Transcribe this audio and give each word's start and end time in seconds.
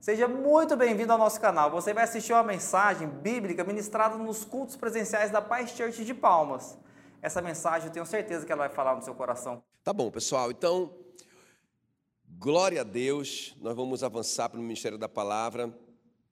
Seja 0.00 0.26
muito 0.26 0.78
bem-vindo 0.78 1.12
ao 1.12 1.18
nosso 1.18 1.38
canal. 1.38 1.70
Você 1.72 1.92
vai 1.92 2.04
assistir 2.04 2.32
uma 2.32 2.42
mensagem 2.42 3.06
bíblica 3.06 3.62
ministrada 3.62 4.16
nos 4.16 4.46
cultos 4.46 4.74
presenciais 4.74 5.30
da 5.30 5.42
Paz 5.42 5.72
Church 5.72 6.06
de 6.06 6.14
Palmas. 6.14 6.78
Essa 7.20 7.42
mensagem 7.42 7.88
eu 7.88 7.92
tenho 7.92 8.06
certeza 8.06 8.46
que 8.46 8.50
ela 8.50 8.66
vai 8.66 8.74
falar 8.74 8.96
no 8.96 9.02
seu 9.02 9.14
coração. 9.14 9.62
Tá 9.84 9.92
bom, 9.92 10.10
pessoal. 10.10 10.50
Então, 10.50 10.96
glória 12.26 12.80
a 12.80 12.84
Deus. 12.84 13.54
Nós 13.60 13.76
vamos 13.76 14.02
avançar 14.02 14.48
para 14.48 14.58
o 14.58 14.62
Ministério 14.62 14.96
da 14.96 15.06
Palavra. 15.06 15.68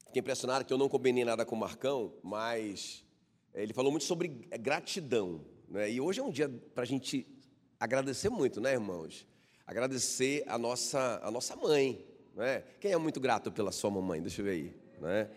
Fiquei 0.07 0.21
impressionado 0.21 0.65
que 0.65 0.73
eu 0.73 0.79
não 0.79 0.89
combinei 0.89 1.27
nada 1.27 1.45
com 1.45 1.55
o 1.55 1.59
Marcão, 1.59 2.15
mas 2.23 3.05
eh, 3.53 3.65
ele 3.65 3.75
falou 3.75 3.91
muito 3.91 4.07
sobre 4.07 4.29
gratidão. 4.29 5.45
Né? 5.69 5.91
E 5.91 6.01
hoje 6.01 6.21
é 6.21 6.23
um 6.23 6.31
dia 6.31 6.49
para 6.75 6.85
a 6.85 6.87
gente 6.87 7.27
agradecer 7.79 8.31
muito, 8.31 8.63
né, 8.63 8.73
irmãos? 8.73 9.27
Agradecer 9.67 10.43
a 10.47 10.57
nossa, 10.57 11.21
a 11.23 11.31
nossa 11.31 11.55
mãe. 11.55 12.08
Né? 12.39 12.63
Quem 12.79 12.93
é 12.93 12.97
muito 12.97 13.19
grato 13.19 13.51
pela 13.51 13.73
sua 13.73 13.91
mamãe? 13.91 14.23
Deixa 14.23 14.41
eu 14.41 14.45
ver 14.45 14.53
aí. 14.53 14.75
Né? 15.01 15.29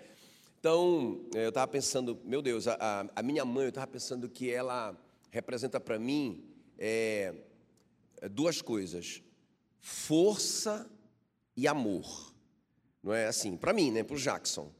Então, 0.59 1.19
eh, 1.33 1.45
eu 1.45 1.49
estava 1.49 1.67
pensando, 1.67 2.19
meu 2.23 2.43
Deus, 2.43 2.67
a, 2.67 3.09
a 3.15 3.23
minha 3.23 3.43
mãe, 3.43 3.63
eu 3.63 3.69
estava 3.69 3.87
pensando 3.87 4.29
que 4.29 4.51
ela 4.51 4.95
representa 5.31 5.79
para 5.79 5.97
mim 5.97 6.45
é, 6.77 7.33
duas 8.29 8.61
coisas: 8.61 9.23
força 9.79 10.87
e 11.57 11.67
amor. 11.67 12.35
Não 13.01 13.11
é 13.11 13.25
assim? 13.25 13.57
Para 13.57 13.73
mim, 13.73 13.89
né? 13.89 14.03
Para 14.03 14.15
o 14.15 14.19
Jackson. 14.19 14.71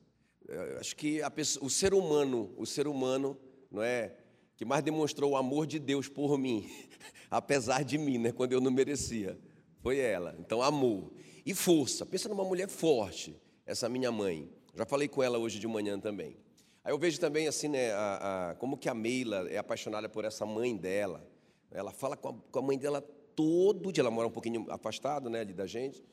Eu 0.48 0.78
acho 0.78 0.96
que 0.96 1.28
pessoa, 1.32 1.66
o 1.66 1.72
ser 1.72 1.92
humano, 1.92 2.54
o 2.56 2.68
ser 2.68 2.86
humano, 2.86 3.36
não 3.72 3.82
é, 3.82 4.16
que 4.56 4.64
mais 4.64 4.84
demonstrou 4.84 5.32
o 5.32 5.36
amor 5.36 5.66
de 5.66 5.80
Deus 5.80 6.08
por 6.08 6.38
mim, 6.38 6.70
apesar 7.32 7.84
de 7.84 7.98
mim, 7.98 8.20
né? 8.20 8.32
Quando 8.32 8.52
eu 8.52 8.62
não 8.62 8.70
merecia, 8.70 9.40
foi 9.80 9.98
ela. 9.98 10.36
Então, 10.38 10.62
amor 10.62 11.12
e 11.52 11.56
força. 11.56 12.06
Pensa 12.06 12.28
numa 12.30 12.44
mulher 12.44 12.68
forte, 12.68 13.36
essa 13.66 13.88
minha 13.88 14.12
mãe. 14.12 14.50
Já 14.76 14.86
falei 14.86 15.08
com 15.08 15.22
ela 15.22 15.38
hoje 15.38 15.60
de 15.60 15.68
manhã 15.68 16.00
também. 16.00 16.38
Aí 16.84 16.92
eu 16.92 16.98
vejo 16.98 17.20
também 17.20 17.48
assim, 17.48 17.68
né, 17.68 17.92
a, 17.92 18.50
a, 18.52 18.56
como 18.56 18.78
que 18.78 18.90
a 18.90 18.94
Meila 18.94 19.48
é 19.50 19.58
apaixonada 19.58 20.10
por 20.10 20.26
essa 20.26 20.46
mãe 20.46 20.76
dela. 20.76 21.26
Ela 21.70 21.92
fala 21.92 22.18
com 22.18 22.30
a, 22.30 22.34
com 22.52 22.60
a 22.60 22.62
mãe 22.62 22.78
dela 22.78 23.02
todo 23.36 23.92
dia, 23.92 24.02
ela 24.02 24.12
mora 24.12 24.28
um 24.28 24.32
pouquinho 24.32 24.66
afastado, 24.70 25.30
né, 25.30 25.42
ali 25.42 25.54
da 25.54 25.68
gente. 25.68 26.04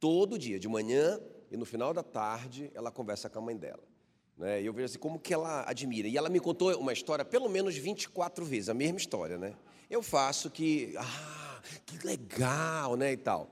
Todo 0.00 0.38
dia, 0.38 0.58
de 0.58 0.68
manhã 0.68 1.20
e 1.50 1.56
no 1.56 1.64
final 1.64 1.94
da 1.94 2.02
tarde, 2.02 2.70
ela 2.74 2.90
conversa 2.90 3.30
com 3.30 3.38
a 3.38 3.42
mãe 3.42 3.56
dela. 3.56 3.82
Né? 4.36 4.62
E 4.62 4.66
eu 4.66 4.72
vejo 4.72 4.86
assim, 4.86 4.98
como 4.98 5.20
que 5.20 5.32
ela 5.32 5.64
admira. 5.68 6.08
E 6.08 6.16
ela 6.16 6.28
me 6.28 6.40
contou 6.40 6.76
uma 6.78 6.92
história, 6.92 7.24
pelo 7.24 7.48
menos 7.48 7.76
24 7.76 8.44
vezes, 8.44 8.68
a 8.68 8.74
mesma 8.74 8.98
história, 8.98 9.38
né? 9.38 9.54
Eu 9.88 10.02
faço 10.02 10.50
que, 10.50 10.94
ah, 10.96 11.60
que 11.86 12.04
legal, 12.04 12.96
né, 12.96 13.12
e 13.12 13.16
tal. 13.16 13.50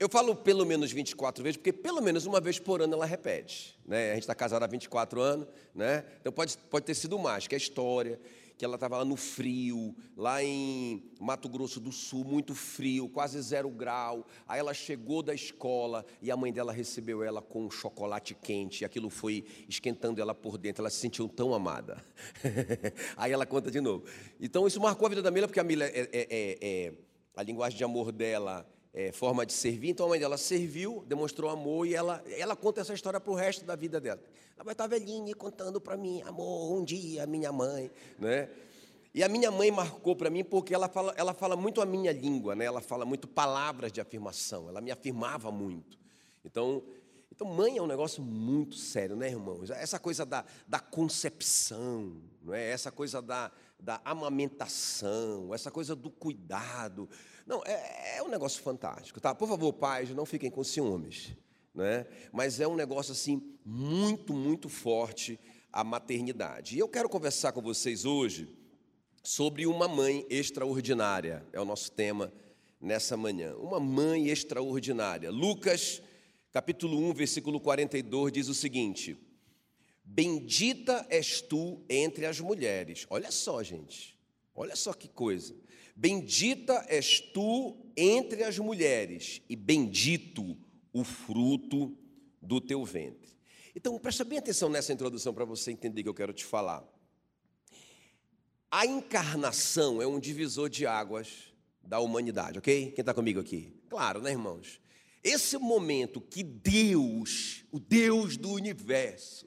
Eu 0.00 0.08
falo 0.08 0.34
pelo 0.34 0.64
menos 0.64 0.90
24 0.90 1.44
vezes, 1.44 1.58
porque 1.58 1.74
pelo 1.74 2.00
menos 2.00 2.24
uma 2.24 2.40
vez 2.40 2.58
por 2.58 2.80
ano 2.80 2.94
ela 2.94 3.04
repete. 3.04 3.78
Né? 3.86 4.12
A 4.12 4.14
gente 4.14 4.22
está 4.22 4.34
casado 4.34 4.62
há 4.62 4.66
24 4.66 5.20
anos, 5.20 5.46
né? 5.74 6.06
então 6.18 6.32
pode, 6.32 6.56
pode 6.56 6.86
ter 6.86 6.94
sido 6.94 7.18
mais, 7.18 7.46
que 7.46 7.54
é 7.54 7.56
a 7.56 7.58
história, 7.58 8.18
que 8.56 8.64
ela 8.64 8.76
estava 8.76 8.96
lá 8.96 9.04
no 9.04 9.14
frio, 9.14 9.94
lá 10.16 10.42
em 10.42 11.02
Mato 11.20 11.50
Grosso 11.50 11.78
do 11.80 11.92
Sul, 11.92 12.24
muito 12.24 12.54
frio, 12.54 13.10
quase 13.10 13.38
zero 13.42 13.68
grau. 13.68 14.26
Aí 14.48 14.58
ela 14.58 14.72
chegou 14.72 15.22
da 15.22 15.34
escola 15.34 16.06
e 16.22 16.30
a 16.30 16.36
mãe 16.36 16.50
dela 16.50 16.72
recebeu 16.72 17.22
ela 17.22 17.42
com 17.42 17.66
um 17.66 17.70
chocolate 17.70 18.34
quente, 18.34 18.80
e 18.80 18.84
aquilo 18.86 19.10
foi 19.10 19.44
esquentando 19.68 20.18
ela 20.18 20.34
por 20.34 20.56
dentro, 20.56 20.80
ela 20.80 20.88
se 20.88 20.96
sentiu 20.96 21.28
tão 21.28 21.52
amada. 21.52 22.02
Aí 23.18 23.32
ela 23.32 23.44
conta 23.44 23.70
de 23.70 23.82
novo. 23.82 24.06
Então 24.40 24.66
isso 24.66 24.80
marcou 24.80 25.04
a 25.04 25.08
vida 25.10 25.20
da 25.20 25.30
Mila, 25.30 25.46
porque 25.46 25.60
a 25.60 25.64
Mila, 25.64 25.84
é, 25.84 25.90
é, 25.90 26.08
é, 26.10 26.58
é 26.62 26.92
a 27.36 27.42
linguagem 27.42 27.76
de 27.76 27.84
amor 27.84 28.12
dela 28.12 28.66
é, 28.92 29.12
forma 29.12 29.46
de 29.46 29.52
servir. 29.52 29.90
Então 29.90 30.06
a 30.06 30.08
mãe 30.08 30.20
dela 30.20 30.36
serviu, 30.36 31.04
demonstrou 31.06 31.50
amor 31.50 31.86
e 31.86 31.94
ela, 31.94 32.22
ela 32.36 32.56
conta 32.56 32.80
essa 32.80 32.94
história 32.94 33.20
para 33.20 33.32
o 33.32 33.34
resto 33.34 33.64
da 33.64 33.76
vida 33.76 34.00
dela. 34.00 34.20
Ela 34.54 34.64
vai 34.64 34.72
estar 34.72 34.86
velhinha 34.86 35.34
contando 35.34 35.80
para 35.80 35.96
mim, 35.96 36.22
amor, 36.22 36.72
um 36.72 36.84
dia, 36.84 37.26
minha 37.26 37.52
mãe, 37.52 37.90
né? 38.18 38.48
E 39.12 39.24
a 39.24 39.28
minha 39.28 39.50
mãe 39.50 39.70
marcou 39.72 40.14
para 40.14 40.30
mim 40.30 40.44
porque 40.44 40.72
ela 40.72 40.88
fala, 40.88 41.12
ela 41.16 41.34
fala 41.34 41.56
muito 41.56 41.80
a 41.80 41.86
minha 41.86 42.12
língua, 42.12 42.54
né? 42.54 42.64
Ela 42.64 42.80
fala 42.80 43.04
muito 43.04 43.26
palavras 43.26 43.90
de 43.90 44.00
afirmação. 44.00 44.68
Ela 44.68 44.80
me 44.80 44.92
afirmava 44.92 45.50
muito. 45.50 45.98
Então, 46.44 46.82
então 47.32 47.46
mãe 47.46 47.76
é 47.76 47.82
um 47.82 47.88
negócio 47.88 48.22
muito 48.22 48.76
sério, 48.76 49.16
né, 49.16 49.28
irmãos? 49.28 49.68
Essa 49.70 49.98
coisa 49.98 50.24
da, 50.24 50.44
da 50.68 50.78
concepção, 50.78 52.22
não 52.40 52.54
é? 52.54 52.70
Essa 52.70 52.92
coisa 52.92 53.20
da, 53.20 53.50
da 53.80 54.00
amamentação, 54.04 55.52
essa 55.52 55.72
coisa 55.72 55.96
do 55.96 56.10
cuidado. 56.10 57.08
Não, 57.50 57.64
é, 57.66 58.18
é 58.18 58.22
um 58.22 58.28
negócio 58.28 58.62
fantástico, 58.62 59.20
tá? 59.20 59.34
Por 59.34 59.48
favor, 59.48 59.72
pais, 59.72 60.10
não 60.10 60.24
fiquem 60.24 60.48
com 60.48 60.62
ciúmes, 60.62 61.32
né? 61.74 62.06
Mas 62.30 62.60
é 62.60 62.68
um 62.68 62.76
negócio 62.76 63.10
assim 63.10 63.42
muito, 63.64 64.32
muito 64.32 64.68
forte 64.68 65.36
a 65.72 65.82
maternidade. 65.82 66.76
E 66.76 66.78
eu 66.78 66.88
quero 66.88 67.08
conversar 67.08 67.50
com 67.50 67.60
vocês 67.60 68.04
hoje 68.04 68.56
sobre 69.20 69.66
uma 69.66 69.88
mãe 69.88 70.24
extraordinária. 70.30 71.44
É 71.52 71.60
o 71.60 71.64
nosso 71.64 71.90
tema 71.90 72.32
nessa 72.80 73.16
manhã. 73.16 73.56
Uma 73.56 73.80
mãe 73.80 74.28
extraordinária. 74.28 75.28
Lucas, 75.28 76.00
capítulo 76.52 76.98
1, 77.10 77.14
versículo 77.14 77.58
42 77.58 78.32
diz 78.32 78.46
o 78.46 78.54
seguinte: 78.54 79.18
Bendita 80.04 81.04
és 81.10 81.40
tu 81.40 81.84
entre 81.90 82.26
as 82.26 82.38
mulheres. 82.38 83.08
Olha 83.10 83.32
só, 83.32 83.60
gente. 83.60 84.16
Olha 84.54 84.76
só 84.76 84.92
que 84.92 85.08
coisa. 85.08 85.52
Bendita 86.00 86.86
és 86.88 87.20
tu 87.20 87.76
entre 87.94 88.42
as 88.42 88.58
mulheres, 88.58 89.42
e 89.50 89.54
bendito 89.54 90.56
o 90.94 91.04
fruto 91.04 91.94
do 92.40 92.58
teu 92.58 92.82
ventre. 92.86 93.36
Então, 93.76 93.98
presta 93.98 94.24
bem 94.24 94.38
atenção 94.38 94.70
nessa 94.70 94.94
introdução 94.94 95.34
para 95.34 95.44
você 95.44 95.70
entender 95.70 96.00
o 96.00 96.04
que 96.04 96.08
eu 96.08 96.14
quero 96.14 96.32
te 96.32 96.42
falar. 96.42 96.82
A 98.70 98.86
encarnação 98.86 100.00
é 100.00 100.06
um 100.06 100.18
divisor 100.18 100.70
de 100.70 100.86
águas 100.86 101.52
da 101.82 102.00
humanidade, 102.00 102.58
ok? 102.58 102.92
Quem 102.92 103.02
está 103.02 103.12
comigo 103.12 103.38
aqui? 103.38 103.78
Claro, 103.90 104.22
né, 104.22 104.30
irmãos? 104.30 104.80
Esse 105.22 105.58
momento 105.58 106.18
que 106.18 106.42
Deus, 106.42 107.66
o 107.70 107.78
Deus 107.78 108.38
do 108.38 108.50
universo, 108.52 109.46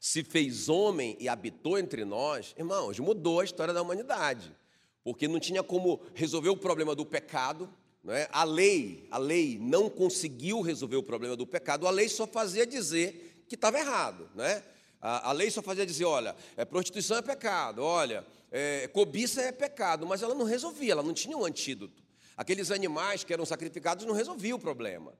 se 0.00 0.24
fez 0.24 0.66
homem 0.70 1.14
e 1.20 1.28
habitou 1.28 1.78
entre 1.78 2.06
nós, 2.06 2.54
irmãos, 2.56 2.98
mudou 2.98 3.40
a 3.40 3.44
história 3.44 3.74
da 3.74 3.82
humanidade 3.82 4.58
porque 5.02 5.26
não 5.26 5.40
tinha 5.40 5.62
como 5.62 6.00
resolver 6.14 6.50
o 6.50 6.56
problema 6.56 6.94
do 6.94 7.06
pecado. 7.06 7.68
Né? 8.02 8.26
A 8.30 8.44
lei, 8.44 9.06
a 9.10 9.18
lei 9.18 9.58
não 9.60 9.88
conseguiu 9.88 10.60
resolver 10.60 10.96
o 10.96 11.02
problema 11.02 11.36
do 11.36 11.46
pecado. 11.46 11.86
A 11.86 11.90
lei 11.90 12.08
só 12.08 12.26
fazia 12.26 12.66
dizer 12.66 13.44
que 13.48 13.54
estava 13.54 13.78
errado, 13.78 14.30
né? 14.34 14.62
A, 15.00 15.30
a, 15.30 15.32
lei 15.32 15.50
só 15.50 15.62
fazia 15.62 15.86
dizer, 15.86 16.04
olha, 16.04 16.36
é, 16.56 16.64
prostituição 16.64 17.16
é 17.16 17.22
pecado, 17.22 17.82
olha, 17.82 18.24
é, 18.52 18.86
cobiça 18.88 19.40
é 19.40 19.50
pecado, 19.50 20.06
mas 20.06 20.22
ela 20.22 20.34
não 20.34 20.44
resolvia, 20.44 20.92
ela 20.92 21.02
não 21.02 21.14
tinha 21.14 21.36
um 21.36 21.44
antídoto. 21.44 22.02
Aqueles 22.36 22.70
animais 22.70 23.24
que 23.24 23.32
eram 23.32 23.46
sacrificados 23.46 24.04
não 24.04 24.14
resolviam 24.14 24.58
o 24.58 24.60
problema. 24.60 25.14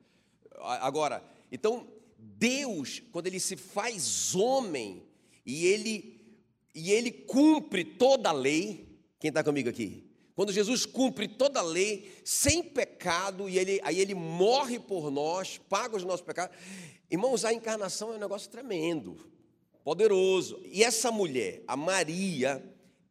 Agora, 0.61 1.25
então 1.51 1.89
Deus, 2.19 3.03
quando 3.11 3.27
ele 3.27 3.41
se 3.41 3.57
faz 3.57 4.35
homem 4.35 5.03
e 5.45 5.67
ele 5.67 6.21
e 6.75 6.93
ele 6.93 7.11
cumpre 7.11 7.85
toda 7.85 8.29
a 8.29 8.33
lei, 8.33 8.90
quem 9.21 9.29
está 9.29 9.45
comigo 9.45 9.69
aqui? 9.69 10.11
Quando 10.35 10.51
Jesus 10.51 10.87
cumpre 10.87 11.29
toda 11.29 11.61
a 11.61 11.63
lei, 11.63 12.11
sem 12.25 12.63
pecado, 12.63 13.47
e 13.47 13.59
ele, 13.59 13.79
aí 13.85 14.01
ele 14.01 14.15
morre 14.15 14.81
por 14.81 15.11
nós, 15.11 15.59
paga 15.69 15.97
os 15.97 16.03
nossos 16.03 16.23
pecados. 16.23 16.57
Irmãos, 17.11 17.45
a 17.45 17.53
encarnação 17.53 18.15
é 18.15 18.17
um 18.17 18.19
negócio 18.19 18.51
tremendo, 18.51 19.19
poderoso. 19.85 20.59
E 20.65 20.83
essa 20.83 21.13
mulher, 21.13 21.63
a 21.69 21.77
Maria, 21.77 22.65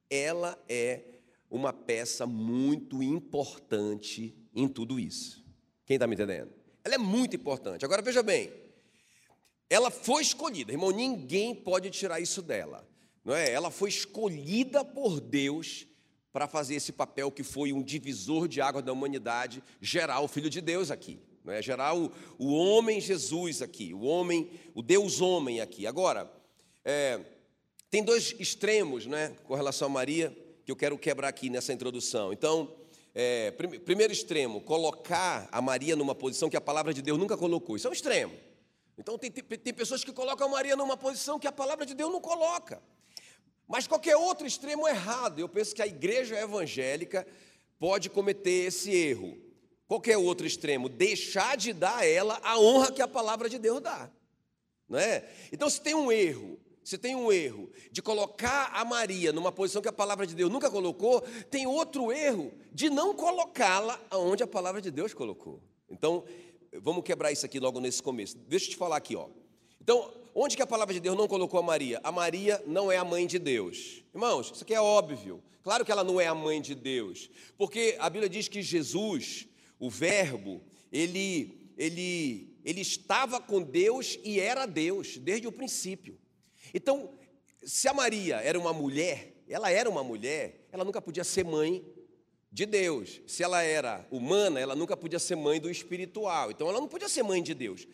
ela 0.09 0.57
é 0.67 1.03
uma 1.47 1.71
peça 1.71 2.25
muito 2.25 3.03
importante 3.03 4.35
em 4.55 4.67
tudo 4.67 4.99
isso. 4.99 5.45
Quem 5.85 5.95
está 5.95 6.07
me 6.07 6.15
entendendo? 6.15 6.51
Ela 6.83 6.95
é 6.95 6.97
muito 6.97 7.35
importante. 7.35 7.85
Agora 7.85 8.01
veja 8.01 8.23
bem, 8.23 8.51
ela 9.69 9.91
foi 9.91 10.23
escolhida, 10.23 10.71
irmão, 10.71 10.89
ninguém 10.89 11.53
pode 11.53 11.91
tirar 11.91 12.19
isso 12.19 12.41
dela. 12.41 12.89
Não 13.23 13.35
é? 13.35 13.51
Ela 13.51 13.69
foi 13.69 13.89
escolhida 13.89 14.83
por 14.83 15.19
Deus 15.19 15.85
para 16.31 16.47
fazer 16.47 16.75
esse 16.75 16.91
papel 16.91 17.31
que 17.31 17.43
foi 17.43 17.73
um 17.73 17.81
divisor 17.81 18.47
de 18.47 18.61
água 18.61 18.81
da 18.81 18.93
humanidade, 18.93 19.63
gerar 19.81 20.21
o 20.21 20.27
Filho 20.27 20.49
de 20.49 20.61
Deus 20.61 20.91
aqui, 20.91 21.19
né? 21.43 21.61
gerar 21.61 21.95
o, 21.95 22.11
o 22.37 22.53
homem 22.53 23.01
Jesus 23.01 23.61
aqui, 23.61 23.93
o 23.93 24.01
homem, 24.01 24.49
o 24.75 24.81
Deus 24.81 25.21
homem 25.21 25.59
aqui. 25.59 25.87
Agora, 25.87 26.31
é, 26.85 27.19
tem 27.89 28.03
dois 28.03 28.35
extremos 28.39 29.05
né, 29.05 29.35
com 29.45 29.55
relação 29.55 29.87
a 29.87 29.89
Maria 29.89 30.35
que 30.63 30.71
eu 30.71 30.75
quero 30.75 30.97
quebrar 30.97 31.29
aqui 31.29 31.49
nessa 31.49 31.73
introdução. 31.73 32.31
Então, 32.31 32.71
é, 33.15 33.49
prim, 33.51 33.79
primeiro 33.79 34.13
extremo, 34.13 34.61
colocar 34.61 35.49
a 35.51 35.61
Maria 35.61 35.95
numa 35.95 36.13
posição 36.13 36.49
que 36.49 36.57
a 36.57 36.61
palavra 36.61 36.93
de 36.93 37.01
Deus 37.01 37.17
nunca 37.17 37.35
colocou. 37.35 37.75
Isso 37.75 37.87
é 37.87 37.89
um 37.89 37.93
extremo. 37.93 38.33
Então, 38.95 39.17
tem, 39.17 39.31
tem, 39.31 39.43
tem 39.43 39.73
pessoas 39.73 40.03
que 40.03 40.11
colocam 40.11 40.45
a 40.45 40.51
Maria 40.51 40.75
numa 40.75 40.95
posição 40.95 41.39
que 41.39 41.47
a 41.47 41.51
palavra 41.51 41.85
de 41.85 41.95
Deus 41.95 42.11
não 42.11 42.21
coloca. 42.21 42.79
Mas 43.69 43.85
qualquer 43.85 44.17
outro 44.17 44.47
extremo 44.47 44.87
errado, 44.87 45.37
eu 45.37 45.47
penso 45.47 45.75
que 45.75 45.81
a 45.83 45.87
igreja 45.87 46.35
evangélica 46.35 47.25
pode 47.77 48.09
cometer 48.09 48.65
esse 48.65 48.91
erro. 48.91 49.37
Qual 49.87 50.01
é 50.07 50.17
o 50.17 50.23
outro 50.23 50.47
extremo? 50.47 50.89
Deixar 50.89 51.55
de 51.55 51.71
dar 51.71 51.99
a 51.99 52.05
ela 52.05 52.39
a 52.43 52.59
honra 52.59 52.91
que 52.91 53.01
a 53.01 53.07
palavra 53.07 53.47
de 53.47 53.59
Deus 53.59 53.79
dá. 53.79 54.09
Não 54.89 54.97
é? 54.97 55.23
Então, 55.51 55.69
se 55.69 55.79
tem 55.79 55.93
um 55.93 56.11
erro, 56.11 56.59
se 56.83 56.97
tem 56.97 57.15
um 57.15 57.31
erro 57.31 57.69
de 57.91 58.01
colocar 58.01 58.71
a 58.73 58.83
Maria 58.83 59.31
numa 59.31 59.51
posição 59.51 59.83
que 59.83 59.87
a 59.87 59.93
palavra 59.93 60.25
de 60.25 60.33
Deus 60.33 60.51
nunca 60.51 60.71
colocou, 60.71 61.21
tem 61.51 61.67
outro 61.67 62.11
erro 62.11 62.51
de 62.71 62.89
não 62.89 63.13
colocá-la 63.13 64.01
aonde 64.09 64.41
a 64.41 64.47
palavra 64.47 64.81
de 64.81 64.89
Deus 64.89 65.13
colocou. 65.13 65.61
Então, 65.87 66.23
vamos 66.73 67.03
quebrar 67.03 67.31
isso 67.31 67.45
aqui 67.45 67.59
logo 67.59 67.79
nesse 67.79 68.01
começo. 68.01 68.35
Deixa 68.35 68.65
eu 68.65 68.69
te 68.71 68.77
falar 68.77 68.97
aqui, 68.97 69.15
ó. 69.15 69.27
Então, 69.79 70.11
onde 70.41 70.55
que 70.55 70.61
a 70.61 70.67
palavra 70.67 70.93
de 70.93 71.01
Deus 71.01 71.17
não 71.17 71.27
colocou 71.27 71.59
a 71.59 71.63
Maria? 71.63 71.99
A 72.01 72.13
Maria 72.13 72.63
não 72.65 72.89
é 72.89 72.95
a 72.95 73.03
mãe 73.03 73.27
de 73.27 73.37
Deus. 73.37 74.01
Irmãos, 74.13 74.51
isso 74.53 74.63
aqui 74.63 74.73
é 74.73 74.79
óbvio. 74.79 75.43
Claro 75.61 75.83
que 75.83 75.91
ela 75.91 76.03
não 76.03 76.19
é 76.19 76.27
a 76.27 76.33
mãe 76.33 76.61
de 76.61 76.73
Deus, 76.73 77.29
porque 77.57 77.97
a 77.99 78.09
Bíblia 78.09 78.29
diz 78.29 78.47
que 78.47 78.61
Jesus, 78.61 79.45
o 79.77 79.89
Verbo, 79.89 80.63
ele, 80.89 81.73
ele, 81.77 82.57
ele 82.63 82.79
estava 82.79 83.41
com 83.41 83.61
Deus 83.61 84.17
e 84.23 84.39
era 84.39 84.65
Deus 84.65 85.17
desde 85.17 85.45
o 85.45 85.51
princípio. 85.51 86.17
Então, 86.73 87.13
se 87.61 87.89
a 87.89 87.93
Maria 87.93 88.37
era 88.37 88.57
uma 88.57 88.71
mulher, 88.71 89.43
ela 89.49 89.69
era 89.69 89.89
uma 89.89 90.03
mulher, 90.03 90.67
ela 90.71 90.85
nunca 90.85 91.01
podia 91.01 91.25
ser 91.25 91.43
mãe 91.43 91.85
de 92.49 92.65
Deus. 92.65 93.21
Se 93.27 93.43
ela 93.43 93.61
era 93.61 94.07
humana, 94.09 94.57
ela 94.57 94.75
nunca 94.75 94.95
podia 94.95 95.19
ser 95.19 95.35
mãe 95.35 95.59
do 95.59 95.69
espiritual. 95.69 96.49
Então, 96.49 96.69
ela 96.69 96.79
não 96.79 96.87
podia 96.87 97.09
ser 97.09 97.23
mãe 97.23 97.43
de 97.43 97.53
Deus. 97.53 97.85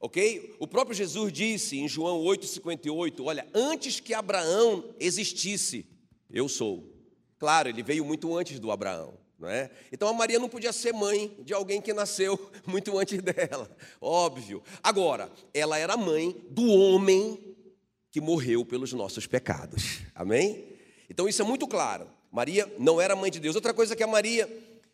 Ok? 0.00 0.56
O 0.58 0.66
próprio 0.66 0.96
Jesus 0.96 1.30
disse 1.30 1.78
em 1.78 1.86
João 1.86 2.22
8,58: 2.22 3.22
Olha, 3.22 3.46
antes 3.52 4.00
que 4.00 4.14
Abraão 4.14 4.94
existisse, 4.98 5.86
eu 6.30 6.48
sou. 6.48 6.90
Claro, 7.38 7.68
ele 7.68 7.82
veio 7.82 8.04
muito 8.04 8.34
antes 8.34 8.58
do 8.58 8.70
Abraão. 8.70 9.18
Não 9.38 9.48
é? 9.48 9.70
Então 9.90 10.06
a 10.08 10.12
Maria 10.12 10.38
não 10.38 10.50
podia 10.50 10.72
ser 10.72 10.92
mãe 10.92 11.34
de 11.40 11.54
alguém 11.54 11.80
que 11.80 11.94
nasceu 11.94 12.38
muito 12.66 12.98
antes 12.98 13.22
dela, 13.22 13.70
óbvio. 14.00 14.62
Agora, 14.82 15.30
ela 15.54 15.78
era 15.78 15.96
mãe 15.96 16.36
do 16.50 16.66
homem 16.66 17.38
que 18.10 18.20
morreu 18.20 18.66
pelos 18.66 18.92
nossos 18.92 19.26
pecados. 19.26 20.00
Amém? 20.14 20.76
Então 21.08 21.26
isso 21.26 21.40
é 21.40 21.44
muito 21.44 21.66
claro. 21.66 22.06
Maria 22.30 22.70
não 22.78 23.00
era 23.00 23.16
mãe 23.16 23.30
de 23.30 23.40
Deus. 23.40 23.54
Outra 23.56 23.72
coisa 23.72 23.96
que 23.96 24.02
a 24.02 24.06
Maria 24.06 24.48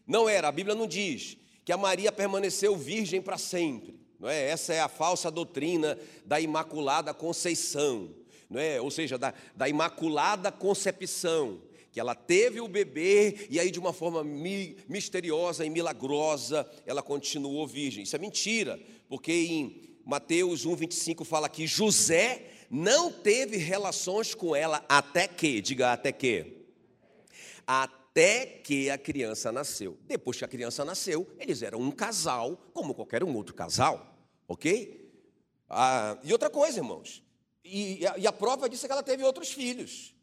não 0.07 0.29
era, 0.29 0.47
a 0.47 0.53
Bíblia 0.53 0.77
não 0.77 0.87
diz 0.87 1.37
que 1.65 1.73
a 1.73 1.77
Maria 1.77 2.13
permaneceu 2.13 2.77
virgem 2.77 3.21
para 3.21 3.37
sempre. 3.37 4.06
Não 4.19 4.29
é? 4.29 4.49
Essa 4.49 4.75
é 4.75 4.81
a 4.81 4.89
falsa 4.89 5.31
doutrina 5.31 5.99
da 6.25 6.41
Imaculada 6.41 7.13
Conceição, 7.13 8.11
não 8.49 8.61
é? 8.61 8.81
ou 8.81 8.91
seja, 8.91 9.19
da, 9.19 9.35
da 9.55 9.69
Imaculada 9.69 10.51
Concepção, 10.51 11.61
que 11.93 12.01
ela 12.01 12.15
teve 12.15 12.61
o 12.61 12.69
bebê 12.69 13.47
e 13.51 13.59
aí 13.59 13.71
de 13.71 13.79
uma 13.79 13.93
forma 13.93 14.23
mi, 14.23 14.77
misteriosa 14.89 15.65
e 15.65 15.71
milagrosa 15.71 16.71
ela 16.85 17.03
continuou 17.03 17.67
virgem. 17.67 18.05
Isso 18.05 18.17
é 18.17 18.19
mentira, 18.19 18.79
porque 19.09 19.33
em 19.33 19.99
Mateus 20.05 20.67
1,25 20.67 21.25
fala 21.25 21.49
que 21.49 21.67
José 21.67 22.51
não 22.71 23.11
teve 23.11 23.57
relações 23.57 24.35
com 24.35 24.55
ela 24.55 24.85
até 24.89 25.27
que, 25.27 25.61
diga 25.61 25.93
até 25.93 26.13
que, 26.13 26.65
até 27.67 28.06
que 28.65 28.89
a 28.91 28.97
criança 28.97 29.53
nasceu. 29.53 29.99
Depois 30.07 30.39
que 30.39 30.45
a 30.45 30.49
criança 30.49 30.85
nasceu, 30.85 31.27
eles 31.39 31.63
eram 31.63 31.81
um 31.81 31.91
casal, 31.91 32.57
como 32.73 32.95
qualquer 32.95 33.23
um 33.23 33.35
outro 33.37 33.55
casal, 33.55 34.17
ok? 34.49 35.11
Ah, 35.69 36.19
e 36.23 36.33
outra 36.33 36.49
coisa, 36.49 36.79
irmãos, 36.79 37.23
e, 37.65 38.07
a, 38.07 38.17
e, 38.17 38.27
a, 38.27 38.33
prova 38.33 38.69
disso 38.69 38.87
é 38.87 38.89
que 38.89 38.93
ela 38.93 39.03
teve 39.03 39.23
outros 39.25 39.51
filhos, 39.53 40.15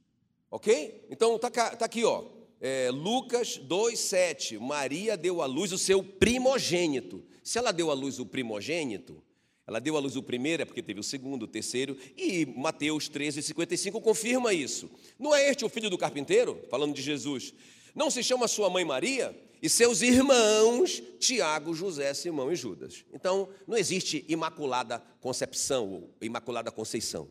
ok? 0.49 1.05
Então 1.09 1.37
tá, 1.37 1.49
tá 1.49 1.85
aqui, 1.85 2.03
ó, 2.03 2.25
é, 2.59 2.89
Lucas 2.89 3.59
2,7, 3.59 4.59
Maria 4.59 5.17
deu 5.17 5.41
à 5.41 5.45
luz 5.45 5.71
o 5.73 5.77
seu 5.77 6.01
primogênito. 6.01 7.23
Se 7.43 7.57
ela 7.57 7.73
deu 7.73 7.91
à 7.91 7.93
luz 7.93 8.19
o 8.19 8.25
primogênito, 8.25 9.21
ela 9.67 9.79
deu 9.79 9.95
à 9.97 9.99
luz 9.99 10.15
o 10.15 10.23
primeiro, 10.23 10.63
é 10.63 10.65
porque 10.65 10.81
teve 10.81 10.99
o 10.99 11.03
segundo, 11.03 11.43
o 11.43 11.47
terceiro, 11.47 11.97
e 12.17 12.45
Mateus 12.45 13.07
13, 13.07 13.41
55 13.41 14.01
confirma 14.01 14.53
isso. 14.53 14.89
Não 15.19 15.35
é 15.35 15.49
este 15.49 15.63
o 15.63 15.69
filho 15.69 15.89
do 15.89 15.97
carpinteiro, 15.97 16.59
falando 16.69 16.93
de 16.93 17.01
Jesus? 17.01 17.53
Não 17.93 18.09
se 18.09 18.23
chama 18.23 18.47
sua 18.47 18.69
mãe 18.69 18.83
Maria? 18.83 19.35
E 19.61 19.69
seus 19.69 20.01
irmãos, 20.01 21.01
Tiago, 21.19 21.73
José, 21.73 22.13
Simão 22.13 22.51
e 22.51 22.55
Judas. 22.55 23.05
Então, 23.13 23.47
não 23.65 23.77
existe 23.77 24.25
imaculada 24.27 25.01
concepção 25.21 25.89
ou 25.89 26.13
imaculada 26.21 26.69
conceição. 26.69 27.29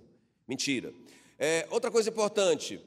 Mentira. 0.49 0.95
É, 1.39 1.67
outra 1.71 1.91
coisa 1.91 2.09
importante, 2.09 2.81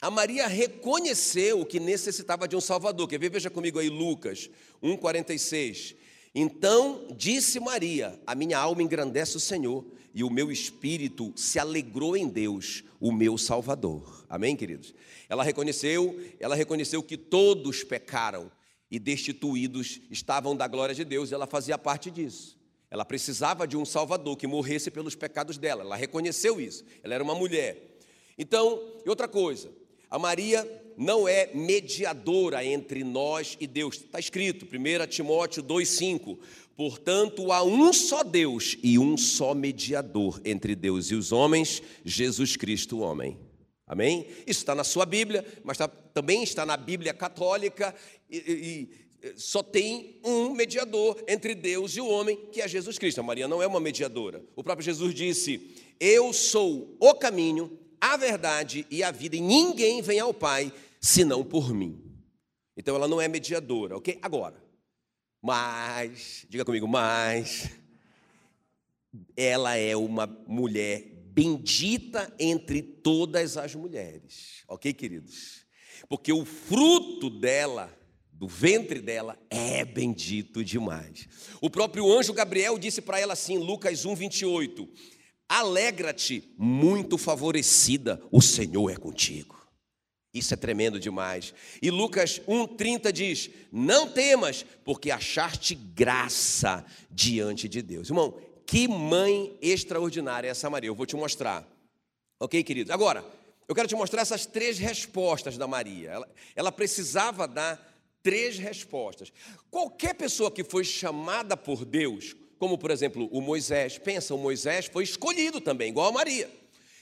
a 0.00 0.10
Maria 0.10 0.48
reconheceu 0.48 1.64
que 1.64 1.78
necessitava 1.78 2.48
de 2.48 2.56
um 2.56 2.60
Salvador. 2.60 3.06
Quer 3.06 3.20
ver? 3.20 3.30
Veja 3.30 3.48
comigo 3.48 3.78
aí 3.78 3.88
Lucas 3.88 4.50
1,46. 4.82 5.94
Então 6.34 7.06
disse 7.16 7.60
Maria: 7.60 8.18
A 8.26 8.34
minha 8.34 8.58
alma 8.58 8.82
engrandece 8.82 9.36
o 9.36 9.40
Senhor, 9.40 9.84
e 10.14 10.22
o 10.24 10.30
meu 10.30 10.50
espírito 10.50 11.32
se 11.36 11.58
alegrou 11.58 12.16
em 12.16 12.28
Deus, 12.28 12.84
o 13.00 13.12
meu 13.12 13.36
Salvador. 13.38 14.24
Amém, 14.28 14.56
queridos? 14.56 14.94
Ela 15.28 15.42
reconheceu, 15.42 16.18
ela 16.38 16.54
reconheceu 16.54 17.02
que 17.02 17.16
todos 17.16 17.82
pecaram 17.82 18.50
e 18.90 18.98
destituídos 18.98 20.00
estavam 20.10 20.54
da 20.54 20.66
glória 20.68 20.94
de 20.94 21.04
Deus, 21.04 21.30
e 21.30 21.34
ela 21.34 21.46
fazia 21.46 21.78
parte 21.78 22.10
disso. 22.10 22.58
Ela 22.90 23.06
precisava 23.06 23.66
de 23.66 23.74
um 23.74 23.86
Salvador 23.86 24.36
que 24.36 24.46
morresse 24.46 24.90
pelos 24.90 25.14
pecados 25.14 25.56
dela. 25.56 25.82
Ela 25.82 25.96
reconheceu 25.96 26.60
isso. 26.60 26.84
Ela 27.02 27.14
era 27.14 27.24
uma 27.24 27.34
mulher. 27.34 27.96
Então, 28.36 28.82
e 29.02 29.08
outra 29.08 29.26
coisa, 29.26 29.72
a 30.10 30.18
Maria 30.18 30.81
não 30.96 31.28
é 31.28 31.50
mediadora 31.54 32.64
entre 32.64 33.04
nós 33.04 33.56
e 33.60 33.66
Deus. 33.66 33.96
Está 33.96 34.18
escrito, 34.18 34.66
1 34.66 35.06
Timóteo 35.08 35.62
2,5. 35.62 36.38
Portanto, 36.76 37.52
há 37.52 37.62
um 37.62 37.92
só 37.92 38.22
Deus 38.22 38.76
e 38.82 38.98
um 38.98 39.16
só 39.16 39.54
mediador 39.54 40.40
entre 40.44 40.74
Deus 40.74 41.10
e 41.10 41.14
os 41.14 41.30
homens, 41.30 41.82
Jesus 42.04 42.56
Cristo, 42.56 42.98
o 42.98 43.00
homem. 43.00 43.38
Amém? 43.86 44.26
Isso 44.46 44.60
está 44.60 44.74
na 44.74 44.84
sua 44.84 45.04
Bíblia, 45.04 45.44
mas 45.62 45.74
está, 45.74 45.86
também 45.86 46.42
está 46.42 46.64
na 46.64 46.76
Bíblia 46.76 47.12
católica 47.12 47.94
e, 48.30 48.36
e, 48.38 49.22
e 49.22 49.38
só 49.40 49.62
tem 49.62 50.18
um 50.24 50.50
mediador 50.50 51.22
entre 51.28 51.54
Deus 51.54 51.94
e 51.96 52.00
o 52.00 52.08
homem, 52.08 52.36
que 52.50 52.60
é 52.60 52.66
Jesus 52.66 52.98
Cristo. 52.98 53.20
A 53.20 53.22
Maria 53.22 53.46
não 53.46 53.62
é 53.62 53.66
uma 53.66 53.78
mediadora. 53.78 54.42
O 54.56 54.64
próprio 54.64 54.84
Jesus 54.84 55.14
disse: 55.14 55.74
Eu 56.00 56.32
sou 56.32 56.96
o 56.98 57.14
caminho, 57.14 57.78
a 58.02 58.16
verdade 58.16 58.84
e 58.90 59.00
a 59.04 59.12
vida, 59.12 59.36
e 59.36 59.40
ninguém 59.40 60.02
vem 60.02 60.18
ao 60.18 60.34
Pai 60.34 60.72
senão 61.00 61.44
por 61.44 61.72
mim. 61.72 62.02
Então 62.76 62.96
ela 62.96 63.06
não 63.06 63.20
é 63.20 63.28
mediadora, 63.28 63.96
ok? 63.96 64.18
Agora, 64.20 64.60
mas, 65.40 66.44
diga 66.48 66.64
comigo, 66.64 66.88
mas, 66.88 67.70
ela 69.36 69.76
é 69.76 69.94
uma 69.94 70.26
mulher 70.48 71.12
bendita 71.26 72.34
entre 72.40 72.82
todas 72.82 73.56
as 73.56 73.72
mulheres, 73.76 74.64
ok, 74.66 74.92
queridos? 74.92 75.64
Porque 76.08 76.32
o 76.32 76.44
fruto 76.44 77.30
dela, 77.30 77.96
do 78.32 78.48
ventre 78.48 79.00
dela, 79.00 79.38
é 79.48 79.84
bendito 79.84 80.64
demais. 80.64 81.28
O 81.60 81.70
próprio 81.70 82.10
anjo 82.10 82.32
Gabriel 82.32 82.76
disse 82.80 83.00
para 83.00 83.20
ela 83.20 83.34
assim, 83.34 83.58
Lucas 83.58 84.04
1, 84.04 84.16
28. 84.16 84.88
Alegra-te, 85.54 86.50
muito 86.56 87.18
favorecida, 87.18 88.22
o 88.30 88.40
Senhor 88.40 88.88
é 88.88 88.96
contigo. 88.96 89.54
Isso 90.32 90.54
é 90.54 90.56
tremendo 90.56 90.98
demais. 90.98 91.52
E 91.82 91.90
Lucas 91.90 92.40
1,30 92.48 93.12
diz: 93.12 93.50
Não 93.70 94.08
temas, 94.08 94.64
porque 94.82 95.10
achaste 95.10 95.74
graça 95.74 96.82
diante 97.10 97.68
de 97.68 97.82
Deus. 97.82 98.08
Irmão, 98.08 98.40
que 98.64 98.88
mãe 98.88 99.54
extraordinária 99.60 100.48
é 100.48 100.52
essa 100.52 100.70
Maria. 100.70 100.88
Eu 100.88 100.94
vou 100.94 101.04
te 101.04 101.16
mostrar. 101.16 101.68
Ok, 102.40 102.64
queridos? 102.64 102.90
Agora, 102.90 103.22
eu 103.68 103.74
quero 103.74 103.88
te 103.88 103.94
mostrar 103.94 104.22
essas 104.22 104.46
três 104.46 104.78
respostas 104.78 105.58
da 105.58 105.66
Maria. 105.66 106.12
Ela, 106.12 106.28
ela 106.56 106.72
precisava 106.72 107.46
dar 107.46 107.78
três 108.22 108.56
respostas. 108.56 109.30
Qualquer 109.70 110.14
pessoa 110.14 110.50
que 110.50 110.64
foi 110.64 110.82
chamada 110.82 111.58
por 111.58 111.84
Deus, 111.84 112.34
como 112.62 112.78
por 112.78 112.92
exemplo 112.92 113.28
o 113.32 113.40
Moisés, 113.40 113.98
pensa, 113.98 114.32
o 114.32 114.38
Moisés 114.38 114.86
foi 114.86 115.02
escolhido 115.02 115.60
também, 115.60 115.88
igual 115.88 116.06
a 116.06 116.12
Maria. 116.12 116.48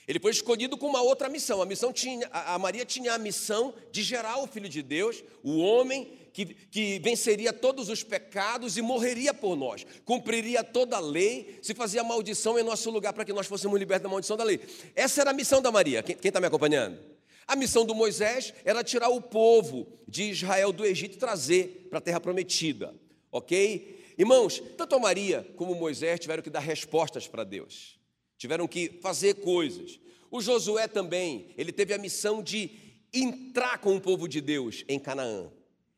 Ele 0.08 0.18
foi 0.18 0.30
escolhido 0.30 0.74
com 0.78 0.86
uma 0.86 1.02
outra 1.02 1.28
missão. 1.28 1.60
A 1.60 1.66
missão 1.66 1.92
tinha, 1.92 2.26
a 2.32 2.58
Maria 2.58 2.82
tinha 2.86 3.12
a 3.12 3.18
missão 3.18 3.74
de 3.92 4.02
gerar 4.02 4.38
o 4.38 4.46
Filho 4.46 4.70
de 4.70 4.82
Deus, 4.82 5.22
o 5.42 5.58
homem 5.58 6.16
que, 6.32 6.46
que 6.46 6.98
venceria 7.00 7.52
todos 7.52 7.90
os 7.90 8.02
pecados 8.02 8.78
e 8.78 8.80
morreria 8.80 9.34
por 9.34 9.54
nós, 9.54 9.84
cumpriria 10.06 10.64
toda 10.64 10.96
a 10.96 11.00
lei, 11.00 11.58
se 11.60 11.74
fazia 11.74 12.02
maldição 12.02 12.58
em 12.58 12.62
nosso 12.62 12.90
lugar 12.90 13.12
para 13.12 13.26
que 13.26 13.32
nós 13.34 13.46
fôssemos 13.46 13.78
libertos 13.78 14.04
da 14.04 14.08
maldição 14.08 14.38
da 14.38 14.44
lei. 14.44 14.60
Essa 14.96 15.20
era 15.20 15.30
a 15.30 15.34
missão 15.34 15.60
da 15.60 15.70
Maria. 15.70 16.02
Quem 16.02 16.16
está 16.22 16.40
me 16.40 16.46
acompanhando? 16.46 16.98
A 17.46 17.54
missão 17.54 17.84
do 17.84 17.94
Moisés 17.94 18.54
era 18.64 18.82
tirar 18.82 19.10
o 19.10 19.20
povo 19.20 19.86
de 20.08 20.30
Israel 20.30 20.72
do 20.72 20.86
Egito 20.86 21.16
e 21.16 21.18
trazer 21.18 21.88
para 21.90 21.98
a 21.98 22.02
terra 22.02 22.18
prometida. 22.18 22.94
Ok? 23.30 23.99
Irmãos, 24.20 24.62
tanto 24.76 25.00
Maria 25.00 25.48
como 25.56 25.74
Moisés 25.74 26.20
tiveram 26.20 26.42
que 26.42 26.50
dar 26.50 26.60
respostas 26.60 27.26
para 27.26 27.42
Deus, 27.42 27.98
tiveram 28.36 28.68
que 28.68 28.98
fazer 29.00 29.36
coisas. 29.36 29.98
O 30.30 30.42
Josué 30.42 30.86
também, 30.86 31.54
ele 31.56 31.72
teve 31.72 31.94
a 31.94 31.98
missão 31.98 32.42
de 32.42 32.70
entrar 33.14 33.78
com 33.78 33.96
o 33.96 34.00
povo 34.00 34.28
de 34.28 34.42
Deus 34.42 34.84
em 34.86 34.98
Canaã. 34.98 35.50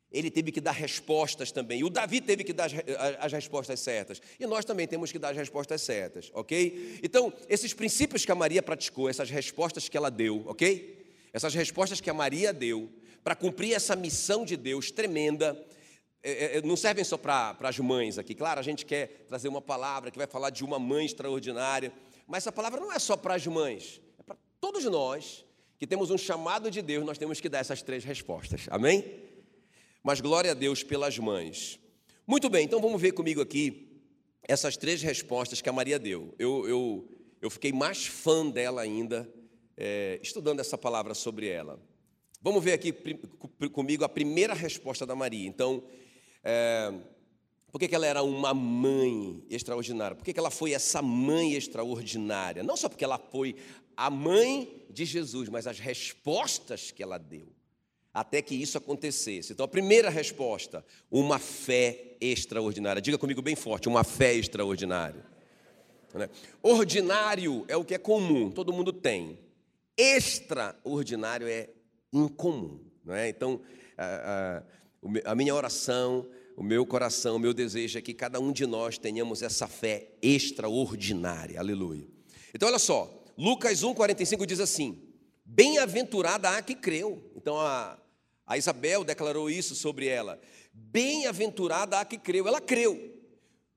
ele 0.09 0.31
teve 0.31 0.53
que 0.53 0.61
dar 0.61 0.71
respostas 0.71 1.51
também. 1.51 1.83
O 1.83 1.89
Davi 1.89 2.21
teve 2.21 2.45
que 2.45 2.53
dar 2.53 2.67
as, 2.67 2.73
as, 3.19 3.33
respostas 3.33 3.81
certas. 3.81 4.21
E 4.39 4.47
nós 4.47 4.63
também 4.63 4.87
temos 4.87 5.11
que 5.11 5.19
dar 5.19 5.31
as 5.31 5.37
respostas 5.37 5.81
certas, 5.81 6.31
ok? 6.33 7.01
Então, 7.03 7.33
esses 7.49 7.73
princípios 7.73 8.23
que 8.23 8.31
a 8.31 8.35
Maria 8.35 8.63
praticou, 8.63 9.09
essas 9.09 9.29
respostas 9.29 9.89
que 9.89 9.97
ela 9.97 10.09
deu, 10.09 10.43
ok? 10.45 11.05
Essas 11.33 11.53
respostas 11.53 11.99
que 11.99 12.09
a 12.09 12.13
Maria 12.13 12.53
deu 12.53 12.89
para 13.21 13.35
cumprir 13.35 13.73
essa 13.73 13.97
missão 13.97 14.45
de 14.45 14.55
Deus 14.55 14.91
tremenda, 14.91 15.61
é, 16.23 16.57
é, 16.57 16.61
não 16.61 16.75
servem 16.75 17.03
só 17.03 17.17
para 17.17 17.55
as 17.59 17.79
mães 17.79 18.17
aqui. 18.17 18.33
Claro, 18.33 18.59
a 18.59 18.63
gente 18.63 18.85
quer 18.85 19.25
trazer 19.27 19.47
uma 19.47 19.61
palavra 19.61 20.09
que 20.09 20.17
vai 20.17 20.27
falar 20.27 20.49
de 20.49 20.63
uma 20.63 20.79
mãe 20.79 21.05
extraordinária, 21.05 21.91
mas 22.25 22.43
essa 22.43 22.51
palavra 22.51 22.79
não 22.79 22.91
é 22.91 22.99
só 22.99 23.17
para 23.17 23.35
as 23.35 23.45
mães, 23.45 24.01
é 24.17 24.23
para 24.23 24.37
todos 24.59 24.83
nós 24.85 25.45
que 25.77 25.85
temos 25.85 26.09
um 26.09 26.17
chamado 26.17 26.71
de 26.71 26.81
Deus, 26.81 27.05
nós 27.05 27.17
temos 27.17 27.41
que 27.41 27.49
dar 27.49 27.59
essas 27.59 27.81
três 27.81 28.05
respostas. 28.05 28.67
Amém? 28.69 29.03
mas 30.03 30.19
glória 30.19 30.51
a 30.51 30.53
Deus 30.53 30.83
pelas 30.83 31.17
mães. 31.17 31.79
Muito 32.27 32.49
bem, 32.49 32.65
então 32.65 32.81
vamos 32.81 33.01
ver 33.01 33.13
comigo 33.13 33.41
aqui 33.41 34.01
essas 34.45 34.75
três 34.75 35.01
respostas 35.01 35.61
que 35.61 35.69
a 35.69 35.73
Maria 35.73 35.97
deu. 35.97 36.35
Eu, 36.37 36.67
eu, 36.67 37.09
eu 37.41 37.49
fiquei 37.49 37.71
mais 37.71 38.05
fã 38.05 38.49
dela 38.49 38.81
ainda, 38.81 39.29
é, 39.77 40.19
estudando 40.21 40.59
essa 40.59 40.77
palavra 40.77 41.13
sobre 41.13 41.47
ela. 41.47 41.79
Vamos 42.41 42.61
ver 42.61 42.73
aqui 42.73 42.93
comigo 43.71 44.03
a 44.03 44.09
primeira 44.09 44.53
resposta 44.53 45.05
da 45.05 45.15
Maria. 45.15 45.47
Então, 45.47 45.81
é, 46.43 46.93
por 47.71 47.79
que, 47.79 47.87
que, 47.87 47.95
ela 47.95 48.05
era 48.05 48.21
uma 48.21 48.53
mãe 48.53 49.43
extraordinária? 49.49 50.15
Por 50.15 50.23
que, 50.23 50.33
que 50.33 50.39
ela 50.39 50.51
foi 50.51 50.73
essa 50.73 51.01
mãe 51.01 51.53
extraordinária? 51.53 52.61
Não 52.61 52.77
só 52.77 52.87
porque 52.87 53.03
ela 53.03 53.17
foi 53.17 53.55
a 53.95 54.09
mãe 54.09 54.85
de 54.89 55.05
Jesus, 55.05 55.49
mas 55.49 55.65
as 55.65 55.79
respostas 55.79 56.91
que 56.91 57.01
ela 57.01 57.17
deu 57.17 57.47
até 58.13 58.41
que 58.41 58.53
isso 58.53 58.77
acontecesse. 58.77 59.53
Então, 59.53 59.63
a 59.63 59.67
primeira 59.67 60.09
resposta, 60.09 60.85
uma 61.09 61.39
fé 61.39 62.15
extraordinária. 62.21 63.01
Diga 63.01 63.17
comigo 63.17 63.41
bem 63.41 63.55
forte, 63.55 63.89
uma 63.89 64.03
fé 64.03 64.35
extraordinária. 64.35 65.25
Né? 66.13 66.29
Ordinário 66.61 67.65
é 67.67 67.75
o 67.75 67.83
que 67.83 67.95
é 67.95 67.97
comum, 67.97 68.51
todo 68.51 68.71
mundo 68.71 68.93
tem. 68.93 69.39
Extraordinário 69.97 71.47
é 71.47 71.69
incomum. 72.11 72.79
Não 73.03 73.15
é? 73.15 73.29
Então, 73.29 73.59
a 75.25 75.35
minha 75.35 75.53
oração, 75.53 76.27
o 76.55 76.63
meu 76.63 76.85
coração, 76.85 77.35
o 77.35 77.39
meu 77.39 77.53
desejo 77.53 77.97
é 77.97 78.01
que 78.01 78.13
cada 78.13 78.39
um 78.39 78.51
de 78.51 78.65
nós 78.65 78.97
tenhamos 78.97 79.41
essa 79.41 79.67
fé 79.67 80.09
extraordinária. 80.21 81.59
Aleluia. 81.59 82.07
Então, 82.53 82.69
olha 82.69 82.79
só, 82.79 83.23
Lucas 83.37 83.81
1,45 83.83 84.45
diz 84.45 84.59
assim: 84.59 85.01
Bem-aventurada 85.43 86.49
a 86.49 86.61
que 86.61 86.75
creu. 86.75 87.31
Então, 87.35 87.59
a, 87.59 87.97
a 88.45 88.57
Isabel 88.57 89.03
declarou 89.03 89.49
isso 89.49 89.75
sobre 89.75 90.07
ela. 90.07 90.39
Bem-aventurada 90.71 91.99
a 91.99 92.05
que 92.05 92.17
creu. 92.17 92.47
Ela 92.47 92.61
creu, 92.61 93.13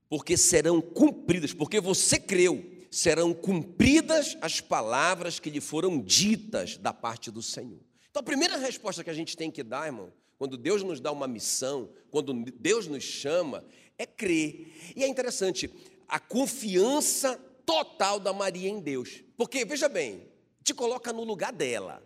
porque 0.09 0.37
serão 0.37 0.79
cumpridas, 0.79 1.53
porque 1.53 1.81
você 1.81 2.19
creu, 2.19 2.63
serão 2.91 3.33
cumpridas 3.33 4.37
as 4.41 4.61
palavras 4.61 5.39
que 5.39 5.49
lhe 5.49 5.61
foram 5.61 5.99
ditas 5.99 6.77
da 6.77 6.93
parte 6.93 7.31
do 7.31 7.41
Senhor. 7.41 7.79
Então, 8.09 8.21
a 8.21 8.23
primeira 8.23 8.57
resposta 8.57 9.03
que 9.03 9.09
a 9.09 9.13
gente 9.13 9.35
tem 9.35 9.51
que 9.51 9.63
dar, 9.63 9.87
irmão, 9.87 10.11
quando 10.37 10.57
Deus 10.57 10.83
nos 10.83 10.99
dá 10.99 11.11
uma 11.11 11.27
missão, 11.27 11.89
quando 12.11 12.33
Deus 12.33 12.87
nos 12.87 13.03
chama, 13.03 13.65
é 13.97 14.05
crer. 14.05 14.93
E 14.95 15.03
é 15.03 15.07
interessante, 15.07 15.69
a 16.07 16.19
confiança 16.19 17.37
total 17.65 18.19
da 18.19 18.31
Maria 18.31 18.69
em 18.69 18.79
Deus. 18.79 19.23
Porque, 19.35 19.65
veja 19.65 19.89
bem, 19.89 20.27
te 20.63 20.73
coloca 20.73 21.11
no 21.11 21.23
lugar 21.23 21.51
dela. 21.51 22.03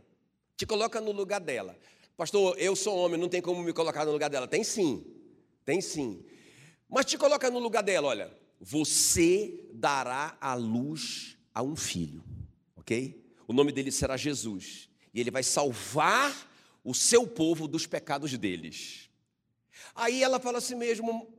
Te 0.56 0.66
coloca 0.66 1.02
no 1.02 1.12
lugar 1.12 1.42
dela. 1.42 1.78
Pastor, 2.16 2.56
eu 2.58 2.76
sou 2.76 2.96
homem, 2.98 3.20
não 3.20 3.28
tem 3.28 3.42
como 3.42 3.62
me 3.64 3.74
colocar 3.74 4.06
no 4.06 4.12
lugar 4.12 4.30
dela. 4.30 4.48
Tem 4.48 4.64
sim, 4.64 5.06
tem 5.66 5.82
sim. 5.82 6.24
Mas 6.88 7.06
te 7.06 7.18
coloca 7.18 7.50
no 7.50 7.60
lugar 7.60 7.84
dela, 7.84 8.08
olha. 8.08 8.42
Você 8.60 9.66
dará 9.74 10.38
a 10.40 10.54
luz 10.54 11.36
a 11.52 11.64
um 11.64 11.76
filho, 11.76 12.24
ok? 12.76 13.20
O 13.48 13.54
nome 13.54 13.72
dele 13.72 13.92
será 13.92 14.16
Jesus. 14.16 14.88
E 15.12 15.20
ele 15.20 15.32
vai 15.32 15.42
salvar 15.42 16.51
o 16.84 16.94
seu 16.94 17.28
povo 17.28 17.68
dos 17.68 17.86
pecados 17.86 18.38
deles. 18.38 19.10
Aí 19.96 20.24
ela 20.24 20.40
fala 20.40 20.58
assim 20.58 20.76
mesmo: 20.76 21.32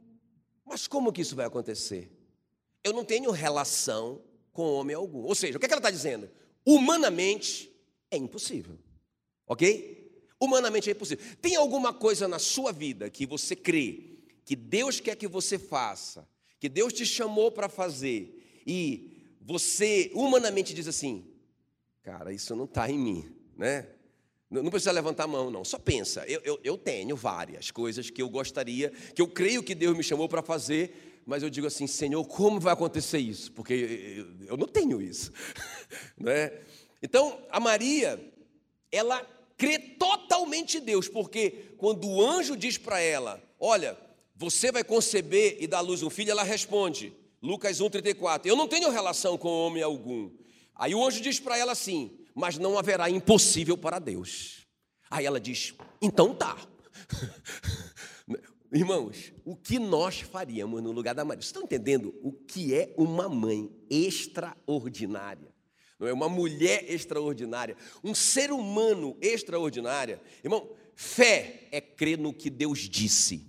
Mas 0.64 0.86
como 0.86 1.12
que 1.12 1.22
isso 1.22 1.36
vai 1.36 1.46
acontecer? 1.46 2.10
Eu 2.84 2.92
não 2.92 3.04
tenho 3.04 3.30
relação 3.30 4.22
com 4.52 4.62
homem 4.74 4.94
algum. 4.94 5.22
Ou 5.22 5.34
seja, 5.34 5.56
o 5.56 5.60
que, 5.60 5.66
é 5.66 5.68
que 5.68 5.74
ela 5.74 5.80
está 5.80 5.90
dizendo? 5.90 6.30
Humanamente 6.64 7.72
é 8.10 8.16
impossível, 8.16 8.78
ok? 9.46 10.02
Humanamente 10.40 10.88
é 10.88 10.92
impossível. 10.92 11.24
Tem 11.40 11.56
alguma 11.56 11.92
coisa 11.92 12.26
na 12.26 12.38
sua 12.38 12.72
vida 12.72 13.08
que 13.08 13.26
você 13.26 13.54
crê 13.56 14.12
que 14.44 14.56
Deus 14.56 15.00
quer 15.00 15.16
que 15.16 15.28
você 15.28 15.58
faça, 15.58 16.28
que 16.58 16.68
Deus 16.68 16.92
te 16.92 17.06
chamou 17.06 17.50
para 17.50 17.68
fazer, 17.68 18.62
e 18.66 19.36
você 19.40 20.10
humanamente 20.14 20.74
diz 20.74 20.86
assim: 20.88 21.26
cara, 22.02 22.32
isso 22.32 22.54
não 22.54 22.64
está 22.64 22.90
em 22.90 22.98
mim, 22.98 23.36
né? 23.56 23.88
Não 24.52 24.70
precisa 24.70 24.92
levantar 24.92 25.24
a 25.24 25.26
mão, 25.26 25.50
não. 25.50 25.64
Só 25.64 25.78
pensa. 25.78 26.26
Eu, 26.26 26.42
eu, 26.44 26.60
eu 26.62 26.76
tenho 26.76 27.16
várias 27.16 27.70
coisas 27.70 28.10
que 28.10 28.20
eu 28.20 28.28
gostaria, 28.28 28.90
que 29.14 29.22
eu 29.22 29.26
creio 29.26 29.62
que 29.62 29.74
Deus 29.74 29.96
me 29.96 30.02
chamou 30.04 30.28
para 30.28 30.42
fazer, 30.42 31.22
mas 31.24 31.42
eu 31.42 31.48
digo 31.48 31.66
assim, 31.66 31.86
Senhor, 31.86 32.22
como 32.26 32.60
vai 32.60 32.74
acontecer 32.74 33.18
isso? 33.18 33.50
Porque 33.52 33.72
eu, 33.72 34.48
eu 34.48 34.56
não 34.58 34.68
tenho 34.68 35.00
isso, 35.00 35.32
né? 36.20 36.52
Então, 37.02 37.40
a 37.48 37.58
Maria, 37.58 38.22
ela 38.90 39.26
crê 39.56 39.78
totalmente 39.78 40.78
em 40.78 40.82
Deus, 40.82 41.08
porque 41.08 41.74
quando 41.78 42.06
o 42.06 42.20
anjo 42.22 42.54
diz 42.54 42.76
para 42.76 43.00
ela: 43.00 43.42
Olha, 43.58 43.96
você 44.36 44.70
vai 44.70 44.84
conceber 44.84 45.56
e 45.60 45.66
dar 45.66 45.78
à 45.78 45.80
luz 45.80 46.02
um 46.02 46.10
filho, 46.10 46.30
ela 46.30 46.42
responde, 46.42 47.12
Lucas 47.40 47.80
1,34: 47.80 48.42
Eu 48.44 48.56
não 48.56 48.68
tenho 48.68 48.90
relação 48.90 49.38
com 49.38 49.48
homem 49.48 49.82
algum. 49.82 50.30
Aí 50.74 50.94
o 50.94 51.04
anjo 51.04 51.20
diz 51.20 51.40
para 51.40 51.56
ela 51.56 51.72
assim: 51.72 52.21
Mas 52.34 52.58
não 52.58 52.78
haverá 52.78 53.10
impossível 53.10 53.76
para 53.76 53.98
Deus. 53.98 54.66
Aí 55.10 55.26
ela 55.26 55.40
diz: 55.40 55.74
Então 56.00 56.34
tá. 56.34 56.56
Irmãos, 58.72 59.32
o 59.44 59.54
que 59.54 59.78
nós 59.78 60.20
faríamos 60.20 60.82
no 60.82 60.92
lugar 60.92 61.14
da 61.14 61.24
Maria? 61.24 61.42
Vocês 61.42 61.48
estão 61.48 61.62
entendendo 61.62 62.14
o 62.22 62.32
que 62.32 62.74
é 62.74 62.94
uma 62.96 63.28
mãe 63.28 63.70
extraordinária? 63.90 65.52
não 66.02 66.08
é? 66.08 66.12
Uma 66.12 66.28
mulher 66.28 66.84
extraordinária, 66.90 67.76
um 68.02 68.12
ser 68.12 68.50
humano 68.50 69.16
extraordinário. 69.20 70.18
Irmão, 70.42 70.68
fé 70.96 71.68
é 71.70 71.80
crer 71.80 72.18
no 72.18 72.34
que 72.34 72.50
Deus 72.50 72.80
disse, 72.80 73.46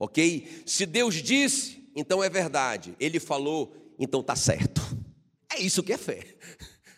ok? 0.00 0.64
Se 0.66 0.84
Deus 0.84 1.14
disse, 1.22 1.88
então 1.94 2.22
é 2.22 2.28
verdade. 2.28 2.96
Ele 2.98 3.20
falou, 3.20 3.94
então 4.00 4.20
está 4.20 4.34
certo. 4.34 4.82
É 5.48 5.60
isso 5.60 5.82
que 5.82 5.92
é 5.92 5.98
fé. 5.98 6.36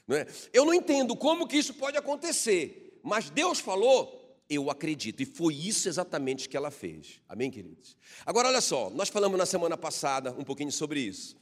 Não 0.07 0.17
é? 0.17 0.27
Eu 0.53 0.65
não 0.65 0.75
entendo 0.75 1.17
como 1.17 1.47
que 1.47 1.57
isso 1.57 1.75
pode 1.75 1.97
acontecer, 1.97 3.01
mas 3.03 3.31
Deus 3.31 3.61
falou, 3.61 4.43
eu 4.49 4.71
acredito. 4.71 5.23
E 5.23 5.27
foi 5.27 5.55
isso 5.55 5.89
exatamente 5.89 6.49
que 6.49 6.57
ela 6.57 6.71
fez. 6.71 7.21
Amém, 7.29 7.51
queridos? 7.51 7.97
Agora, 8.27 8.49
olha 8.49 8.61
só, 8.61 8.91
nós 8.91 9.09
falamos 9.09 9.39
na 9.39 9.47
semana 9.47 9.77
passada 9.77 10.33
um 10.33 10.45
pouquinho 10.45 10.73
sobre 10.73 11.01
isso 11.01 11.37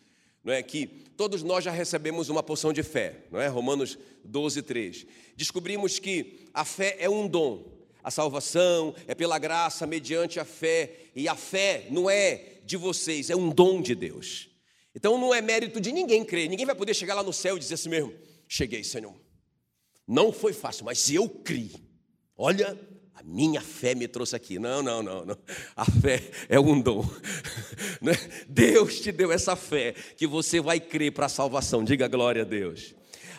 não 0.45 0.53
é 0.53 0.63
que 0.63 0.87
todos 1.17 1.43
nós 1.43 1.63
já 1.63 1.71
recebemos 1.71 2.29
uma 2.29 2.43
porção 2.43 2.73
de 2.73 2.83
fé, 2.83 3.25
não 3.31 3.41
é? 3.41 3.47
Romanos 3.47 3.97
12, 4.25 4.63
3. 4.63 5.07
Descobrimos 5.37 5.99
que 5.99 6.49
a 6.53 6.65
fé 6.65 6.97
é 6.99 7.09
um 7.09 7.29
dom. 7.29 7.65
A 8.03 8.11
salvação 8.11 8.93
é 9.07 9.15
pela 9.15 9.39
graça, 9.39 9.87
mediante 9.87 10.41
a 10.41 10.45
fé, 10.45 10.91
e 11.15 11.29
a 11.29 11.37
fé 11.37 11.87
não 11.91 12.11
é 12.11 12.59
de 12.65 12.77
vocês, 12.77 13.31
é 13.31 13.37
um 13.37 13.51
dom 13.51 13.81
de 13.81 13.95
Deus. 13.95 14.49
Então 14.93 15.17
não 15.17 15.33
é 15.33 15.41
mérito 15.41 15.81
de 15.81 15.93
ninguém 15.93 16.25
crer, 16.25 16.49
ninguém 16.49 16.67
vai 16.67 16.75
poder 16.75 16.95
chegar 16.95 17.15
lá 17.15 17.23
no 17.23 17.33
céu 17.33 17.57
e 17.57 17.61
dizer 17.61 17.75
assim 17.75 17.89
mesmo: 17.89 18.13
cheguei, 18.53 18.85
Senhor. 18.85 19.19
Não 20.07 20.31
foi 20.33 20.53
fácil, 20.53 20.85
mas 20.85 21.11
eu 21.11 21.29
criei. 21.29 21.73
Olha, 22.37 22.79
a 23.15 23.23
minha 23.23 23.63
fé 23.63 23.95
me 23.95 24.07
trouxe 24.07 24.37
aqui. 24.37 24.59
Não, 24.59 24.83
não, 24.83 25.03
não, 25.03 25.25
não. 25.25 25.39
A 25.75 25.85
fé 25.87 26.31
é 26.49 26.61
um 26.61 26.81
dom. 26.81 27.05
Né? 28.01 28.15
Deus 28.49 28.99
te 28.99 29.13
deu 29.13 29.31
essa 29.31 29.55
fé 29.55 29.93
que 30.17 30.27
você 30.27 30.61
vai 30.61 30.81
crer 30.81 31.13
para 31.13 31.27
a 31.27 31.29
salvação. 31.29 31.85
Diga 31.85 32.09
glória 32.09 32.43
a 32.43 32.45
Deus. 32.45 32.97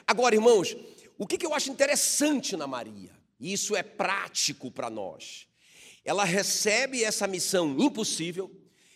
Agora, 0.08 0.36
irmãos, 0.36 0.74
o 1.18 1.28
que 1.28 1.46
eu 1.46 1.54
acho 1.54 1.70
interessante 1.70 2.56
na 2.56 2.66
Maria, 2.66 3.12
e 3.38 3.52
isso 3.52 3.76
é 3.76 3.84
prático 3.84 4.72
para 4.72 4.90
nós, 4.90 5.48
ela 6.06 6.24
recebe 6.24 7.04
essa 7.04 7.28
missão 7.28 7.76
impossível, 7.78 8.50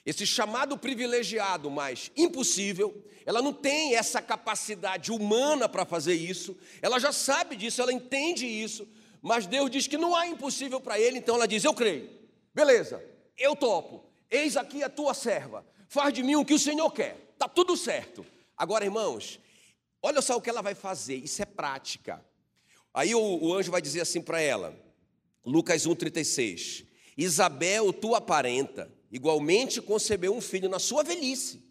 esse 0.07 0.25
chamado 0.25 0.77
privilegiado, 0.77 1.69
mas 1.69 2.13
impossível, 2.15 3.03
ela 3.25 3.41
não 3.41 3.51
tem 3.51 3.93
essa 3.93 4.21
capacidade 4.21 5.11
humana 5.11 5.67
para 5.67 5.83
fazer 5.83 6.13
isso, 6.13 6.57
ela 6.81 6.97
já 6.97 7.11
sabe 7.11 7.57
disso, 7.57 7.81
ela 7.81 7.91
entende 7.91 8.45
isso, 8.45 8.87
mas 9.21 9.45
Deus 9.45 9.69
diz 9.69 9.85
que 9.85 9.97
não 9.97 10.15
há 10.15 10.25
impossível 10.25 10.79
para 10.79 10.97
ele, 10.97 11.17
então 11.17 11.35
ela 11.35 11.45
diz: 11.45 11.61
Eu 11.65 11.73
creio, 11.73 12.09
beleza, 12.55 13.03
eu 13.37 13.53
topo, 13.53 14.05
eis 14.31 14.55
aqui 14.55 14.81
a 14.81 14.89
tua 14.89 15.13
serva, 15.13 15.65
faz 15.89 16.13
de 16.13 16.23
mim 16.23 16.35
o 16.35 16.45
que 16.45 16.53
o 16.53 16.59
Senhor 16.59 16.89
quer, 16.91 17.31
está 17.33 17.49
tudo 17.49 17.75
certo. 17.75 18.25
Agora, 18.55 18.85
irmãos, 18.85 19.41
olha 20.01 20.21
só 20.21 20.37
o 20.37 20.41
que 20.41 20.49
ela 20.49 20.61
vai 20.61 20.73
fazer, 20.73 21.17
isso 21.17 21.41
é 21.41 21.45
prática. 21.45 22.25
Aí 22.93 23.13
o, 23.13 23.19
o 23.19 23.53
anjo 23.53 23.71
vai 23.71 23.81
dizer 23.81 23.99
assim 23.99 24.21
para 24.21 24.39
ela, 24.39 24.73
Lucas 25.45 25.85
1,36: 25.85 26.85
Isabel, 27.17 27.91
tua 27.91 28.21
parenta, 28.21 28.89
igualmente 29.11 29.81
concebeu 29.81 30.35
um 30.35 30.41
filho 30.41 30.69
na 30.69 30.79
sua 30.79 31.03
velhice, 31.03 31.63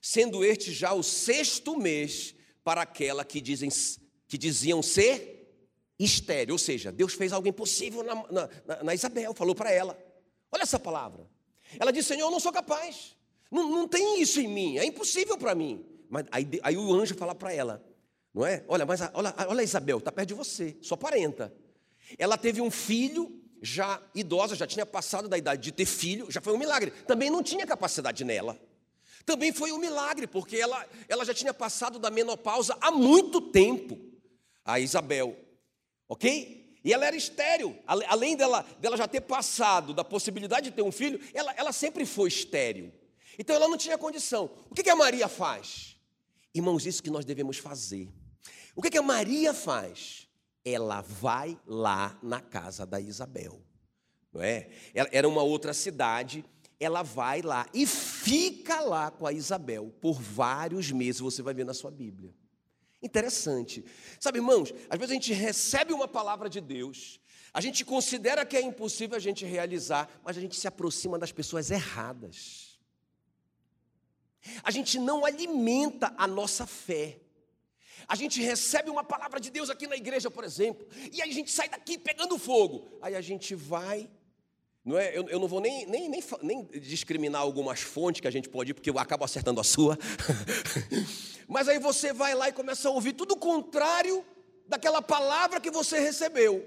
sendo 0.00 0.44
este 0.44 0.72
já 0.72 0.92
o 0.92 1.02
sexto 1.02 1.76
mês 1.78 2.34
para 2.64 2.82
aquela 2.82 3.24
que, 3.24 3.40
dizem, 3.40 3.68
que 4.26 4.38
diziam 4.38 4.82
ser 4.82 5.42
estéreo. 5.98 6.54
Ou 6.54 6.58
seja, 6.58 6.90
Deus 6.90 7.14
fez 7.14 7.32
algo 7.32 7.48
impossível 7.48 8.02
na, 8.02 8.14
na, 8.30 8.82
na 8.82 8.94
Isabel, 8.94 9.34
falou 9.34 9.54
para 9.54 9.70
ela. 9.70 9.98
Olha 10.50 10.62
essa 10.62 10.78
palavra. 10.78 11.28
Ela 11.78 11.92
disse: 11.92 12.08
Senhor, 12.08 12.26
eu 12.26 12.30
não 12.30 12.40
sou 12.40 12.52
capaz. 12.52 13.16
Não, 13.50 13.68
não 13.68 13.88
tem 13.88 14.20
isso 14.20 14.40
em 14.40 14.48
mim, 14.48 14.78
é 14.78 14.84
impossível 14.84 15.36
para 15.36 15.54
mim. 15.54 15.84
Mas 16.08 16.26
aí, 16.30 16.48
aí, 16.62 16.76
o 16.76 16.92
anjo 16.94 17.14
fala 17.14 17.34
para 17.34 17.52
ela, 17.52 17.84
não 18.32 18.46
é? 18.46 18.64
Olha, 18.66 18.86
mas 18.86 19.00
olha, 19.12 19.34
olha 19.48 19.62
Isabel, 19.62 19.98
está 19.98 20.10
perto 20.10 20.28
de 20.28 20.34
você, 20.34 20.76
sua 20.80 20.96
parenta. 20.96 21.54
Ela 22.18 22.36
teve 22.36 22.60
um 22.60 22.70
filho 22.70 23.41
já 23.62 24.02
idosa, 24.12 24.56
já 24.56 24.66
tinha 24.66 24.84
passado 24.84 25.28
da 25.28 25.38
idade 25.38 25.62
de 25.62 25.72
ter 25.72 25.86
filho, 25.86 26.28
já 26.28 26.40
foi 26.40 26.52
um 26.52 26.58
milagre. 26.58 26.90
Também 26.90 27.30
não 27.30 27.42
tinha 27.42 27.64
capacidade 27.64 28.24
nela. 28.24 28.58
Também 29.24 29.52
foi 29.52 29.70
um 29.70 29.78
milagre, 29.78 30.26
porque 30.26 30.56
ela, 30.56 30.84
ela 31.08 31.24
já 31.24 31.32
tinha 31.32 31.54
passado 31.54 31.98
da 32.00 32.10
menopausa 32.10 32.76
há 32.80 32.90
muito 32.90 33.40
tempo, 33.40 33.96
a 34.64 34.80
Isabel, 34.80 35.36
ok? 36.08 36.76
E 36.84 36.92
ela 36.92 37.06
era 37.06 37.14
estéril, 37.14 37.78
além 37.86 38.36
dela, 38.36 38.66
dela 38.80 38.96
já 38.96 39.06
ter 39.06 39.20
passado 39.20 39.94
da 39.94 40.02
possibilidade 40.02 40.70
de 40.70 40.76
ter 40.76 40.82
um 40.82 40.90
filho, 40.90 41.20
ela, 41.32 41.54
ela 41.56 41.72
sempre 41.72 42.04
foi 42.04 42.26
estéril. 42.26 42.92
Então 43.38 43.54
ela 43.54 43.68
não 43.68 43.76
tinha 43.76 43.96
condição. 43.96 44.50
O 44.68 44.74
que, 44.74 44.82
que 44.82 44.90
a 44.90 44.96
Maria 44.96 45.28
faz? 45.28 45.96
Irmãos, 46.52 46.84
isso 46.84 47.00
que 47.00 47.10
nós 47.10 47.24
devemos 47.24 47.58
fazer. 47.58 48.08
O 48.74 48.82
que, 48.82 48.90
que 48.90 48.98
a 48.98 49.02
Maria 49.02 49.54
faz? 49.54 50.28
Ela 50.64 51.00
vai 51.00 51.58
lá 51.66 52.18
na 52.22 52.40
casa 52.40 52.86
da 52.86 53.00
Isabel, 53.00 53.60
não 54.32 54.42
é? 54.42 54.68
Era 54.94 55.28
uma 55.28 55.42
outra 55.42 55.74
cidade, 55.74 56.44
ela 56.78 57.02
vai 57.02 57.42
lá 57.42 57.66
e 57.72 57.86
fica 57.86 58.80
lá 58.80 59.10
com 59.10 59.26
a 59.26 59.32
Isabel 59.32 59.94
por 60.00 60.20
vários 60.20 60.90
meses, 60.90 61.20
você 61.20 61.42
vai 61.42 61.54
ver 61.54 61.64
na 61.64 61.74
sua 61.74 61.90
Bíblia. 61.90 62.34
Interessante. 63.02 63.84
Sabe, 64.20 64.38
irmãos, 64.38 64.72
às 64.88 64.98
vezes 64.98 65.10
a 65.10 65.14
gente 65.14 65.32
recebe 65.32 65.92
uma 65.92 66.06
palavra 66.06 66.48
de 66.48 66.60
Deus, 66.60 67.20
a 67.52 67.60
gente 67.60 67.84
considera 67.84 68.46
que 68.46 68.56
é 68.56 68.60
impossível 68.62 69.16
a 69.16 69.20
gente 69.20 69.44
realizar, 69.44 70.08
mas 70.24 70.38
a 70.38 70.40
gente 70.40 70.56
se 70.56 70.66
aproxima 70.66 71.18
das 71.18 71.32
pessoas 71.32 71.70
erradas. 71.70 72.80
A 74.62 74.70
gente 74.70 74.98
não 74.98 75.24
alimenta 75.24 76.14
a 76.16 76.26
nossa 76.26 76.66
fé. 76.66 77.20
A 78.08 78.14
gente 78.14 78.40
recebe 78.40 78.90
uma 78.90 79.04
palavra 79.04 79.40
de 79.40 79.50
Deus 79.50 79.70
aqui 79.70 79.86
na 79.86 79.96
igreja, 79.96 80.30
por 80.30 80.44
exemplo, 80.44 80.86
e 81.12 81.22
aí 81.22 81.30
a 81.30 81.34
gente 81.34 81.50
sai 81.50 81.68
daqui 81.68 81.98
pegando 81.98 82.38
fogo. 82.38 82.98
Aí 83.00 83.14
a 83.14 83.20
gente 83.20 83.54
vai. 83.54 84.08
Não 84.84 84.98
é, 84.98 85.16
eu, 85.16 85.28
eu 85.28 85.38
não 85.38 85.46
vou 85.46 85.60
nem, 85.60 85.86
nem, 85.86 86.08
nem, 86.08 86.22
nem 86.42 86.64
discriminar 86.80 87.40
algumas 87.40 87.80
fontes 87.80 88.20
que 88.20 88.26
a 88.26 88.32
gente 88.32 88.48
pode 88.48 88.72
ir, 88.72 88.74
porque 88.74 88.90
eu 88.90 88.98
acabo 88.98 89.24
acertando 89.24 89.60
a 89.60 89.64
sua. 89.64 89.96
Mas 91.46 91.68
aí 91.68 91.78
você 91.78 92.12
vai 92.12 92.34
lá 92.34 92.48
e 92.48 92.52
começa 92.52 92.88
a 92.88 92.90
ouvir 92.90 93.12
tudo 93.12 93.34
o 93.34 93.38
contrário 93.38 94.24
daquela 94.66 95.00
palavra 95.00 95.60
que 95.60 95.70
você 95.70 96.00
recebeu. 96.00 96.66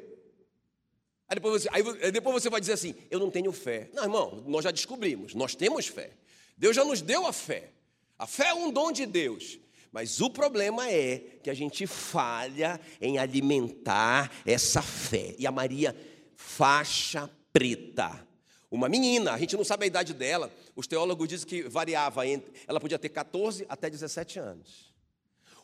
Aí 1.27 1.35
depois, 1.35 1.63
você, 1.63 1.69
aí 1.71 2.11
depois 2.11 2.41
você 2.41 2.49
vai 2.49 2.61
dizer 2.61 2.73
assim: 2.73 2.95
Eu 3.09 3.19
não 3.19 3.31
tenho 3.31 3.51
fé. 3.51 3.89
Não, 3.93 4.03
irmão, 4.03 4.43
nós 4.47 4.63
já 4.63 4.71
descobrimos, 4.71 5.33
nós 5.33 5.55
temos 5.55 5.87
fé. 5.87 6.11
Deus 6.57 6.75
já 6.75 6.85
nos 6.85 7.01
deu 7.01 7.25
a 7.25 7.33
fé. 7.33 7.71
A 8.17 8.25
fé 8.25 8.49
é 8.49 8.53
um 8.53 8.71
dom 8.71 8.91
de 8.91 9.05
Deus. 9.05 9.59
Mas 9.95 10.19
o 10.19 10.29
problema 10.29 10.91
é 10.91 11.19
que 11.41 11.49
a 11.49 11.53
gente 11.53 11.87
falha 11.87 12.81
em 12.99 13.17
alimentar 13.17 14.29
essa 14.45 14.81
fé. 14.81 15.33
E 15.39 15.47
a 15.47 15.51
Maria, 15.53 15.95
faixa 16.35 17.31
preta. 17.53 18.27
Uma 18.69 18.89
menina, 18.89 19.31
a 19.31 19.37
gente 19.37 19.55
não 19.55 19.63
sabe 19.63 19.85
a 19.85 19.87
idade 19.87 20.13
dela, 20.13 20.51
os 20.75 20.85
teólogos 20.85 21.29
dizem 21.29 21.47
que 21.47 21.63
variava 21.63 22.27
entre. 22.27 22.51
Ela 22.67 22.81
podia 22.81 22.99
ter 22.99 23.07
14 23.07 23.65
até 23.69 23.89
17 23.89 24.37
anos. 24.37 24.93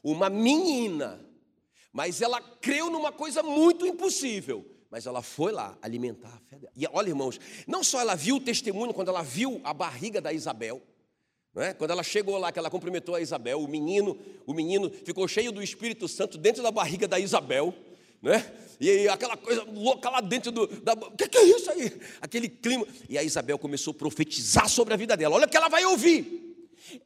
Uma 0.01 0.29
menina, 0.29 1.19
mas 1.91 2.21
ela 2.21 2.39
creu 2.39 2.89
numa 2.89 3.11
coisa 3.11 3.43
muito 3.43 3.85
impossível. 3.85 4.65
Mas 4.89 5.05
ela 5.05 5.21
foi 5.21 5.51
lá 5.51 5.77
alimentar 5.81 6.29
a 6.29 6.39
fé 6.49 6.57
dela. 6.57 6.71
E 6.73 6.87
olha, 6.89 7.09
irmãos, 7.09 7.37
não 7.67 7.83
só 7.83 7.99
ela 7.99 8.15
viu 8.15 8.37
o 8.37 8.41
testemunho 8.41 8.93
quando 8.93 9.09
ela 9.09 9.23
viu 9.23 9.59
a 9.65 9.73
barriga 9.73 10.21
da 10.21 10.31
Isabel, 10.31 10.81
é? 11.55 11.73
Quando 11.73 11.91
ela 11.91 12.03
chegou 12.03 12.37
lá, 12.37 12.51
que 12.51 12.59
ela 12.59 12.69
cumprimentou 12.69 13.15
a 13.15 13.21
Isabel, 13.21 13.61
o 13.61 13.67
menino, 13.67 14.17
o 14.45 14.53
menino 14.53 14.89
ficou 14.89 15.27
cheio 15.27 15.51
do 15.51 15.61
Espírito 15.61 16.07
Santo 16.07 16.37
dentro 16.37 16.63
da 16.63 16.71
barriga 16.71 17.07
da 17.07 17.19
Isabel, 17.19 17.73
né? 18.21 18.51
E 18.79 19.07
aquela 19.07 19.35
coisa 19.37 19.63
louca 19.63 20.09
lá 20.09 20.21
dentro 20.21 20.51
do. 20.51 20.65
Da, 20.67 20.93
o 20.93 21.11
que 21.11 21.37
é 21.37 21.43
isso 21.43 21.69
aí? 21.69 21.91
Aquele 22.19 22.49
clima. 22.49 22.87
E 23.07 23.17
a 23.17 23.23
Isabel 23.23 23.59
começou 23.59 23.91
a 23.91 23.95
profetizar 23.95 24.67
sobre 24.67 24.93
a 24.93 24.97
vida 24.97 25.15
dela. 25.15 25.35
Olha 25.35 25.45
o 25.45 25.49
que 25.49 25.57
ela 25.57 25.69
vai 25.69 25.85
ouvir. 25.85 26.57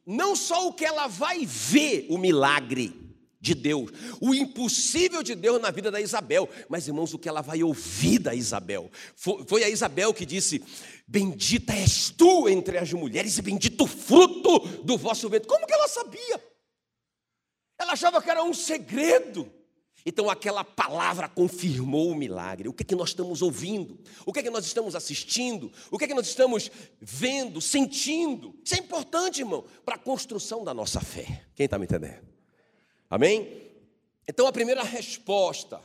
Não 0.05 0.35
só 0.35 0.67
o 0.67 0.73
que 0.73 0.85
ela 0.85 1.07
vai 1.07 1.45
ver, 1.45 2.07
o 2.09 2.17
milagre 2.17 3.04
de 3.45 3.53
Deus, 3.53 3.91
o 4.19 4.33
impossível 4.33 5.21
de 5.21 5.35
Deus 5.35 5.61
na 5.61 5.69
vida 5.69 5.91
da 5.91 6.01
Isabel. 6.01 6.49
Mas, 6.67 6.87
irmãos, 6.87 7.13
o 7.13 7.19
que 7.19 7.29
ela 7.29 7.41
vai 7.41 7.61
ouvir 7.61 8.17
da 8.17 8.33
Isabel? 8.33 8.91
Foi 9.15 9.63
a 9.63 9.69
Isabel 9.69 10.13
que 10.13 10.25
disse: 10.25 10.63
Bendita 11.07 11.73
és 11.73 12.09
tu 12.09 12.49
entre 12.49 12.79
as 12.79 12.91
mulheres, 12.91 13.37
e 13.37 13.41
bendito 13.41 13.83
o 13.83 13.87
fruto 13.87 14.59
do 14.83 14.97
vosso 14.97 15.29
ventre. 15.29 15.47
Como 15.47 15.67
que 15.67 15.73
ela 15.73 15.87
sabia? 15.87 16.43
Ela 17.77 17.93
achava 17.93 18.21
que 18.21 18.29
era 18.29 18.43
um 18.43 18.53
segredo. 18.53 19.51
Então 20.07 20.29
aquela 20.29 20.63
palavra 20.63 21.27
confirmou 21.27 22.11
o 22.11 22.15
milagre. 22.15 22.69
O 22.69 22.73
que 22.73 22.83
é 22.83 22.85
que 22.85 22.95
nós 22.95 23.09
estamos 23.09 23.41
ouvindo? 23.41 23.99
O 24.25 24.31
que 24.31 24.39
é 24.39 24.43
que 24.43 24.51
nós 24.51 24.65
estamos 24.65 24.95
assistindo? 24.95 25.71
O 25.89 25.97
que 25.97 26.05
é 26.05 26.07
que 26.07 26.13
nós 26.13 26.27
estamos 26.27 26.71
vendo, 26.99 27.59
sentindo? 27.59 28.55
Isso 28.63 28.75
é 28.75 28.77
importante, 28.77 29.41
irmão, 29.41 29.65
para 29.83 29.95
a 29.95 29.99
construção 29.99 30.63
da 30.63 30.73
nossa 30.73 31.01
fé. 31.01 31.43
Quem 31.55 31.65
está 31.65 31.79
me 31.79 31.85
entendendo? 31.85 32.34
Amém? 33.09 33.71
Então 34.27 34.47
a 34.47 34.51
primeira 34.51 34.83
resposta 34.83 35.79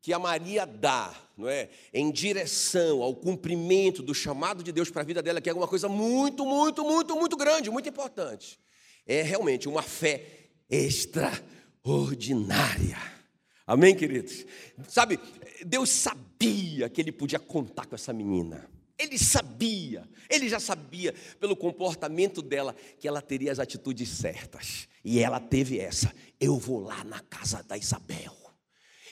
que 0.00 0.12
a 0.12 0.18
Maria 0.18 0.66
dá, 0.66 1.14
não 1.36 1.48
é, 1.48 1.68
em 1.94 2.10
direção 2.10 3.00
ao 3.02 3.14
cumprimento 3.14 4.02
do 4.02 4.12
chamado 4.12 4.60
de 4.62 4.72
Deus 4.72 4.90
para 4.90 5.02
a 5.02 5.04
vida 5.04 5.22
dela, 5.22 5.40
que 5.40 5.48
é 5.48 5.54
uma 5.54 5.68
coisa 5.68 5.88
muito, 5.88 6.44
muito, 6.44 6.82
muito, 6.82 7.14
muito 7.14 7.36
grande, 7.36 7.70
muito 7.70 7.88
importante, 7.88 8.58
é 9.06 9.22
realmente 9.22 9.68
uma 9.68 9.82
fé 9.82 10.24
extraordinária. 10.68 12.98
Amém, 13.64 13.94
queridos? 13.94 14.44
Sabe, 14.88 15.20
Deus 15.64 15.90
sabia 15.90 16.88
que 16.88 17.00
ele 17.00 17.12
podia 17.12 17.38
contar 17.38 17.86
com 17.86 17.94
essa 17.94 18.12
menina. 18.12 18.68
Ele 19.02 19.18
sabia, 19.18 20.08
ele 20.30 20.48
já 20.48 20.60
sabia 20.60 21.12
pelo 21.40 21.56
comportamento 21.56 22.40
dela 22.40 22.74
que 23.00 23.08
ela 23.08 23.20
teria 23.20 23.50
as 23.50 23.58
atitudes 23.58 24.08
certas. 24.08 24.88
E 25.04 25.18
ela 25.18 25.40
teve 25.40 25.80
essa. 25.80 26.14
Eu 26.38 26.56
vou 26.56 26.78
lá 26.78 27.02
na 27.02 27.18
casa 27.18 27.64
da 27.64 27.76
Isabel. 27.76 28.36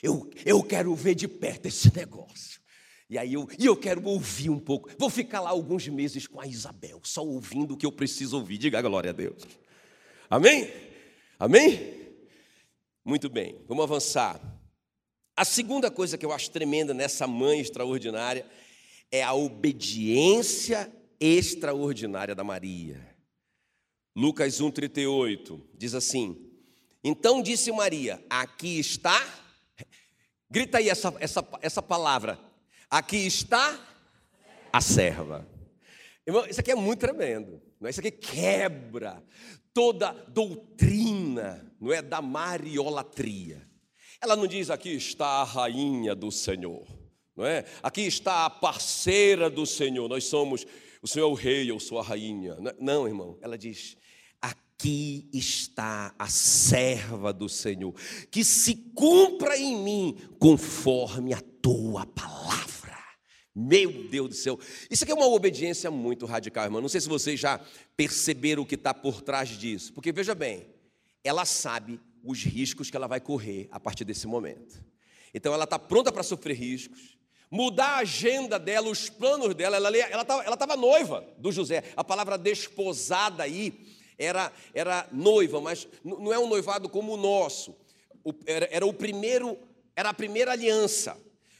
Eu, 0.01 0.29
eu 0.45 0.63
quero 0.63 0.95
ver 0.95 1.13
de 1.13 1.27
perto 1.27 1.65
esse 1.65 1.93
negócio. 1.93 2.61
E 3.09 3.17
aí 3.17 3.33
eu, 3.33 3.45
e 3.59 3.65
eu 3.65 3.75
quero 3.75 4.01
ouvir 4.05 4.49
um 4.49 4.59
pouco. 4.59 4.89
Vou 4.97 5.09
ficar 5.09 5.41
lá 5.41 5.49
alguns 5.49 5.85
meses 5.89 6.25
com 6.25 6.39
a 6.39 6.47
Isabel, 6.47 7.01
só 7.03 7.21
ouvindo 7.21 7.73
o 7.73 7.77
que 7.77 7.85
eu 7.85 7.91
preciso 7.91 8.37
ouvir. 8.37 8.57
Diga 8.57 8.79
a 8.79 8.81
glória 8.81 9.09
a 9.09 9.13
Deus. 9.13 9.43
Amém? 10.29 10.71
Amém? 11.37 12.15
Muito 13.03 13.29
bem, 13.29 13.61
vamos 13.67 13.83
avançar. 13.83 14.39
A 15.35 15.43
segunda 15.43 15.91
coisa 15.91 16.17
que 16.17 16.25
eu 16.25 16.31
acho 16.31 16.51
tremenda 16.51 16.93
nessa 16.93 17.27
mãe 17.27 17.59
extraordinária 17.59 18.45
é 19.11 19.21
a 19.21 19.33
obediência 19.33 20.91
extraordinária 21.19 22.33
da 22.33 22.43
Maria. 22.43 23.05
Lucas 24.15 24.59
1,38 24.59 25.61
diz 25.77 25.93
assim: 25.93 26.49
Então 27.03 27.41
disse 27.41 27.71
Maria: 27.71 28.23
Aqui 28.29 28.79
está, 28.79 29.21
grita 30.49 30.77
aí 30.77 30.89
essa, 30.89 31.13
essa, 31.19 31.47
essa 31.61 31.81
palavra, 31.81 32.39
aqui 32.89 33.17
está 33.17 33.79
a 34.71 34.79
serva. 34.79 35.47
Irmão, 36.25 36.45
isso 36.45 36.59
aqui 36.59 36.71
é 36.71 36.75
muito 36.75 36.99
tremendo, 36.99 37.61
não 37.79 37.87
é? 37.87 37.89
Isso 37.91 37.99
aqui 37.99 38.11
quebra 38.11 39.21
toda 39.73 40.11
doutrina, 40.29 41.73
não 41.79 41.91
é, 41.91 42.01
da 42.01 42.21
mariolatria. 42.21 43.67
Ela 44.21 44.35
não 44.35 44.45
diz 44.45 44.69
aqui 44.69 44.89
está 44.95 45.25
a 45.25 45.43
rainha 45.43 46.13
do 46.13 46.31
Senhor 46.31 47.00
não 47.35 47.45
é? 47.45 47.65
Aqui 47.81 48.01
está 48.01 48.45
a 48.45 48.49
parceira 48.49 49.49
do 49.49 49.65
Senhor, 49.65 50.07
nós 50.07 50.25
somos, 50.25 50.65
o 51.01 51.07
Senhor 51.07 51.27
é 51.27 51.29
o 51.29 51.33
rei, 51.33 51.71
eu 51.71 51.79
sou 51.79 51.99
a 51.99 52.03
rainha. 52.03 52.57
Não, 52.79 53.07
irmão, 53.07 53.37
ela 53.41 53.57
diz: 53.57 53.97
aqui 54.81 55.29
está 55.33 56.13
a 56.17 56.27
serva 56.27 57.31
do 57.31 57.47
Senhor, 57.47 57.93
que 58.29 58.43
se 58.43 58.75
cumpra 58.95 59.57
em 59.57 59.77
mim 59.77 60.17
conforme 60.39 61.33
a 61.33 61.41
tua 61.61 62.05
palavra. 62.05 62.97
Meu 63.53 64.07
Deus 64.07 64.29
do 64.29 64.35
céu, 64.35 64.59
isso 64.89 65.03
aqui 65.03 65.11
é 65.11 65.15
uma 65.15 65.27
obediência 65.27 65.91
muito 65.91 66.25
radical, 66.25 66.65
irmão. 66.65 66.81
Não 66.81 66.89
sei 66.89 67.01
se 67.01 67.09
vocês 67.09 67.39
já 67.39 67.59
perceberam 67.97 68.63
o 68.63 68.65
que 68.65 68.75
está 68.75 68.93
por 68.93 69.21
trás 69.21 69.49
disso, 69.49 69.93
porque 69.93 70.11
veja 70.11 70.33
bem, 70.33 70.65
ela 71.23 71.45
sabe 71.45 71.99
os 72.23 72.43
riscos 72.43 72.89
que 72.89 72.95
ela 72.95 73.07
vai 73.07 73.19
correr 73.19 73.67
a 73.71 73.79
partir 73.79 74.05
desse 74.05 74.25
momento. 74.25 74.83
Então 75.33 75.53
ela 75.53 75.65
está 75.65 75.77
pronta 75.77 76.11
para 76.11 76.23
sofrer 76.23 76.55
riscos, 76.55 77.17
mudar 77.51 77.97
a 77.97 77.97
agenda 77.97 78.57
dela, 78.57 78.89
os 78.89 79.09
planos 79.09 79.53
dela. 79.53 79.75
Ela 79.75 80.21
estava 80.21 80.43
ela 80.43 80.77
noiva 80.77 81.25
do 81.37 81.51
José. 81.51 81.83
A 81.97 82.03
palavra 82.03 82.37
desposada 82.37 83.43
aí 83.43 83.73
era, 84.17 84.51
era 84.73 85.07
noiva, 85.11 85.59
mas 85.59 85.87
não 86.03 86.31
é 86.31 86.39
um 86.39 86.47
noivado 86.47 86.87
como 86.87 87.13
o 87.13 87.17
nosso. 87.17 87.75
O, 88.23 88.33
era, 88.45 88.69
era 88.71 88.85
o 88.85 88.93
primeiro, 88.93 89.57
era 89.95 90.09
a 90.09 90.13
primeira 90.13 90.53
aliança. 90.53 91.17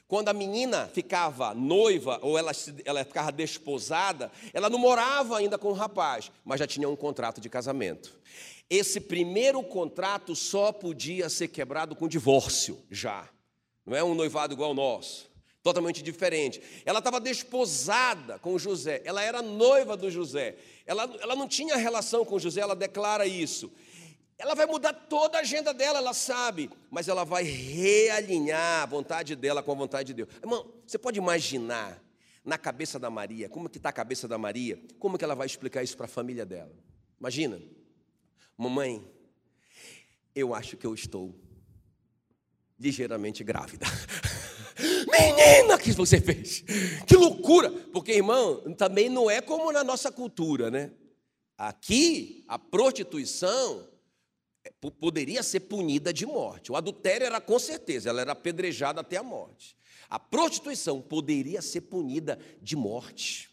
Quando 0.08 0.30
a 0.30 0.34
menina 0.34 0.90
ficava 0.94 1.54
noiva 1.54 2.20
ou 2.22 2.38
ela, 2.38 2.52
ela 2.84 3.04
ficava 3.04 3.32
desposada, 3.32 4.32
ela 4.54 4.70
não 4.70 4.78
morava 4.78 5.38
ainda 5.38 5.58
com 5.58 5.70
o 5.70 5.74
rapaz, 5.74 6.32
mas 6.44 6.60
já 6.60 6.68
tinha 6.68 6.88
um 6.88 6.98
contrato 6.98 7.40
de 7.40 7.50
casamento. 7.50 8.20
Esse 8.70 9.00
primeiro 9.00 9.64
contrato 9.64 10.36
só 10.36 10.72
podia 10.72 11.30
ser 11.30 11.48
quebrado 11.48 11.96
com 11.96 12.08
divórcio, 12.08 12.78
já. 12.90 13.28
Não 13.86 13.96
é 13.96 14.04
um 14.04 14.14
noivado 14.14 14.54
igual 14.54 14.70
ao 14.70 14.76
nosso 14.76 15.31
totalmente 15.64 16.02
diferente. 16.02 16.62
Ela 16.86 17.00
estava 17.00 17.20
desposada 17.20 18.40
com 18.40 18.58
José, 18.58 19.02
ela 19.06 19.22
era 19.22 19.42
noiva 19.42 19.96
do 19.96 20.10
José. 20.10 20.58
Ela, 20.86 21.04
ela 21.22 21.36
não 21.36 21.48
tinha 21.48 21.76
relação 21.76 22.26
com 22.26 22.40
José, 22.40 22.62
ela 22.62 22.76
declara 22.76 23.26
isso. 23.26 23.72
Ela 24.38 24.56
vai 24.56 24.66
mudar 24.66 24.92
toda 24.94 25.38
a 25.38 25.42
agenda 25.42 25.72
dela, 25.72 26.00
ela 26.00 26.16
sabe, 26.16 26.70
mas 26.90 27.08
ela 27.08 27.24
vai 27.24 27.44
realinhar 27.44 28.82
a 28.82 28.86
vontade 28.88 29.36
dela 29.36 29.62
com 29.62 29.72
a 29.72 29.76
vontade 29.76 30.08
de 30.08 30.14
Deus. 30.16 30.30
Irmão, 30.42 30.74
você 30.86 30.98
pode 30.98 31.20
imaginar 31.20 32.02
na 32.44 32.58
cabeça 32.58 32.98
da 32.98 33.10
Maria, 33.10 33.48
como 33.48 33.70
que 33.70 33.78
está 33.78 33.90
a 33.90 33.94
cabeça 33.94 34.28
da 34.28 34.40
Maria, 34.40 34.82
como 34.98 35.16
que 35.16 35.24
ela 35.24 35.36
vai 35.36 35.46
explicar 35.46 35.84
isso 35.84 35.96
para 35.96 36.08
a 36.08 36.10
família 36.10 36.44
dela? 36.44 36.76
Imagina, 37.20 37.62
mamãe, 38.58 39.08
eu 40.34 40.56
acho 40.56 40.76
que 40.76 40.88
eu 40.88 40.96
estou 40.96 41.36
ligeiramente 42.80 43.44
grávida. 43.44 43.86
Menina, 45.12 45.78
que 45.78 45.92
você 45.92 46.20
fez? 46.22 46.64
Que 47.06 47.16
loucura! 47.16 47.70
Porque, 47.70 48.14
irmão, 48.14 48.74
também 48.76 49.10
não 49.10 49.30
é 49.30 49.42
como 49.42 49.72
na 49.72 49.84
nossa 49.84 50.12
cultura, 50.12 50.72
né? 50.72 50.92
Aqui, 51.58 52.44
a 52.48 52.58
prostituição 52.58 53.88
é, 54.64 54.72
poderia 55.00 55.44
ser 55.44 55.62
punida 55.62 56.14
de 56.14 56.26
morte. 56.26 56.72
O 56.72 56.76
adultério 56.76 57.26
era 57.26 57.40
com 57.40 57.60
certeza, 57.60 58.10
ela 58.10 58.22
era 58.22 58.32
apedrejada 58.32 59.02
até 59.02 59.18
a 59.18 59.24
morte. 59.24 59.76
A 60.10 60.18
prostituição 60.18 61.02
poderia 61.02 61.62
ser 61.62 61.82
punida 61.82 62.40
de 62.62 62.76
morte. 62.76 63.51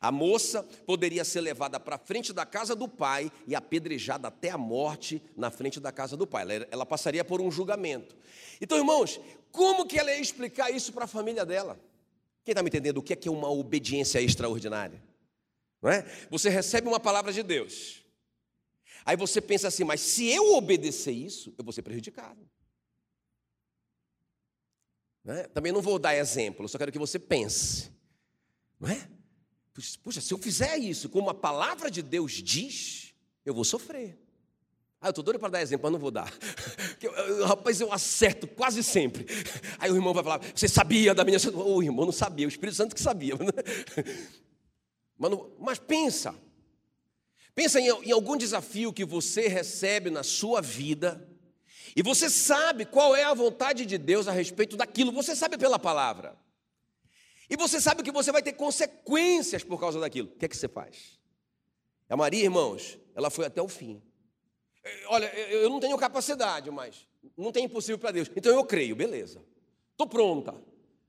A 0.00 0.10
moça 0.10 0.62
poderia 0.86 1.24
ser 1.24 1.42
levada 1.42 1.78
para 1.78 1.98
frente 1.98 2.32
da 2.32 2.46
casa 2.46 2.74
do 2.74 2.88
pai 2.88 3.30
e 3.46 3.54
apedrejada 3.54 4.28
até 4.28 4.48
a 4.48 4.56
morte 4.56 5.22
na 5.36 5.50
frente 5.50 5.78
da 5.78 5.92
casa 5.92 6.16
do 6.16 6.26
pai. 6.26 6.42
Ela, 6.42 6.68
ela 6.70 6.86
passaria 6.86 7.22
por 7.22 7.40
um 7.40 7.50
julgamento. 7.50 8.16
Então, 8.60 8.78
irmãos, 8.78 9.20
como 9.52 9.86
que 9.86 9.98
ela 9.98 10.10
ia 10.10 10.20
explicar 10.20 10.70
isso 10.70 10.90
para 10.92 11.04
a 11.04 11.08
família 11.08 11.44
dela? 11.44 11.78
Quem 12.42 12.52
está 12.52 12.62
me 12.62 12.68
entendendo 12.68 12.96
o 12.96 13.02
que 13.02 13.12
é, 13.12 13.16
que 13.16 13.28
é 13.28 13.30
uma 13.30 13.50
obediência 13.50 14.22
extraordinária? 14.22 15.02
Não 15.82 15.90
é? 15.90 16.02
Você 16.30 16.48
recebe 16.48 16.88
uma 16.88 17.00
palavra 17.00 17.30
de 17.30 17.42
Deus. 17.42 18.02
Aí 19.04 19.16
você 19.16 19.40
pensa 19.40 19.68
assim, 19.68 19.84
mas 19.84 20.00
se 20.00 20.26
eu 20.28 20.54
obedecer 20.54 21.12
isso, 21.12 21.54
eu 21.58 21.64
vou 21.64 21.72
ser 21.74 21.82
prejudicado. 21.82 22.40
Não 25.22 25.34
é? 25.34 25.46
Também 25.46 25.72
não 25.72 25.82
vou 25.82 25.98
dar 25.98 26.14
exemplo, 26.14 26.66
só 26.68 26.78
quero 26.78 26.92
que 26.92 26.98
você 26.98 27.18
pense. 27.18 27.92
Não 28.78 28.88
é? 28.88 29.19
Puxa, 30.02 30.20
se 30.20 30.32
eu 30.32 30.38
fizer 30.38 30.78
isso 30.78 31.08
como 31.08 31.30
a 31.30 31.34
palavra 31.34 31.90
de 31.90 32.02
Deus 32.02 32.32
diz, 32.32 33.14
eu 33.44 33.54
vou 33.54 33.64
sofrer. 33.64 34.18
Ah, 35.00 35.06
eu 35.06 35.10
estou 35.10 35.24
doido 35.24 35.40
para 35.40 35.48
dar 35.48 35.62
exemplo, 35.62 35.84
mas 35.84 35.92
não 35.92 35.98
vou 35.98 36.10
dar. 36.10 36.30
Eu, 37.00 37.10
eu, 37.12 37.46
rapaz, 37.46 37.80
eu 37.80 37.90
acerto 37.90 38.46
quase 38.46 38.82
sempre. 38.82 39.24
Aí 39.80 39.90
o 39.90 39.96
irmão 39.96 40.12
vai 40.12 40.22
falar: 40.22 40.40
Você 40.54 40.68
sabia 40.68 41.14
da 41.14 41.24
minha. 41.24 41.38
O 41.54 41.76
oh, 41.76 41.82
irmão 41.82 42.04
não 42.04 42.12
sabia, 42.12 42.44
o 42.44 42.48
Espírito 42.50 42.76
Santo 42.76 42.94
que 42.94 43.00
sabia. 43.00 43.32
Mas, 45.16 45.30
não, 45.30 45.50
mas 45.58 45.78
pensa. 45.78 46.34
Pensa 47.54 47.78
em, 47.78 47.88
em 47.88 48.10
algum 48.10 48.38
desafio 48.38 48.92
que 48.92 49.04
você 49.04 49.48
recebe 49.48 50.08
na 50.08 50.22
sua 50.22 50.62
vida. 50.62 51.26
E 51.94 52.02
você 52.02 52.30
sabe 52.30 52.86
qual 52.86 53.14
é 53.14 53.24
a 53.24 53.34
vontade 53.34 53.84
de 53.84 53.98
Deus 53.98 54.28
a 54.28 54.32
respeito 54.32 54.76
daquilo. 54.76 55.12
Você 55.12 55.36
sabe 55.36 55.58
pela 55.58 55.78
palavra. 55.78 56.36
E 57.50 57.56
você 57.56 57.80
sabe 57.80 58.04
que 58.04 58.12
você 58.12 58.30
vai 58.30 58.42
ter 58.42 58.52
consequências 58.52 59.64
por 59.64 59.80
causa 59.80 59.98
daquilo. 59.98 60.28
O 60.28 60.38
que 60.38 60.44
é 60.44 60.48
que 60.48 60.56
você 60.56 60.68
faz? 60.68 61.18
A 62.08 62.16
Maria, 62.16 62.44
irmãos, 62.44 62.96
ela 63.14 63.28
foi 63.28 63.44
até 63.44 63.60
o 63.60 63.68
fim. 63.68 64.00
Olha, 65.08 65.26
eu 65.50 65.68
não 65.68 65.80
tenho 65.80 65.98
capacidade, 65.98 66.70
mas 66.70 67.06
não 67.36 67.50
tem 67.50 67.64
impossível 67.64 67.98
para 67.98 68.12
Deus. 68.12 68.30
Então 68.36 68.52
eu 68.52 68.64
creio, 68.64 68.94
beleza. 68.94 69.44
Estou 69.90 70.06
pronta. 70.06 70.54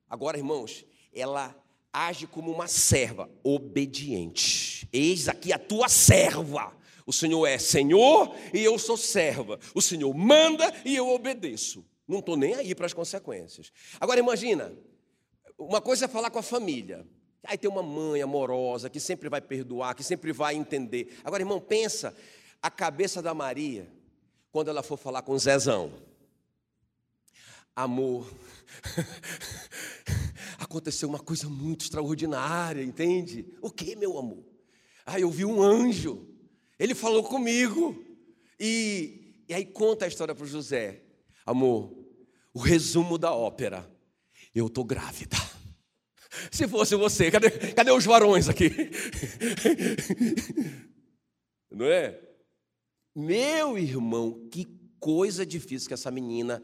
Agora, 0.10 0.38
irmãos, 0.38 0.84
ela 1.14 1.56
age 1.94 2.26
como 2.26 2.52
uma 2.52 2.68
serva 2.68 3.30
obediente. 3.44 4.90
Eis 4.92 5.30
aqui 5.30 5.54
a 5.54 5.60
tua 5.60 5.88
serva. 5.88 6.76
O 7.06 7.14
Senhor 7.14 7.46
é 7.46 7.58
Senhor 7.58 8.36
e 8.54 8.64
eu 8.64 8.78
sou 8.80 8.98
serva. 8.98 9.60
O 9.74 9.82
Senhor 9.82 10.14
manda 10.14 10.74
e 10.84 10.96
eu 10.96 11.08
obedeço. 11.10 11.86
Não 12.08 12.20
estou 12.20 12.36
nem 12.36 12.56
aí 12.56 12.76
para 12.76 12.86
as 12.86 12.94
consequências. 12.94 13.72
Agora 14.00 14.20
imagina, 14.20 14.74
uma 15.68 15.82
coisa 15.82 16.06
é 16.06 16.08
falar 16.08 16.30
com 16.30 16.40
a 16.40 16.44
família. 16.44 17.06
Aí 17.44 17.58
tem 17.58 17.70
uma 17.70 17.84
mãe 17.84 18.22
amorosa 18.22 18.90
que 18.90 19.00
sempre 19.00 19.30
vai 19.30 19.42
perdoar, 19.42 19.96
que 19.96 20.04
sempre 20.04 20.32
vai 20.32 20.56
entender. 20.56 21.18
Agora, 21.24 21.42
irmão, 21.42 21.60
pensa 21.60 22.16
a 22.62 22.70
cabeça 22.70 23.22
da 23.22 23.34
Maria 23.34 23.92
quando 24.52 24.70
ela 24.70 24.84
for 24.84 24.98
falar 24.98 25.22
com 25.24 25.38
Zezão. 25.38 25.92
Amor, 27.76 28.32
aconteceu 30.60 31.08
uma 31.08 31.20
coisa 31.20 31.50
muito 31.50 31.86
extraordinária, 31.86 32.84
entende? 32.84 33.46
O 33.62 33.72
que, 33.72 33.96
meu 33.96 34.18
amor? 34.18 34.44
Ah, 35.06 35.20
eu 35.20 35.32
vi 35.32 35.46
um 35.46 35.62
anjo, 35.62 36.28
ele 36.78 36.94
falou 36.94 37.24
comigo. 37.24 38.06
E, 38.60 39.44
e 39.50 39.54
aí 39.54 39.66
conta 39.66 40.06
a 40.06 40.08
história 40.08 40.36
para 40.36 40.44
o 40.44 40.48
José. 40.48 41.02
Amor, 41.46 41.92
o 42.54 42.60
resumo 42.60 43.18
da 43.18 43.34
ópera. 43.34 43.90
Eu 44.54 44.68
estou 44.68 44.84
grávida. 44.84 45.38
Se 46.50 46.68
fosse 46.68 46.96
você, 46.96 47.30
cadê, 47.30 47.50
cadê 47.74 47.92
os 47.92 48.06
varões 48.06 48.48
aqui? 48.48 48.70
Não 51.70 51.86
é? 51.86 52.20
Meu 53.14 53.78
irmão, 53.78 54.48
que 54.50 54.66
coisa 55.00 55.46
difícil 55.46 55.90
que 55.90 55.94
essa 55.94 56.10
menina, 56.10 56.64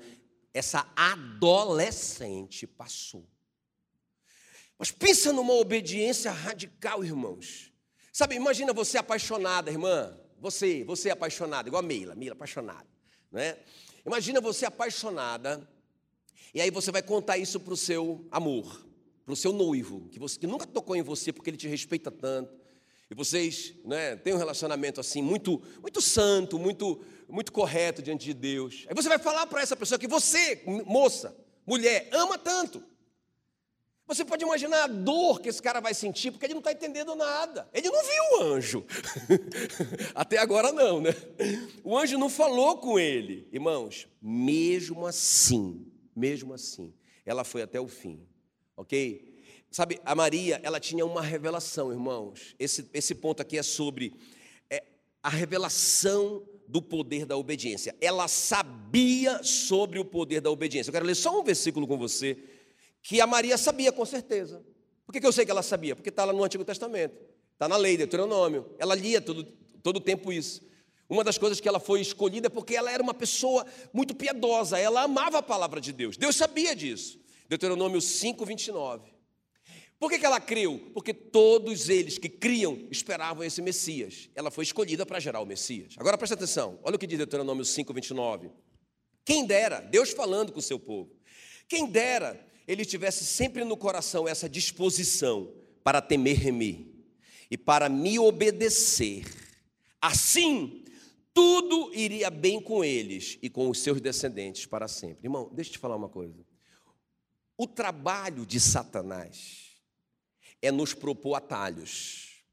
essa 0.54 0.90
adolescente 0.96 2.66
passou. 2.66 3.28
Mas 4.80 4.92
pensa 4.92 5.34
numa 5.34 5.54
obediência 5.54 6.32
radical, 6.32 7.04
irmãos. 7.04 7.74
Sabe, 8.14 8.36
imagina 8.36 8.72
você 8.72 8.98
apaixonada, 8.98 9.70
irmã. 9.70 10.18
Você, 10.40 10.84
você 10.86 11.10
apaixonada, 11.10 11.68
igual 11.68 11.84
a 11.84 11.86
Meila, 11.86 12.16
Meila 12.16 12.36
apaixonada, 12.36 12.88
não 13.32 13.42
é? 13.42 13.58
Imagina 14.06 14.40
você 14.40 14.66
apaixonada, 14.66 15.68
e 16.54 16.62
aí 16.62 16.70
você 16.70 16.92
vai 16.92 17.02
contar 17.02 17.40
isso 17.40 17.60
para 17.60 17.74
o 17.74 17.78
seu 17.78 18.26
amor 18.32 18.87
para 19.28 19.34
o 19.34 19.36
seu 19.36 19.52
noivo, 19.52 20.08
que, 20.10 20.18
você, 20.18 20.40
que 20.40 20.48
nunca 20.48 20.66
tocou 20.66 20.96
em 20.96 21.02
você 21.02 21.34
porque 21.34 21.50
ele 21.50 21.58
te 21.58 21.68
respeita 21.68 22.10
tanto, 22.10 22.58
e 23.12 23.14
vocês 23.14 23.74
né, 23.84 24.16
têm 24.16 24.34
um 24.34 24.38
relacionamento 24.38 25.02
assim 25.02 25.22
muito, 25.22 25.62
muito 25.82 26.02
santo, 26.02 26.58
muito, 26.58 27.04
muito 27.28 27.52
correto 27.52 28.02
diante 28.02 28.24
de 28.24 28.34
Deus. 28.34 28.86
Aí 28.88 28.96
você 28.96 29.10
vai 29.10 29.20
falar 29.20 29.46
para 29.48 29.62
essa 29.62 29.76
pessoa 29.76 30.00
que 30.00 30.08
você, 30.08 30.64
moça, 30.86 31.36
mulher, 31.66 32.08
ama 32.14 32.38
tanto. 32.38 32.82
Você 34.08 34.24
pode 34.24 34.46
imaginar 34.46 34.86
a 34.86 34.88
dor 34.88 35.42
que 35.42 35.50
esse 35.50 35.62
cara 35.62 35.82
vai 35.82 35.94
sentir, 35.94 36.32
porque 36.32 36.46
ele 36.46 36.54
não 36.54 36.62
está 36.62 36.72
entendendo 36.72 37.14
nada. 37.14 37.68
Ele 37.74 37.90
não 37.90 38.02
viu 38.02 38.24
o 38.32 38.44
anjo. 38.44 38.86
Até 40.16 40.38
agora 40.38 40.72
não, 40.72 41.02
né? 41.02 41.14
O 41.84 41.98
anjo 41.98 42.18
não 42.18 42.30
falou 42.30 42.78
com 42.78 42.98
ele. 42.98 43.46
Irmãos, 43.52 44.08
mesmo 44.22 45.06
assim, 45.06 45.86
mesmo 46.16 46.54
assim, 46.54 46.94
ela 47.26 47.44
foi 47.44 47.62
até 47.62 47.78
o 47.78 47.90
fim 47.90 48.26
ok? 48.78 49.36
Sabe, 49.70 50.00
a 50.06 50.16
Maria, 50.16 50.62
ela 50.64 50.80
tinha 50.80 51.06
uma 51.06 51.22
revelação, 51.22 51.92
irmãos. 51.92 52.56
Esse, 52.58 52.90
esse 52.94 53.14
ponto 53.14 53.42
aqui 53.42 53.58
é 53.58 53.64
sobre 53.64 54.14
é, 54.70 54.82
a 55.22 55.30
revelação 55.30 56.48
do 56.68 56.82
poder 56.82 57.26
da 57.26 57.36
obediência. 57.36 57.96
Ela 58.00 58.28
sabia 58.28 59.44
sobre 59.44 60.00
o 60.00 60.06
poder 60.06 60.40
da 60.40 60.50
obediência. 60.50 60.90
Eu 60.90 60.94
quero 60.94 61.06
ler 61.06 61.16
só 61.16 61.38
um 61.40 61.44
versículo 61.44 61.88
com 61.88 61.98
você, 61.98 62.38
que 63.02 63.20
a 63.20 63.28
Maria 63.28 63.58
sabia 63.58 63.92
com 63.92 64.06
certeza. 64.06 64.64
Por 65.06 65.12
que, 65.12 65.20
que 65.20 65.28
eu 65.28 65.32
sei 65.32 65.46
que 65.46 65.52
ela 65.52 65.64
sabia? 65.64 65.96
Porque 65.96 66.10
está 66.10 66.26
lá 66.26 66.34
no 66.34 66.44
Antigo 66.44 66.66
Testamento, 66.66 67.18
está 67.54 67.68
na 67.68 67.78
lei, 67.78 67.98
Deuteronômio. 67.98 68.70
Ela 68.78 68.96
lia 68.96 69.22
todo, 69.22 69.44
todo 69.82 69.98
o 69.98 70.02
tempo 70.02 70.32
isso. 70.32 70.62
Uma 71.10 71.24
das 71.24 71.38
coisas 71.38 71.62
que 71.62 71.68
ela 71.68 71.80
foi 71.80 72.02
escolhida 72.02 72.48
é 72.48 72.50
porque 72.50 72.76
ela 72.76 72.92
era 72.92 73.02
uma 73.02 73.14
pessoa 73.14 73.66
muito 73.94 74.14
piedosa, 74.14 74.78
ela 74.78 75.04
amava 75.04 75.38
a 75.38 75.44
palavra 75.44 75.80
de 75.80 75.94
Deus. 75.94 76.18
Deus 76.18 76.36
sabia 76.36 76.76
disso. 76.76 77.18
Deuteronômio 77.50 78.02
5, 78.02 78.46
29. 78.46 79.18
Por 80.00 80.12
que, 80.12 80.20
que 80.20 80.26
ela 80.26 80.40
creu? 80.40 80.92
Porque 80.94 81.14
todos 81.14 81.90
eles 81.90 82.18
que 82.18 82.30
criam 82.30 82.88
esperavam 82.92 83.44
esse 83.44 83.62
Messias. 83.62 84.30
Ela 84.36 84.52
foi 84.52 84.64
escolhida 84.64 85.06
para 85.06 85.20
gerar 85.20 85.42
o 85.42 85.46
Messias. 85.46 85.96
Agora 85.98 86.18
presta 86.18 86.36
atenção, 86.36 86.80
olha 86.84 86.96
o 86.96 87.00
que 87.00 87.08
diz 87.08 87.18
Deuteronômio 87.18 87.66
5, 87.66 87.94
29. 87.94 88.52
Quem 89.26 89.46
dera, 89.46 89.80
Deus 89.80 90.12
falando 90.12 90.52
com 90.52 90.60
o 90.60 90.64
seu 90.64 90.80
povo, 90.80 91.12
quem 91.68 91.88
dera 91.88 92.40
ele 92.68 92.86
tivesse 92.86 93.26
sempre 93.26 93.64
no 93.64 93.76
coração 93.76 94.28
essa 94.28 94.48
disposição 94.48 95.52
para 95.84 96.02
temer-me 96.02 96.94
e 97.50 97.58
para 97.58 97.90
me 97.90 98.20
obedecer, 98.20 99.26
assim 100.02 100.84
tudo 101.34 101.92
iria 101.94 102.32
bem 102.32 102.60
com 102.60 102.84
eles 102.84 103.38
e 103.44 103.50
com 103.50 103.70
os 103.70 103.80
seus 103.80 104.02
descendentes 104.02 104.66
para 104.66 104.88
sempre. 104.88 105.28
Irmão, 105.28 105.52
deixa 105.54 105.70
eu 105.70 105.74
te 105.74 105.78
falar 105.78 105.96
uma 105.96 106.10
coisa. 106.10 106.47
O 107.58 107.66
trabalho 107.66 108.46
de 108.46 108.60
Satanás 108.60 109.72
é 110.62 110.72
nos 110.72 110.94
propor 110.94 111.36
atalhos, 111.36 112.44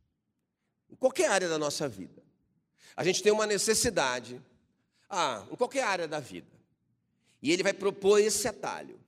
em 0.91 0.97
qualquer 0.97 1.31
área 1.31 1.49
da 1.49 1.59
nossa 1.59 1.89
vida. 1.89 2.23
A 2.97 3.05
gente 3.05 3.23
tem 3.23 3.33
uma 3.33 3.47
necessidade, 3.47 4.41
ah, 5.11 5.47
em 5.51 5.57
qualquer 5.57 5.85
área 5.85 6.09
da 6.09 6.21
vida, 6.21 6.51
e 7.43 7.53
ele 7.53 7.63
vai 7.63 7.75
propor 7.75 8.19
esse 8.19 8.49
atalho. 8.49 8.99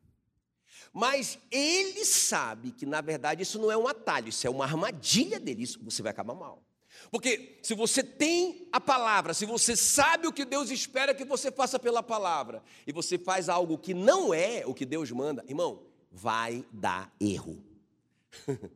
Mas 0.92 1.38
ele 1.50 2.04
sabe 2.04 2.72
que, 2.72 2.84
na 2.84 3.00
verdade, 3.00 3.42
isso 3.42 3.58
não 3.58 3.70
é 3.70 3.76
um 3.76 3.86
atalho, 3.86 4.28
isso 4.28 4.46
é 4.46 4.50
uma 4.50 4.64
armadilha 4.64 5.38
dele, 5.38 5.62
isso 5.62 5.78
você 5.82 6.02
vai 6.02 6.10
acabar 6.10 6.34
mal. 6.34 6.65
Porque 7.10 7.58
se 7.62 7.74
você 7.74 8.02
tem 8.02 8.66
a 8.72 8.80
palavra, 8.80 9.34
se 9.34 9.46
você 9.46 9.76
sabe 9.76 10.26
o 10.26 10.32
que 10.32 10.44
Deus 10.44 10.70
espera 10.70 11.14
que 11.14 11.24
você 11.24 11.50
faça 11.50 11.78
pela 11.78 12.02
palavra, 12.02 12.62
e 12.86 12.92
você 12.92 13.18
faz 13.18 13.48
algo 13.48 13.78
que 13.78 13.94
não 13.94 14.32
é 14.34 14.62
o 14.66 14.74
que 14.74 14.84
Deus 14.84 15.10
manda, 15.10 15.44
irmão, 15.48 15.82
vai 16.10 16.64
dar 16.72 17.12
erro. 17.20 17.62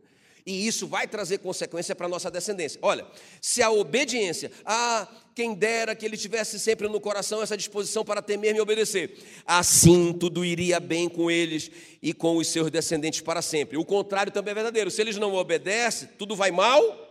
e 0.47 0.67
isso 0.67 0.87
vai 0.87 1.07
trazer 1.07 1.39
consequência 1.39 1.95
para 1.95 2.07
a 2.07 2.09
nossa 2.09 2.31
descendência. 2.31 2.79
Olha, 2.83 3.07
se 3.41 3.63
a 3.63 3.71
obediência, 3.71 4.51
ah, 4.65 5.09
quem 5.35 5.55
dera 5.55 5.95
que 5.95 6.05
ele 6.05 6.17
tivesse 6.17 6.59
sempre 6.59 6.89
no 6.89 7.01
coração 7.01 7.43
essa 7.43 7.57
disposição 7.57 8.05
para 8.05 8.23
temer 8.23 8.55
e 8.55 8.61
obedecer, 8.61 9.19
assim 9.47 10.13
tudo 10.13 10.45
iria 10.45 10.79
bem 10.79 11.09
com 11.09 11.31
eles 11.31 11.71
e 12.03 12.13
com 12.13 12.37
os 12.37 12.49
seus 12.49 12.71
descendentes 12.71 13.21
para 13.21 13.43
sempre. 13.43 13.77
O 13.77 13.85
contrário 13.85 14.33
também 14.33 14.53
é 14.53 14.55
verdadeiro. 14.55 14.91
Se 14.91 15.01
eles 15.01 15.17
não 15.17 15.35
obedecem, 15.35 16.09
tudo 16.19 16.37
vai 16.37 16.51
mal 16.51 17.10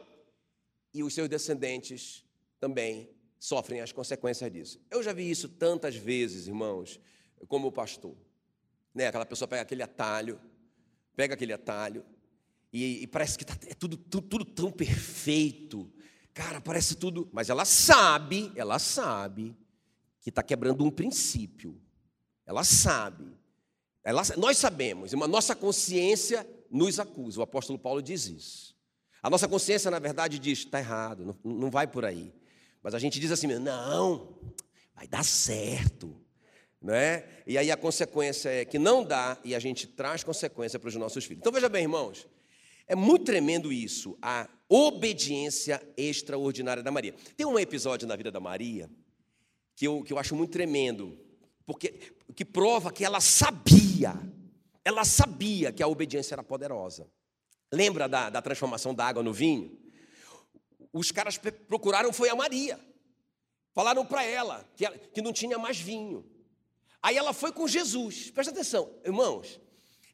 e 0.93 1.04
os 1.04 1.13
seus 1.13 1.30
descendentes 1.30 2.25
também 2.60 3.10
sofrem 3.39 3.82
as 3.82 3.91
consequências 3.91 4.52
disso. 4.52 4.82
Eu 4.89 5.02
já 5.02 5.13
vi 5.13 5.30
isso 5.30 5.47
tantas 5.47 5.95
vezes, 5.95 6.47
irmãos, 6.47 6.99
como 7.47 7.71
pastor. 7.71 8.15
Né? 8.93 9.08
Aquela 9.08 9.25
pessoa 9.25 9.47
pega 9.47 9.62
aquele 9.62 9.84
atalho, 9.84 10.39
pega 11.15 11.34
aquele 11.34 11.54
atalho, 11.54 12.06
e, 12.71 13.04
e 13.04 13.08
parece 13.08 13.38
que 13.38 13.45
tá, 13.45 13.58
é 13.67 13.73
tudo, 13.73 13.97
tudo, 13.97 14.28
tudo 14.28 14.45
tão 14.45 14.71
perfeito. 14.71 15.91
Cara, 16.34 16.62
parece 16.62 16.95
tudo. 16.95 17.30
Mas 17.32 17.49
ela 17.49 17.65
sabe, 17.65 18.52
ela 18.56 18.78
sabe 18.78 19.58
que 20.21 20.30
está 20.30 20.43
quebrando 20.43 20.86
um 20.86 20.91
princípio. 20.91 21.80
Ela 22.45 22.63
sabe. 22.63 23.25
Ela, 24.04 24.21
nós 24.38 24.58
sabemos, 24.58 25.13
uma 25.13 25.28
nossa 25.28 25.56
consciência 25.56 26.47
nos 26.69 26.99
acusa. 26.99 27.39
O 27.39 27.43
apóstolo 27.43 27.80
Paulo 27.80 28.02
diz 28.02 28.28
isso. 28.28 28.75
A 29.21 29.29
nossa 29.29 29.47
consciência, 29.47 29.91
na 29.91 29.99
verdade, 29.99 30.39
diz: 30.39 30.60
está 30.60 30.79
errado, 30.79 31.25
não, 31.25 31.53
não 31.53 31.71
vai 31.71 31.88
por 31.88 32.05
aí. 32.05 32.34
Mas 32.82 32.93
a 32.93 32.99
gente 32.99 33.19
diz 33.19 33.32
assim: 33.32 33.47
não, 33.47 34.36
vai 34.95 35.08
dar 35.08 35.23
certo. 35.23 36.15
Não 36.82 36.93
é? 36.93 37.27
E 37.45 37.58
aí 37.58 37.69
a 37.71 37.75
consequência 37.75 38.49
é 38.49 38.63
que 38.63 38.79
não 38.79 39.03
dá 39.03 39.38
e 39.43 39.53
a 39.53 39.60
gente 39.60 39.86
traz 39.86 40.23
consequência 40.23 40.79
para 40.79 40.88
os 40.88 40.95
nossos 40.95 41.25
filhos. 41.25 41.41
Então 41.41 41.51
veja 41.51 41.67
bem, 41.67 41.84
irmãos, 41.84 42.25
é 42.88 42.95
muito 42.95 43.25
tremendo 43.25 43.71
isso, 43.71 44.17
a 44.21 44.47
obediência 44.69 45.82
extraordinária 45.97 46.82
da 46.82 46.89
Maria. 46.89 47.13
Tem 47.36 47.45
um 47.45 47.60
episódio 47.60 48.08
na 48.08 48.15
vida 48.15 48.32
da 48.32 48.39
Maria 48.39 48.89
que 49.75 49.86
eu, 49.86 50.03
que 50.03 50.13
eu 50.13 50.17
acho 50.17 50.36
muito 50.36 50.51
tremendo, 50.51 51.17
porque 51.65 52.13
que 52.36 52.45
prova 52.45 52.91
que 52.91 53.03
ela 53.03 53.19
sabia, 53.19 54.13
ela 54.84 55.03
sabia 55.03 55.71
que 55.71 55.84
a 55.84 55.88
obediência 55.88 56.36
era 56.36 56.43
poderosa. 56.43 57.10
Lembra 57.71 58.08
da, 58.08 58.29
da 58.29 58.41
transformação 58.41 58.93
da 58.93 59.05
água 59.05 59.21
no 59.21 59.34
vinho? 59.34 59.77
Os 60.91 61.12
caras 61.12 61.38
procuraram 61.67 62.12
foi 62.12 62.29
a 62.29 62.36
Maria. 62.36 62.79
Falaram 63.73 64.05
para 64.05 64.23
ela 64.23 64.67
que, 64.75 64.86
ela 64.86 64.97
que 64.97 65.21
não 65.21 65.32
tinha 65.32 65.58
mais 65.58 65.79
vinho. 65.79 66.25
Aí 67.01 67.17
ela 67.17 67.34
foi 67.34 67.51
com 67.51 67.67
Jesus. 67.67 68.32
Presta 68.32 68.51
atenção, 68.51 68.91
irmãos. 69.05 69.60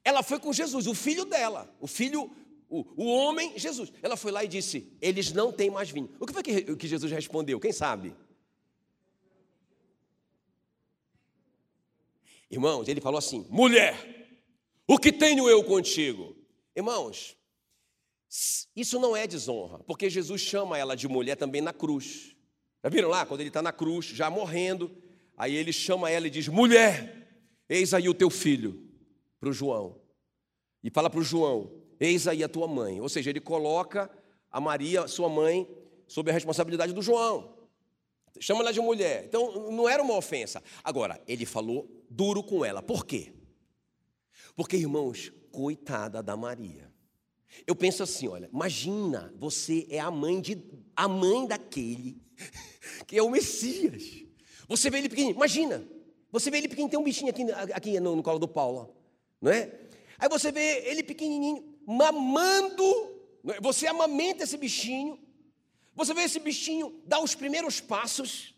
Ela 0.03 0.21
foi 0.21 0.39
com 0.39 0.53
Jesus, 0.53 0.85
o 0.85 0.93
filho 0.93 1.25
dela, 1.25 1.73
o 1.79 1.87
filho 1.87 2.31
o, 2.69 2.85
o 2.95 3.05
homem, 3.05 3.57
Jesus. 3.57 3.91
Ela 4.01 4.17
foi 4.17 4.31
lá 4.31 4.43
e 4.43 4.47
disse: 4.47 4.91
Eles 5.01 5.31
não 5.31 5.51
têm 5.51 5.69
mais 5.69 5.89
vinho. 5.89 6.09
O 6.19 6.25
que 6.25 6.33
foi 6.33 6.43
que, 6.43 6.75
que 6.75 6.87
Jesus 6.87 7.11
respondeu? 7.11 7.59
Quem 7.59 7.71
sabe? 7.71 8.15
Irmãos, 12.49 12.87
ele 12.87 13.01
falou 13.01 13.17
assim: 13.17 13.45
Mulher, 13.49 13.95
o 14.87 14.97
que 14.97 15.11
tenho 15.11 15.49
eu 15.49 15.63
contigo? 15.63 16.35
Irmãos, 16.75 17.37
isso 18.75 18.99
não 18.99 19.15
é 19.15 19.25
desonra, 19.25 19.79
porque 19.79 20.09
Jesus 20.09 20.41
chama 20.41 20.77
ela 20.77 20.95
de 20.95 21.07
mulher 21.07 21.35
também 21.35 21.61
na 21.61 21.71
cruz. 21.71 22.35
Já 22.83 22.89
viram 22.89 23.09
lá? 23.09 23.25
Quando 23.25 23.39
ele 23.41 23.49
está 23.49 23.61
na 23.61 23.71
cruz, 23.71 24.05
já 24.05 24.29
morrendo, 24.29 24.95
aí 25.37 25.55
ele 25.55 25.71
chama 25.71 26.09
ela 26.09 26.27
e 26.27 26.29
diz: 26.29 26.47
Mulher, 26.47 27.27
eis 27.69 27.93
aí 27.93 28.09
o 28.09 28.13
teu 28.13 28.29
filho, 28.29 28.89
para 29.39 29.49
o 29.49 29.53
João. 29.53 29.99
E 30.83 30.89
fala 30.89 31.09
para 31.09 31.19
o 31.19 31.23
João: 31.23 31.71
Eis 31.99 32.27
aí 32.27 32.43
a 32.43 32.49
tua 32.49 32.67
mãe. 32.67 32.99
Ou 32.99 33.09
seja, 33.09 33.29
ele 33.29 33.39
coloca 33.39 34.09
a 34.51 34.59
Maria, 34.59 35.07
sua 35.07 35.29
mãe, 35.29 35.67
sob 36.07 36.29
a 36.29 36.33
responsabilidade 36.33 36.93
do 36.93 37.01
João. 37.01 37.55
Chama 38.39 38.61
ela 38.61 38.73
de 38.73 38.81
mulher. 38.81 39.23
Então, 39.25 39.71
não 39.71 39.87
era 39.87 40.03
uma 40.03 40.15
ofensa. 40.15 40.61
Agora, 40.83 41.21
ele 41.27 41.45
falou 41.45 41.89
duro 42.09 42.43
com 42.43 42.65
ela. 42.65 42.81
Por 42.81 43.05
quê? 43.05 43.33
Porque, 44.55 44.75
irmãos, 44.75 45.31
coitada 45.51 46.21
da 46.21 46.35
Maria. 46.35 46.93
Eu 47.65 47.75
penso 47.75 48.03
assim, 48.03 48.27
olha, 48.27 48.49
imagina, 48.51 49.33
você 49.37 49.87
é 49.89 49.99
a 49.99 50.11
mãe 50.11 50.41
de 50.41 50.61
a 50.95 51.07
mãe 51.07 51.45
daquele 51.45 52.21
que 53.07 53.17
é 53.17 53.23
o 53.23 53.29
Messias. 53.29 54.23
Você 54.67 54.89
vê 54.89 54.99
ele 54.99 55.09
pequenininho, 55.09 55.35
imagina. 55.35 55.85
Você 56.31 56.51
vê 56.51 56.57
ele 56.57 56.67
pequenininho, 56.67 56.91
tem 56.91 56.99
um 56.99 57.03
bichinho 57.03 57.29
aqui, 57.29 57.43
aqui 57.73 57.99
no, 57.99 58.15
no 58.15 58.23
colo 58.23 58.39
do 58.39 58.47
Paulo, 58.47 58.95
não 59.41 59.51
é? 59.51 59.71
Aí 60.17 60.29
você 60.29 60.51
vê 60.51 60.83
ele 60.89 61.03
pequenininho, 61.03 61.63
mamando, 61.85 62.83
é? 63.47 63.59
você 63.61 63.87
amamenta 63.87 64.43
esse 64.43 64.57
bichinho, 64.57 65.19
você 65.93 66.13
vê 66.13 66.23
esse 66.23 66.39
bichinho 66.39 67.01
dar 67.05 67.21
os 67.21 67.35
primeiros 67.35 67.79
passos, 67.79 68.53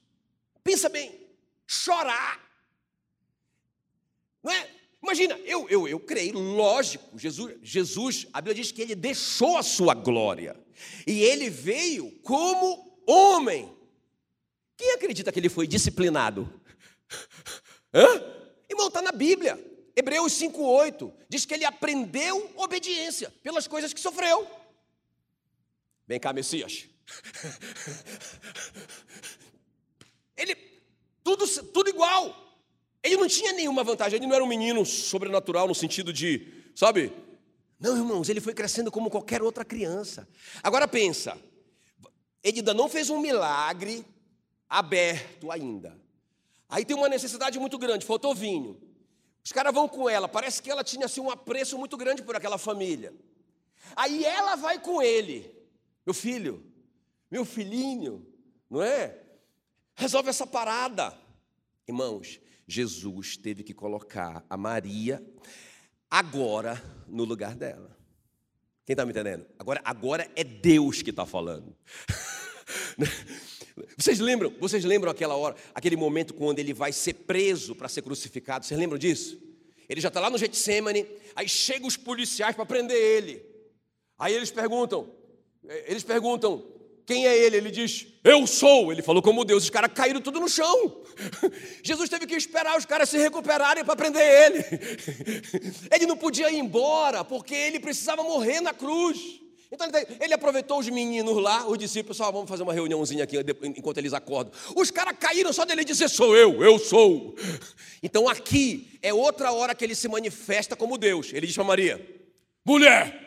pensa 0.63 0.89
bem, 0.89 1.27
chorar, 1.65 2.41
não 4.41 4.51
é? 4.51 4.76
Imagina, 5.07 5.39
eu, 5.45 5.69
eu, 5.69 5.87
eu 5.87 6.01
creio, 6.01 6.37
lógico, 6.37 7.17
Jesus, 7.17 7.55
Jesus, 7.63 8.27
a 8.33 8.41
Bíblia 8.41 8.55
diz 8.55 8.73
que 8.73 8.81
ele 8.81 8.93
deixou 8.93 9.55
a 9.55 9.63
sua 9.63 9.93
glória, 9.93 10.53
e 11.07 11.23
ele 11.23 11.49
veio 11.49 12.11
como 12.23 13.01
homem. 13.07 13.73
Quem 14.75 14.91
acredita 14.91 15.31
que 15.31 15.39
ele 15.39 15.47
foi 15.47 15.65
disciplinado? 15.65 16.61
Hã? 17.93 18.21
Irmão, 18.69 18.89
está 18.89 19.01
na 19.01 19.13
Bíblia. 19.13 19.57
Hebreus 19.95 20.33
5,8 20.33 21.13
diz 21.29 21.45
que 21.45 21.53
ele 21.53 21.63
aprendeu 21.63 22.51
obediência 22.57 23.33
pelas 23.41 23.65
coisas 23.65 23.93
que 23.93 24.01
sofreu. 24.01 24.45
Vem 26.05 26.19
cá, 26.19 26.33
Messias. 26.33 26.85
Ele, 30.35 30.53
tudo, 31.23 31.47
tudo 31.71 31.89
igual. 31.89 32.46
Ele 33.07 33.15
não 33.15 33.27
tinha 33.27 33.53
nenhuma 33.53 33.85
vantagem, 33.85 34.17
ele 34.17 34.27
não 34.27 34.35
era 34.35 34.43
um 34.43 34.47
menino 34.47 34.85
sobrenatural 34.85 35.65
no 35.65 35.73
sentido 35.73 36.11
de, 36.11 36.45
sabe? 36.75 37.13
Não, 37.79 37.95
irmãos, 37.95 38.27
ele 38.27 38.41
foi 38.41 38.53
crescendo 38.53 38.91
como 38.91 39.09
qualquer 39.09 39.41
outra 39.41 39.63
criança. 39.63 40.27
Agora 40.61 40.87
pensa, 40.87 41.37
ele 42.43 42.59
ainda 42.59 42.73
não 42.73 42.89
fez 42.89 43.09
um 43.09 43.21
milagre 43.21 44.05
aberto 44.67 45.49
ainda. 45.49 45.97
Aí 46.67 46.83
tem 46.83 46.97
uma 46.97 47.07
necessidade 47.07 47.57
muito 47.57 47.77
grande, 47.77 48.05
faltou 48.05 48.35
vinho. 48.35 48.77
Os 49.41 49.53
caras 49.53 49.73
vão 49.73 49.87
com 49.87 50.09
ela, 50.09 50.27
parece 50.27 50.61
que 50.61 50.69
ela 50.69 50.83
tinha 50.83 51.05
assim, 51.05 51.21
um 51.21 51.29
apreço 51.29 51.77
muito 51.77 51.95
grande 51.95 52.21
por 52.21 52.35
aquela 52.35 52.57
família. 52.57 53.13
Aí 53.95 54.25
ela 54.25 54.55
vai 54.55 54.79
com 54.79 55.01
ele, 55.01 55.49
meu 56.05 56.13
filho, 56.13 56.61
meu 57.31 57.45
filhinho, 57.45 58.27
não 58.69 58.83
é? 58.83 59.17
Resolve 59.95 60.29
essa 60.29 60.45
parada. 60.45 61.17
Irmãos, 61.87 62.41
Jesus 62.67 63.37
teve 63.37 63.63
que 63.63 63.73
colocar 63.73 64.45
a 64.49 64.57
Maria 64.57 65.23
agora 66.09 66.83
no 67.07 67.23
lugar 67.23 67.55
dela. 67.55 67.97
Quem 68.85 68.93
está 68.93 69.05
me 69.05 69.11
entendendo? 69.11 69.45
Agora, 69.57 69.81
agora 69.83 70.29
é 70.35 70.43
Deus 70.43 71.01
que 71.01 71.09
está 71.09 71.25
falando. 71.25 71.75
Vocês 73.97 74.19
lembram? 74.19 74.53
Vocês 74.59 74.83
lembram 74.83 75.11
aquela 75.11 75.35
hora, 75.35 75.55
aquele 75.73 75.95
momento 75.95 76.33
quando 76.33 76.59
ele 76.59 76.73
vai 76.73 76.91
ser 76.91 77.13
preso 77.13 77.75
para 77.75 77.87
ser 77.87 78.01
crucificado? 78.01 78.65
Vocês 78.65 78.79
lembram 78.79 78.97
disso? 78.97 79.39
Ele 79.87 80.01
já 80.01 80.07
está 80.09 80.19
lá 80.19 80.29
no 80.29 80.37
Getsemane, 80.37 81.07
aí 81.35 81.47
chegam 81.47 81.87
os 81.87 81.95
policiais 81.95 82.55
para 82.55 82.65
prender 82.65 82.97
ele. 82.97 83.45
Aí 84.17 84.33
eles 84.33 84.51
perguntam, 84.51 85.13
eles 85.85 86.03
perguntam, 86.03 86.65
quem 87.07 87.25
é 87.25 87.37
ele? 87.37 87.55
Ele 87.55 87.71
diz, 87.71 88.05
eu 88.21 88.45
sou. 88.45 88.91
Ele 88.91 89.01
falou 89.01 89.21
como 89.21 89.45
Deus, 89.45 89.63
os 89.63 89.69
caras 89.69 89.89
caíram 89.95 90.19
tudo 90.19 90.41
no 90.41 90.49
chão. 90.49 91.01
Jesus 91.81 92.09
teve 92.09 92.27
que 92.27 92.35
esperar 92.35 92.77
os 92.77 92.85
caras 92.85 93.07
se 93.07 93.17
recuperarem 93.17 93.85
para 93.85 93.95
prender 93.95 94.21
ele. 94.21 94.65
Ele 95.89 96.05
não 96.05 96.17
podia 96.17 96.51
ir 96.51 96.59
embora, 96.59 97.23
porque 97.23 97.55
ele 97.55 97.79
precisava 97.79 98.21
morrer 98.23 98.59
na 98.59 98.73
cruz. 98.73 99.39
Então 99.71 99.87
ele 100.19 100.33
aproveitou 100.33 100.79
os 100.79 100.89
meninos 100.89 101.41
lá, 101.41 101.65
os 101.65 101.77
discípulos, 101.77 102.17
vamos 102.17 102.49
fazer 102.49 102.63
uma 102.63 102.73
reuniãozinha 102.73 103.23
aqui 103.23 103.37
enquanto 103.63 103.97
eles 103.97 104.13
acordam. 104.13 104.53
Os 104.75 104.91
caras 104.91 105.15
caíram 105.17 105.51
só 105.53 105.63
dele 105.63 105.85
dizer: 105.85 106.09
sou 106.09 106.35
eu, 106.35 106.61
eu 106.61 106.77
sou. 106.77 107.35
Então 108.03 108.29
aqui 108.29 108.99
é 109.01 109.11
outra 109.11 109.51
hora 109.51 109.73
que 109.73 109.83
ele 109.83 109.95
se 109.95 110.07
manifesta 110.07 110.75
como 110.75 110.99
Deus. 110.99 111.31
Ele 111.33 111.47
diz 111.47 111.55
para 111.55 111.63
Maria: 111.63 111.99
mulher, 112.63 113.26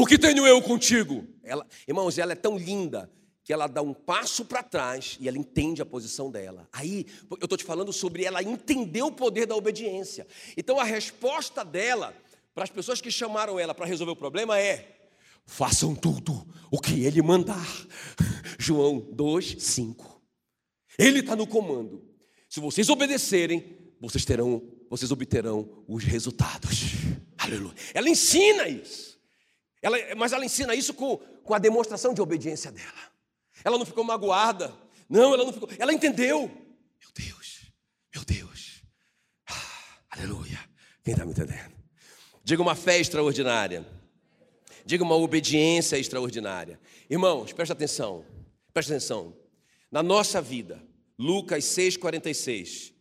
o 0.00 0.06
que 0.06 0.18
tenho 0.18 0.46
eu 0.46 0.62
contigo? 0.62 1.26
Ela, 1.42 1.66
irmãos, 1.86 2.16
ela 2.16 2.32
é 2.32 2.36
tão 2.36 2.56
linda 2.56 3.10
que 3.44 3.52
ela 3.52 3.66
dá 3.66 3.82
um 3.82 3.92
passo 3.92 4.44
para 4.44 4.62
trás 4.62 5.18
e 5.20 5.28
ela 5.28 5.36
entende 5.36 5.82
a 5.82 5.86
posição 5.86 6.30
dela. 6.30 6.66
Aí, 6.72 7.04
eu 7.30 7.36
estou 7.42 7.58
te 7.58 7.64
falando 7.64 7.92
sobre 7.92 8.24
ela 8.24 8.42
entender 8.42 9.02
o 9.02 9.12
poder 9.12 9.46
da 9.46 9.54
obediência. 9.54 10.26
Então, 10.56 10.80
a 10.80 10.84
resposta 10.84 11.64
dela 11.64 12.14
para 12.54 12.64
as 12.64 12.70
pessoas 12.70 13.00
que 13.00 13.10
chamaram 13.10 13.58
ela 13.58 13.74
para 13.74 13.86
resolver 13.86 14.12
o 14.12 14.16
problema 14.16 14.58
é: 14.58 15.10
façam 15.44 15.94
tudo 15.94 16.46
o 16.70 16.80
que 16.80 17.04
ele 17.04 17.20
mandar. 17.20 17.68
João 18.58 19.00
2, 19.12 19.56
5. 19.58 20.22
Ele 20.98 21.20
está 21.20 21.36
no 21.36 21.46
comando. 21.46 22.04
Se 22.48 22.58
vocês 22.58 22.88
obedecerem, 22.88 23.76
vocês 24.00 24.24
terão, 24.24 24.62
vocês 24.88 25.10
obterão 25.10 25.84
os 25.86 26.04
resultados. 26.04 26.94
Aleluia. 27.36 27.74
Ela 27.92 28.08
ensina 28.08 28.68
isso. 28.68 29.09
Ela, 29.82 29.96
mas 30.16 30.32
ela 30.32 30.44
ensina 30.44 30.74
isso 30.74 30.92
com, 30.92 31.16
com 31.16 31.54
a 31.54 31.58
demonstração 31.58 32.12
de 32.12 32.20
obediência 32.20 32.70
dela. 32.70 33.10
Ela 33.64 33.78
não 33.78 33.86
ficou 33.86 34.04
magoada. 34.04 34.74
Não, 35.08 35.34
ela 35.34 35.44
não 35.44 35.52
ficou. 35.52 35.68
Ela 35.78 35.92
entendeu. 35.92 36.50
Meu 37.00 37.10
Deus, 37.14 37.66
meu 38.14 38.24
Deus. 38.24 38.82
Ah, 39.48 39.54
aleluia. 40.10 40.58
Quem 41.02 41.12
está 41.12 41.24
me 41.24 41.32
entendendo? 41.32 41.74
Diga 42.44 42.62
uma 42.62 42.74
fé 42.74 42.98
extraordinária. 42.98 43.86
Diga 44.84 45.04
uma 45.04 45.16
obediência 45.16 45.98
extraordinária. 45.98 46.80
Irmãos, 47.08 47.52
presta 47.52 47.72
atenção. 47.72 48.24
Presta 48.72 48.92
atenção. 48.92 49.36
Na 49.90 50.02
nossa 50.02 50.40
vida, 50.40 50.82
Lucas 51.18 51.64
6,46. 51.64 52.92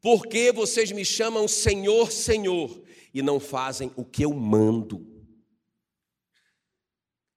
Por 0.00 0.26
que 0.26 0.52
vocês 0.52 0.92
me 0.92 1.04
chamam 1.04 1.48
Senhor, 1.48 2.10
Senhor, 2.12 2.82
e 3.12 3.20
não 3.22 3.40
fazem 3.40 3.92
o 3.96 4.04
que 4.04 4.24
eu 4.24 4.32
mando? 4.32 5.17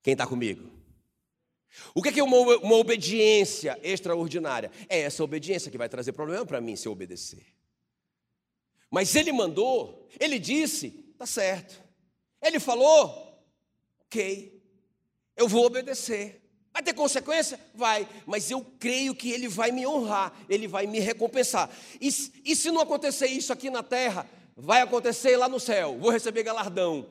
Quem 0.03 0.13
está 0.13 0.25
comigo? 0.25 0.69
O 1.93 2.01
que 2.01 2.19
é 2.19 2.23
uma, 2.23 2.37
uma 2.57 2.75
obediência 2.75 3.79
extraordinária? 3.81 4.71
É 4.89 5.01
essa 5.01 5.23
obediência 5.23 5.71
que 5.71 5.77
vai 5.77 5.87
trazer 5.87 6.11
problema 6.11 6.45
para 6.45 6.61
mim 6.61 6.75
se 6.75 6.87
eu 6.87 6.91
obedecer. 6.91 7.45
Mas 8.89 9.15
ele 9.15 9.31
mandou, 9.31 10.07
ele 10.19 10.37
disse, 10.37 10.89
tá 11.17 11.25
certo. 11.25 11.81
Ele 12.41 12.59
falou, 12.59 13.41
ok, 14.05 14.61
eu 15.37 15.47
vou 15.47 15.65
obedecer. 15.65 16.41
Vai 16.73 16.83
ter 16.83 16.93
consequência? 16.93 17.59
Vai, 17.73 18.07
mas 18.25 18.49
eu 18.51 18.61
creio 18.79 19.15
que 19.15 19.31
ele 19.31 19.47
vai 19.47 19.71
me 19.71 19.85
honrar, 19.85 20.33
ele 20.49 20.67
vai 20.67 20.87
me 20.87 20.99
recompensar. 20.99 21.69
E, 21.99 22.07
e 22.43 22.55
se 22.55 22.71
não 22.71 22.81
acontecer 22.81 23.27
isso 23.27 23.51
aqui 23.53 23.69
na 23.69 23.83
terra, 23.83 24.29
vai 24.55 24.81
acontecer 24.81 25.37
lá 25.37 25.47
no 25.47 25.59
céu, 25.59 25.97
vou 25.97 26.11
receber 26.11 26.43
galardão. 26.43 27.09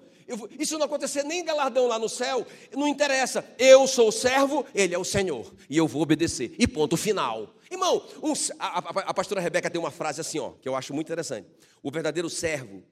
Isso 0.59 0.79
não 0.79 0.87
acontecer 0.87 1.23
nem 1.25 1.45
galardão 1.45 1.87
lá 1.87 1.99
no 1.99 2.09
céu, 2.09 2.47
não 2.75 2.87
interessa. 2.87 3.45
Eu 3.59 3.87
sou 3.87 4.09
o 4.09 4.13
servo, 4.13 4.65
ele 4.75 4.95
é 4.95 4.99
o 4.99 5.05
Senhor. 5.05 5.53
E 5.69 5.77
eu 5.77 5.87
vou 5.87 6.03
obedecer. 6.03 6.55
E 6.59 6.67
ponto 6.67 6.97
final. 6.97 7.55
Irmão, 7.71 8.05
um, 8.23 8.33
a, 8.59 8.79
a, 8.79 8.81
a 9.11 9.15
pastora 9.15 9.41
Rebeca 9.41 9.71
tem 9.71 9.81
uma 9.81 9.91
frase 9.91 10.21
assim, 10.21 10.39
ó, 10.39 10.53
que 10.61 10.69
eu 10.69 10.75
acho 10.75 10.93
muito 10.93 11.07
interessante. 11.07 11.49
O 11.83 11.91
verdadeiro 11.91 12.29
servo 12.29 12.83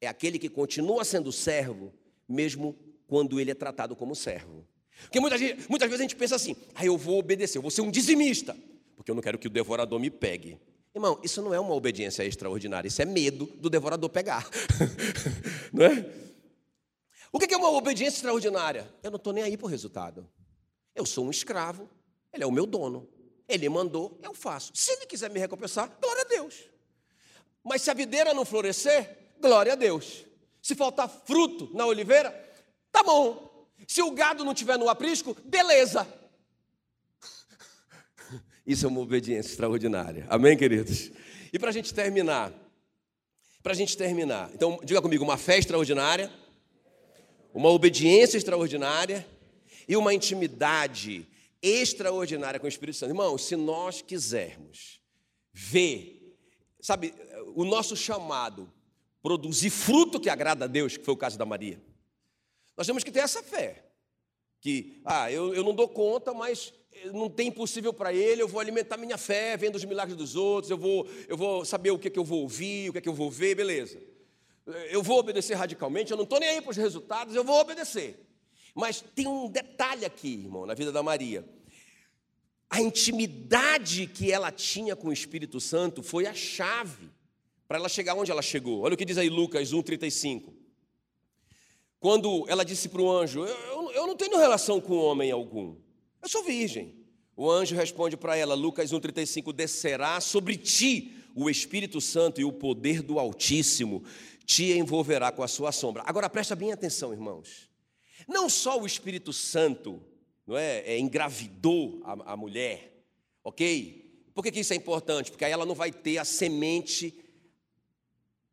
é 0.00 0.08
aquele 0.08 0.38
que 0.38 0.48
continua 0.48 1.04
sendo 1.04 1.30
servo, 1.30 1.92
mesmo 2.28 2.76
quando 3.06 3.38
ele 3.38 3.50
é 3.50 3.54
tratado 3.54 3.94
como 3.94 4.16
servo. 4.16 4.66
Porque 5.02 5.20
muitas, 5.20 5.40
muitas 5.68 5.88
vezes 5.88 6.00
a 6.00 6.02
gente 6.02 6.16
pensa 6.16 6.36
assim: 6.36 6.56
ah, 6.74 6.84
eu 6.84 6.96
vou 6.96 7.18
obedecer, 7.18 7.58
eu 7.58 7.62
vou 7.62 7.70
ser 7.70 7.82
um 7.82 7.90
dizimista, 7.90 8.56
porque 8.96 9.10
eu 9.10 9.14
não 9.14 9.22
quero 9.22 9.38
que 9.38 9.46
o 9.46 9.50
devorador 9.50 9.98
me 9.98 10.10
pegue. 10.10 10.58
Irmão, 10.94 11.18
isso 11.22 11.40
não 11.40 11.54
é 11.54 11.60
uma 11.60 11.74
obediência 11.74 12.22
extraordinária, 12.22 12.86
isso 12.86 13.00
é 13.00 13.04
medo 13.04 13.46
do 13.56 13.70
devorador 13.70 14.10
pegar. 14.10 14.48
não 15.72 15.86
é? 15.86 16.06
O 17.32 17.38
que 17.38 17.52
é 17.52 17.56
uma 17.56 17.70
obediência 17.70 18.18
extraordinária? 18.18 18.92
Eu 19.02 19.10
não 19.10 19.16
estou 19.16 19.32
nem 19.32 19.42
aí 19.42 19.56
para 19.56 19.64
o 19.64 19.70
resultado. 19.70 20.28
Eu 20.94 21.06
sou 21.06 21.24
um 21.24 21.30
escravo, 21.30 21.88
ele 22.30 22.44
é 22.44 22.46
o 22.46 22.52
meu 22.52 22.66
dono. 22.66 23.08
Ele 23.48 23.66
mandou, 23.70 24.18
eu 24.22 24.34
faço. 24.34 24.70
Se 24.74 24.92
ele 24.92 25.06
quiser 25.06 25.30
me 25.30 25.40
recompensar, 25.40 25.90
glória 26.00 26.22
a 26.22 26.28
Deus. 26.28 26.64
Mas 27.64 27.80
se 27.80 27.90
a 27.90 27.94
videira 27.94 28.34
não 28.34 28.44
florescer, 28.44 29.34
glória 29.40 29.72
a 29.72 29.76
Deus. 29.76 30.26
Se 30.60 30.74
faltar 30.74 31.08
fruto 31.08 31.70
na 31.74 31.86
oliveira, 31.86 32.30
tá 32.90 33.02
bom. 33.02 33.66
Se 33.88 34.02
o 34.02 34.10
gado 34.10 34.44
não 34.44 34.54
tiver 34.54 34.78
no 34.78 34.88
aprisco, 34.88 35.34
beleza. 35.44 36.06
Isso 38.66 38.84
é 38.84 38.88
uma 38.88 39.00
obediência 39.00 39.50
extraordinária. 39.50 40.26
Amém, 40.28 40.56
queridos? 40.56 41.10
E 41.52 41.58
para 41.58 41.70
a 41.70 41.72
gente 41.72 41.92
terminar, 41.94 42.52
para 43.62 43.72
a 43.72 43.76
gente 43.76 43.96
terminar, 43.96 44.50
então 44.54 44.78
diga 44.84 45.00
comigo, 45.00 45.24
uma 45.24 45.36
fé 45.36 45.58
extraordinária 45.58 46.30
uma 47.54 47.68
obediência 47.68 48.36
extraordinária 48.36 49.26
e 49.86 49.96
uma 49.96 50.14
intimidade 50.14 51.26
extraordinária 51.60 52.58
com 52.58 52.66
o 52.66 52.68
Espírito 52.68 52.96
Santo. 52.96 53.10
Irmão, 53.10 53.36
se 53.36 53.56
nós 53.56 54.02
quisermos 54.02 55.00
ver, 55.52 56.36
sabe, 56.80 57.14
o 57.54 57.64
nosso 57.64 57.96
chamado 57.96 58.72
produzir 59.22 59.70
fruto 59.70 60.18
que 60.18 60.28
agrada 60.28 60.64
a 60.64 60.68
Deus, 60.68 60.96
que 60.96 61.04
foi 61.04 61.14
o 61.14 61.16
caso 61.16 61.38
da 61.38 61.44
Maria, 61.44 61.80
nós 62.76 62.86
temos 62.86 63.04
que 63.04 63.12
ter 63.12 63.20
essa 63.20 63.42
fé. 63.42 63.84
Que, 64.60 65.00
ah, 65.04 65.30
eu, 65.30 65.54
eu 65.54 65.62
não 65.62 65.74
dou 65.74 65.88
conta, 65.88 66.32
mas 66.32 66.72
não 67.12 67.28
tem 67.28 67.48
impossível 67.48 67.92
para 67.92 68.12
ele, 68.12 68.42
eu 68.42 68.48
vou 68.48 68.60
alimentar 68.60 68.96
minha 68.96 69.18
fé, 69.18 69.56
vendo 69.56 69.76
os 69.76 69.84
milagres 69.84 70.16
dos 70.16 70.36
outros, 70.36 70.70
eu 70.70 70.78
vou, 70.78 71.06
eu 71.28 71.36
vou 71.36 71.64
saber 71.64 71.90
o 71.90 71.98
que, 71.98 72.08
é 72.08 72.10
que 72.10 72.18
eu 72.18 72.24
vou 72.24 72.42
ouvir, 72.42 72.88
o 72.88 72.92
que, 72.92 72.98
é 72.98 73.00
que 73.00 73.08
eu 73.08 73.14
vou 73.14 73.30
ver, 73.30 73.54
beleza 73.54 74.11
eu 74.90 75.02
vou 75.02 75.18
obedecer 75.18 75.54
radicalmente, 75.54 76.10
eu 76.10 76.16
não 76.16 76.24
estou 76.24 76.38
nem 76.38 76.50
aí 76.50 76.60
para 76.60 76.70
os 76.70 76.76
resultados, 76.76 77.34
eu 77.34 77.44
vou 77.44 77.60
obedecer. 77.60 78.26
Mas 78.74 79.00
tem 79.14 79.26
um 79.26 79.48
detalhe 79.48 80.04
aqui, 80.04 80.34
irmão, 80.44 80.64
na 80.64 80.74
vida 80.74 80.92
da 80.92 81.02
Maria. 81.02 81.44
A 82.70 82.80
intimidade 82.80 84.06
que 84.06 84.32
ela 84.32 84.50
tinha 84.50 84.96
com 84.96 85.08
o 85.08 85.12
Espírito 85.12 85.60
Santo 85.60 86.02
foi 86.02 86.26
a 86.26 86.32
chave 86.32 87.10
para 87.68 87.78
ela 87.78 87.88
chegar 87.88 88.14
onde 88.14 88.30
ela 88.30 88.40
chegou. 88.40 88.80
Olha 88.80 88.94
o 88.94 88.96
que 88.96 89.04
diz 89.04 89.18
aí 89.18 89.28
Lucas 89.28 89.72
1,35. 89.72 90.52
Quando 92.00 92.44
ela 92.48 92.64
disse 92.64 92.88
para 92.88 93.02
o 93.02 93.10
anjo: 93.10 93.44
eu, 93.44 93.92
eu 93.92 94.06
não 94.06 94.16
tenho 94.16 94.38
relação 94.38 94.80
com 94.80 94.96
homem 94.96 95.30
algum, 95.30 95.76
eu 96.22 96.28
sou 96.28 96.42
virgem. 96.42 96.94
O 97.36 97.50
anjo 97.50 97.74
responde 97.74 98.16
para 98.16 98.36
ela, 98.36 98.54
Lucas 98.54 98.92
1,35: 98.92 99.52
Descerá 99.52 100.20
sobre 100.20 100.56
ti 100.56 101.14
o 101.34 101.48
Espírito 101.48 102.00
Santo 102.00 102.40
e 102.40 102.44
o 102.44 102.52
poder 102.52 103.02
do 103.02 103.18
Altíssimo 103.18 104.02
te 104.44 104.72
envolverá 104.72 105.30
com 105.32 105.42
a 105.42 105.48
sua 105.48 105.72
sombra. 105.72 106.02
Agora 106.06 106.28
presta 106.28 106.54
bem 106.54 106.72
atenção, 106.72 107.12
irmãos. 107.12 107.68
Não 108.28 108.48
só 108.48 108.80
o 108.80 108.86
Espírito 108.86 109.32
Santo 109.32 110.02
não 110.46 110.56
é, 110.56 110.80
é 110.80 110.98
engravidou 110.98 112.00
a, 112.04 112.32
a, 112.32 112.36
mulher, 112.36 113.04
ok? 113.44 114.30
Por 114.34 114.42
que, 114.42 114.50
que 114.50 114.60
isso 114.60 114.72
é 114.72 114.76
importante? 114.76 115.30
Porque 115.30 115.44
aí 115.44 115.52
ela 115.52 115.66
não 115.66 115.74
vai 115.74 115.92
ter 115.92 116.18
a 116.18 116.24
semente 116.24 117.14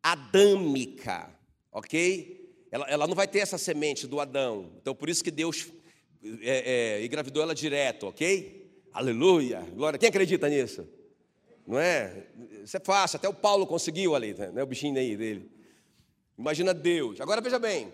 adâmica, 0.04 1.30
ok? 1.72 2.68
Ela, 2.72 2.86
ela 2.88 3.08
não 3.08 3.16
vai 3.16 3.28
ter 3.28 3.40
essa 3.40 3.58
semente 3.58 4.06
do 4.06 4.20
Adão. 4.20 4.72
Então 4.82 4.94
por 4.94 5.10
isso 5.10 5.24
que 5.24 5.32
Deus 5.32 5.68
é, 6.42 7.00
é, 7.02 7.06
engravidou 7.06 7.42
ela 7.42 7.56
direto, 7.56 8.08
ok? 8.08 8.60
Aleluia, 8.94 9.62
glória. 9.74 9.98
Quem 9.98 10.10
acredita 10.10 10.50
nisso? 10.50 10.88
Não 11.66 11.80
é? 11.80 12.28
Isso 12.64 12.76
é 12.78 12.80
fácil, 12.80 13.18
até 13.18 13.30
o 13.30 13.34
Paulo 13.34 13.66
conseguiu 13.68 14.16
ali, 14.16 14.34
né? 14.34 14.64
o 14.64 14.66
bichinho 14.66 14.98
aí 14.98 15.16
dele. 15.16 15.59
Imagina 16.40 16.74
Deus. 16.74 17.20
Agora 17.20 17.42
veja 17.42 17.60
bem, 17.60 17.92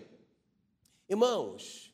irmãos, 1.08 1.92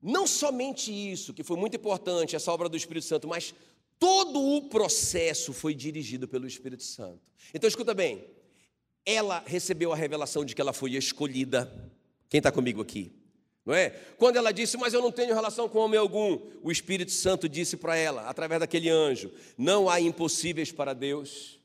não 0.00 0.26
somente 0.26 0.92
isso, 0.92 1.32
que 1.32 1.42
foi 1.42 1.56
muito 1.56 1.74
importante, 1.74 2.36
essa 2.36 2.52
obra 2.52 2.68
do 2.68 2.76
Espírito 2.76 3.06
Santo, 3.06 3.26
mas 3.26 3.54
todo 3.98 4.38
o 4.38 4.68
processo 4.68 5.54
foi 5.54 5.74
dirigido 5.74 6.28
pelo 6.28 6.46
Espírito 6.46 6.82
Santo. 6.82 7.32
Então 7.54 7.66
escuta 7.66 7.94
bem, 7.94 8.26
ela 9.06 9.42
recebeu 9.46 9.90
a 9.90 9.96
revelação 9.96 10.44
de 10.44 10.54
que 10.54 10.60
ela 10.60 10.74
foi 10.74 10.92
escolhida. 10.92 11.72
Quem 12.28 12.38
está 12.38 12.52
comigo 12.52 12.82
aqui? 12.82 13.10
Não 13.64 13.72
é? 13.72 13.88
Quando 14.18 14.36
ela 14.36 14.52
disse, 14.52 14.76
mas 14.76 14.92
eu 14.92 15.00
não 15.00 15.10
tenho 15.10 15.34
relação 15.34 15.66
com 15.66 15.78
homem 15.78 15.98
algum, 15.98 16.38
o 16.62 16.70
Espírito 16.70 17.10
Santo 17.10 17.48
disse 17.48 17.78
para 17.78 17.96
ela, 17.96 18.28
através 18.28 18.60
daquele 18.60 18.90
anjo: 18.90 19.32
não 19.56 19.88
há 19.88 19.98
impossíveis 19.98 20.70
para 20.70 20.92
Deus, 20.92 21.58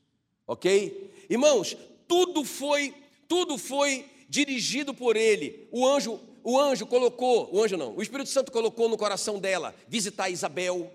ok? 0.46 1.12
Irmãos, 1.28 1.76
tudo 2.08 2.44
foi 2.44 3.03
tudo 3.34 3.58
foi 3.58 4.04
dirigido 4.28 4.94
por 4.94 5.16
ele. 5.16 5.66
O 5.72 5.84
anjo 5.84 6.20
o 6.44 6.60
anjo 6.60 6.86
colocou, 6.86 7.48
o 7.52 7.64
anjo 7.64 7.76
não, 7.76 7.96
o 7.96 8.02
Espírito 8.02 8.28
Santo 8.28 8.52
colocou 8.52 8.86
no 8.86 8.98
coração 8.98 9.40
dela 9.40 9.74
visitar 9.88 10.28
Isabel, 10.28 10.92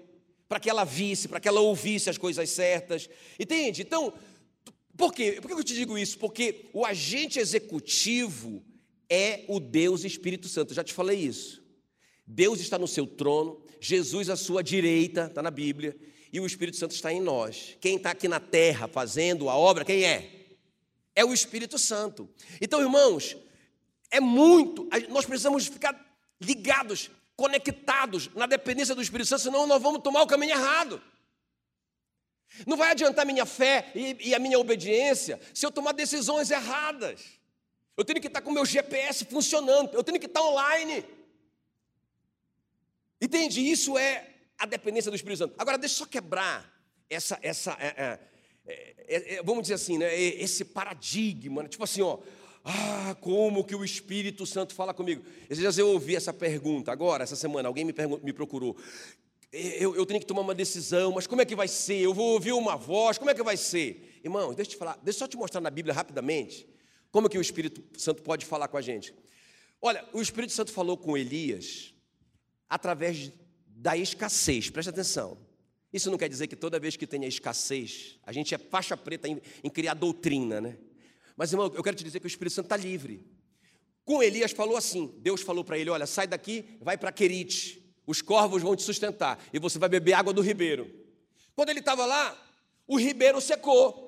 para 0.47 0.59
que 0.59 0.69
ela 0.69 0.85
visse, 0.85 1.27
para 1.27 1.39
que 1.39 1.47
ela 1.47 1.59
ouvisse 1.59 2.09
as 2.09 2.19
coisas 2.19 2.49
certas. 2.51 3.09
Entende? 3.37 3.81
Então, 3.81 4.13
por 4.95 5.11
quê? 5.11 5.39
Por 5.41 5.47
que 5.47 5.53
eu 5.53 5.63
te 5.63 5.73
digo 5.73 5.97
isso? 5.97 6.19
Porque 6.19 6.69
o 6.71 6.85
agente 6.85 7.39
executivo 7.39 8.63
é 9.09 9.43
o 9.47 9.59
Deus 9.59 10.05
Espírito 10.05 10.47
Santo. 10.47 10.71
Eu 10.71 10.75
já 10.75 10.83
te 10.83 10.93
falei 10.93 11.17
isso. 11.17 11.61
Deus 12.25 12.61
está 12.61 12.77
no 12.77 12.87
seu 12.87 13.07
trono, 13.07 13.61
Jesus 13.81 14.29
à 14.29 14.35
sua 14.37 14.63
direita, 14.63 15.25
está 15.25 15.41
na 15.41 15.51
Bíblia, 15.51 15.97
e 16.31 16.39
o 16.39 16.45
Espírito 16.45 16.77
Santo 16.77 16.91
está 16.91 17.11
em 17.11 17.19
nós. 17.19 17.75
Quem 17.81 17.97
está 17.97 18.11
aqui 18.11 18.27
na 18.27 18.39
terra 18.39 18.87
fazendo 18.87 19.49
a 19.49 19.57
obra, 19.57 19.83
quem 19.83 20.05
é? 20.05 20.38
É 21.16 21.26
o 21.26 21.34
Espírito 21.34 21.78
Santo. 21.78 22.30
Então, 22.62 22.82
irmãos, 22.82 23.36
é 24.12 24.20
muito, 24.20 24.88
nós 25.10 25.26
precisamos 25.26 25.68
ficar 25.68 25.95
ligados, 26.41 27.12
conectados 27.36 28.30
na 28.36 28.45
dependência 28.45 28.95
do 28.95 29.01
Espírito 29.01 29.28
Santo, 29.28 29.43
senão 29.43 29.68
nós 29.68 29.82
vamos 29.82 30.01
tomar 30.01 30.22
o 30.22 30.28
caminho 30.28 30.53
errado. 30.53 31.01
Não 32.66 32.78
vai 32.78 32.91
adiantar 32.91 33.26
minha 33.26 33.45
fé 33.45 33.91
e, 33.93 34.30
e 34.30 34.36
a 34.36 34.39
minha 34.39 34.57
obediência 34.57 35.39
se 35.53 35.66
eu 35.66 35.72
tomar 35.72 35.91
decisões 35.91 36.49
erradas. 36.49 37.22
Eu 37.95 38.05
tenho 38.05 38.22
que 38.22 38.28
estar 38.28 38.41
com 38.41 38.49
o 38.49 38.53
meu 38.53 38.66
GPS 38.66 39.26
funcionando, 39.26 39.93
eu 39.93 40.03
tenho 40.03 40.20
que 40.20 40.26
estar 40.26 40.41
online. 40.41 41.05
Entende? 43.22 43.60
Isso 43.62 43.97
é 43.97 44.30
a 44.57 44.66
dependência 44.66 45.12
do 45.12 45.16
Espírito 45.16 45.39
Santo. 45.39 45.55
Agora, 45.57 45.78
deixa 45.78 45.95
eu 45.95 45.99
só 45.99 46.05
quebrar 46.05 46.74
essa, 47.10 47.38
essa 47.41 47.72
é, 47.80 47.88
é, 47.88 48.20
é, 48.70 49.36
é 49.36 49.43
vamos 49.43 49.63
dizer 49.63 49.76
assim, 49.76 49.97
né, 49.97 50.17
esse 50.20 50.65
paradigma, 50.65 51.63
né? 51.63 51.70
tipo 51.70 51.84
assim, 51.84 52.01
ó, 52.01 52.20
ah, 52.63 53.15
como 53.22 53.63
que 53.63 53.76
o 53.76 53.84
Espírito 53.84 54.45
Santo 54.45 54.74
fala 54.74 54.93
comigo? 54.93 55.24
Esses 55.49 55.59
dias 55.59 55.78
eu 55.78 55.88
ouvi 55.88 56.15
essa 56.15 56.34
pergunta, 56.34 56.91
agora, 56.91 57.24
essa 57.24 57.36
semana, 57.36 57.67
alguém 57.67 57.86
me, 57.86 57.93
me 58.22 58.34
procurou. 58.34 58.76
Eu, 59.51 59.95
eu, 59.95 60.05
tenho 60.05 60.20
que 60.20 60.26
tomar 60.26 60.41
uma 60.41 60.53
decisão, 60.53 61.11
mas 61.11 61.26
como 61.26 61.41
é 61.41 61.45
que 61.45 61.55
vai 61.55 61.67
ser? 61.67 61.97
Eu 61.97 62.13
vou 62.13 62.34
ouvir 62.34 62.51
uma 62.51 62.76
voz, 62.76 63.17
como 63.17 63.32
é 63.32 63.34
que 63.34 63.41
vai 63.41 63.57
ser? 63.57 64.20
Irmão, 64.24 64.53
deixa 64.53 64.72
eu 64.72 64.76
te 64.76 64.78
falar, 64.78 64.99
deixa 65.01 65.17
eu 65.17 65.20
só 65.20 65.28
te 65.28 65.38
mostrar 65.38 65.61
na 65.61 65.72
Bíblia 65.72 65.93
rapidamente 65.93 66.67
como 67.11 67.28
que 67.28 67.38
o 67.38 67.41
Espírito 67.41 67.84
Santo 67.99 68.22
pode 68.22 68.45
falar 68.45 68.67
com 68.67 68.78
a 68.78 68.82
gente. 68.82 69.13
Olha, 69.82 70.05
o 70.13 70.22
Espírito 70.22 70.53
Santo 70.53 70.72
falou 70.72 70.97
com 70.97 71.17
Elias 71.17 71.93
através 72.70 73.32
da 73.65 73.97
escassez, 73.97 74.70
presta 74.70 74.91
atenção. 74.91 75.38
Isso 75.91 76.11
não 76.11 76.17
quer 76.17 76.29
dizer 76.29 76.47
que 76.47 76.55
toda 76.55 76.79
vez 76.79 76.95
que 76.95 77.07
tenha 77.07 77.27
escassez, 77.27 78.19
a 78.23 78.31
gente 78.31 78.53
é 78.53 78.57
faixa 78.57 78.95
preta 78.95 79.27
em, 79.27 79.41
em 79.63 79.69
criar 79.69 79.95
doutrina, 79.95 80.61
né? 80.61 80.77
Mas, 81.35 81.51
irmão, 81.51 81.71
eu 81.73 81.81
quero 81.81 81.95
te 81.95 82.03
dizer 82.03 82.19
que 82.19 82.25
o 82.25 82.27
Espírito 82.27 82.53
Santo 82.53 82.65
está 82.65 82.77
livre. 82.77 83.25
Com 84.05 84.21
Elias 84.21 84.51
falou 84.51 84.75
assim: 84.75 85.15
Deus 85.19 85.41
falou 85.41 85.63
para 85.63 85.77
ele: 85.77 85.89
Olha, 85.89 86.05
sai 86.05 86.27
daqui, 86.27 86.65
vai 86.81 86.97
para 86.97 87.11
Querite, 87.11 87.81
os 88.05 88.21
corvos 88.21 88.61
vão 88.61 88.75
te 88.75 88.83
sustentar 88.83 89.39
e 89.53 89.59
você 89.59 89.79
vai 89.79 89.87
beber 89.87 90.13
água 90.13 90.33
do 90.33 90.41
ribeiro. 90.41 90.91
Quando 91.55 91.69
ele 91.69 91.79
estava 91.79 92.05
lá, 92.05 92.37
o 92.87 92.97
ribeiro 92.97 93.39
secou. 93.39 94.07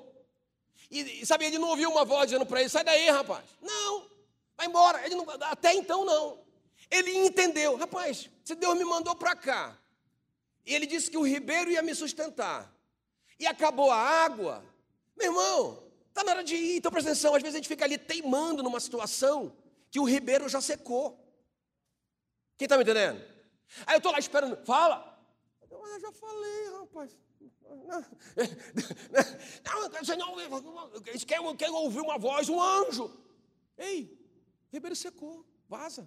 E, 0.90 1.24
sabe, 1.24 1.46
ele 1.46 1.58
não 1.58 1.68
ouviu 1.68 1.90
uma 1.90 2.04
voz 2.04 2.26
dizendo 2.26 2.44
para 2.44 2.60
ele: 2.60 2.68
Sai 2.68 2.84
daí, 2.84 3.08
rapaz. 3.10 3.44
Não, 3.62 4.06
vai 4.56 4.66
embora. 4.66 5.08
Não, 5.08 5.26
até 5.42 5.74
então, 5.74 6.04
não. 6.04 6.38
Ele 6.90 7.10
entendeu: 7.18 7.76
Rapaz, 7.76 8.28
se 8.44 8.54
Deus 8.54 8.76
me 8.76 8.84
mandou 8.84 9.16
para 9.16 9.34
cá, 9.34 9.78
e 10.64 10.74
ele 10.74 10.86
disse 10.86 11.10
que 11.10 11.18
o 11.18 11.26
ribeiro 11.26 11.70
ia 11.70 11.82
me 11.82 11.94
sustentar, 11.94 12.72
e 13.38 13.46
acabou 13.46 13.90
a 13.90 13.96
água, 13.96 14.64
meu 15.16 15.28
irmão, 15.28 15.82
Está 16.12 16.22
na 16.22 16.32
hora 16.32 16.44
de 16.44 16.54
ir. 16.54 16.76
Então 16.76 16.92
presta 16.92 17.10
atenção, 17.10 17.34
às 17.34 17.40
vezes 17.40 17.54
a 17.54 17.58
gente 17.58 17.68
fica 17.68 17.86
ali 17.86 17.96
teimando 17.96 18.62
numa 18.62 18.78
situação 18.78 19.56
que 19.90 19.98
o 19.98 20.04
ribeiro 20.04 20.46
já 20.46 20.60
secou. 20.60 21.18
Quem 22.58 22.66
está 22.66 22.76
me 22.76 22.82
entendendo? 22.82 23.24
Aí 23.86 23.94
eu 23.94 23.96
estou 23.96 24.12
lá 24.12 24.18
esperando, 24.18 24.62
fala. 24.66 25.18
Eu 25.70 25.82
ah, 25.82 25.98
já 25.98 26.12
falei, 26.12 26.70
rapaz. 26.80 27.16
Não, 27.88 28.04
eles 31.06 31.24
querem, 31.24 31.56
querem 31.56 31.74
ouvir 31.74 32.00
uma 32.00 32.18
voz, 32.18 32.46
um 32.50 32.60
anjo. 32.60 33.10
Ei, 33.78 34.14
ribeiro 34.70 34.94
secou, 34.94 35.46
vaza. 35.66 36.06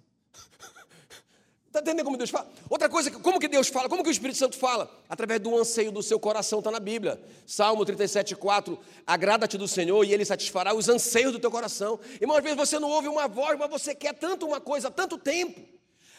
Está 1.76 1.90
entendendo 1.90 2.06
como 2.06 2.16
Deus 2.16 2.30
fala? 2.30 2.50
Outra 2.70 2.88
coisa, 2.88 3.10
como 3.10 3.38
que 3.38 3.48
Deus 3.48 3.68
fala? 3.68 3.86
Como 3.86 4.02
que 4.02 4.08
o 4.08 4.10
Espírito 4.10 4.38
Santo 4.38 4.56
fala? 4.56 4.90
Através 5.10 5.38
do 5.40 5.54
anseio 5.54 5.92
do 5.92 6.02
seu 6.02 6.18
coração, 6.18 6.60
está 6.60 6.70
na 6.70 6.80
Bíblia. 6.80 7.22
Salmo 7.46 7.84
37, 7.84 8.34
4. 8.34 8.78
Agrada-te 9.06 9.58
do 9.58 9.68
Senhor 9.68 10.02
e 10.02 10.10
Ele 10.10 10.24
satisfará 10.24 10.74
os 10.74 10.88
anseios 10.88 11.32
do 11.32 11.38
teu 11.38 11.50
coração. 11.50 12.00
Irmão, 12.18 12.34
às 12.38 12.42
vezes 12.42 12.56
você 12.56 12.78
não 12.78 12.88
ouve 12.88 13.08
uma 13.08 13.28
voz, 13.28 13.58
mas 13.58 13.68
você 13.68 13.94
quer 13.94 14.14
tanto 14.14 14.46
uma 14.46 14.58
coisa 14.58 14.88
há 14.88 14.90
tanto 14.90 15.18
tempo. 15.18 15.60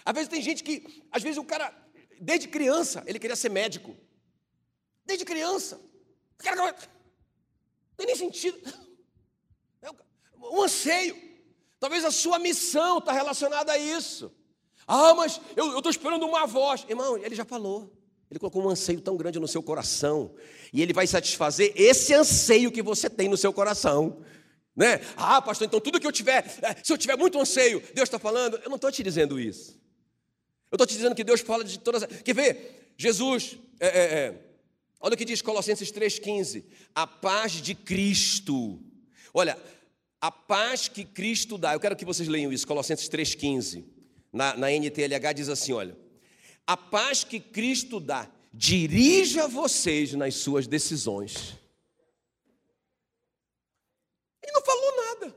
Às 0.06 0.14
vezes 0.14 0.30
tem 0.30 0.44
gente 0.44 0.64
que, 0.64 1.04
às 1.12 1.24
vezes 1.24 1.40
o 1.40 1.44
cara, 1.44 1.74
desde 2.22 2.48
criança, 2.48 3.02
ele 3.08 3.18
queria 3.18 3.36
ser 3.36 3.50
médico. 3.50 3.98
Desde 5.08 5.26
criança. 5.26 5.82
O 6.40 6.44
cara 6.44 6.56
não 6.56 6.72
tem 7.98 8.06
nem 8.06 8.16
sentido. 8.16 8.60
É 9.82 9.90
um 10.40 10.62
anseio. 10.62 11.20
Talvez 11.80 12.06
a 12.06 12.12
sua 12.12 12.38
missão 12.38 13.00
está 13.00 13.12
relacionada 13.12 13.72
a 13.72 13.78
isso. 13.80 14.32
Ah, 14.88 15.14
mas 15.14 15.42
eu 15.54 15.76
estou 15.76 15.92
esperando 15.92 16.26
uma 16.26 16.48
voz. 16.48 16.86
Irmão, 16.88 17.18
ele 17.18 17.36
já 17.36 17.44
falou. 17.44 17.92
Ele 18.32 18.40
colocou 18.40 18.64
um 18.64 18.70
anseio 18.70 19.02
tão 19.02 19.18
grande 19.18 19.38
no 19.38 19.48
seu 19.48 19.62
coração. 19.62 20.34
E 20.72 20.82
ele 20.82 20.94
vai 20.94 21.06
satisfazer 21.06 21.74
esse 21.76 22.14
anseio 22.14 22.72
que 22.72 22.82
você 22.82 23.10
tem 23.10 23.28
no 23.28 23.36
seu 23.36 23.52
coração. 23.52 24.22
Né? 24.74 25.02
Ah, 25.18 25.42
pastor, 25.42 25.68
então 25.68 25.82
tudo 25.82 26.00
que 26.00 26.08
eu 26.08 26.12
tiver, 26.12 26.46
eh, 26.62 26.76
se 26.84 26.94
eu 26.94 26.98
tiver 26.98 27.18
muito 27.18 27.38
anseio, 27.38 27.82
Deus 27.94 28.08
está 28.08 28.18
falando. 28.18 28.58
Eu 28.64 28.70
não 28.70 28.76
estou 28.76 28.92
te 28.92 29.04
dizendo 29.04 29.38
isso. 29.40 29.78
Eu 30.72 30.76
estou 30.76 30.88
te 30.88 30.96
dizendo 30.96 31.16
que 31.16 31.24
Deus 31.24 31.42
fala 31.42 31.64
de 31.64 31.80
todas. 31.80 32.06
Quer 32.24 32.34
ver? 32.34 32.94
Jesus, 32.96 33.58
é, 33.80 33.88
é, 33.88 34.02
é. 34.02 34.36
olha 35.02 35.16
o 35.16 35.18
que 35.18 35.26
diz 35.26 35.42
Colossenses 35.42 35.92
3,15: 35.92 36.64
a 36.96 37.06
paz 37.06 37.54
de 37.54 37.76
Cristo. 37.76 38.80
Olha, 39.34 39.58
a 40.22 40.32
paz 40.32 40.88
que 40.88 41.04
Cristo 41.04 41.58
dá. 41.58 41.74
Eu 41.74 41.80
quero 41.80 41.96
que 41.96 42.06
vocês 42.06 42.28
leiam 42.30 42.54
isso, 42.54 42.68
Colossenses 42.68 43.10
3,15 43.10 43.97
na, 44.38 44.56
na 44.56 44.72
NTLH 44.72 45.34
diz 45.36 45.50
assim: 45.50 45.74
olha, 45.74 45.98
a 46.66 46.78
paz 46.78 47.24
que 47.24 47.40
Cristo 47.40 48.00
dá, 48.00 48.30
dirija 48.54 49.48
vocês 49.48 50.14
nas 50.14 50.36
suas 50.36 50.68
decisões. 50.68 51.58
Ele 54.42 54.52
não 54.54 54.62
falou 54.62 54.96
nada. 54.96 55.36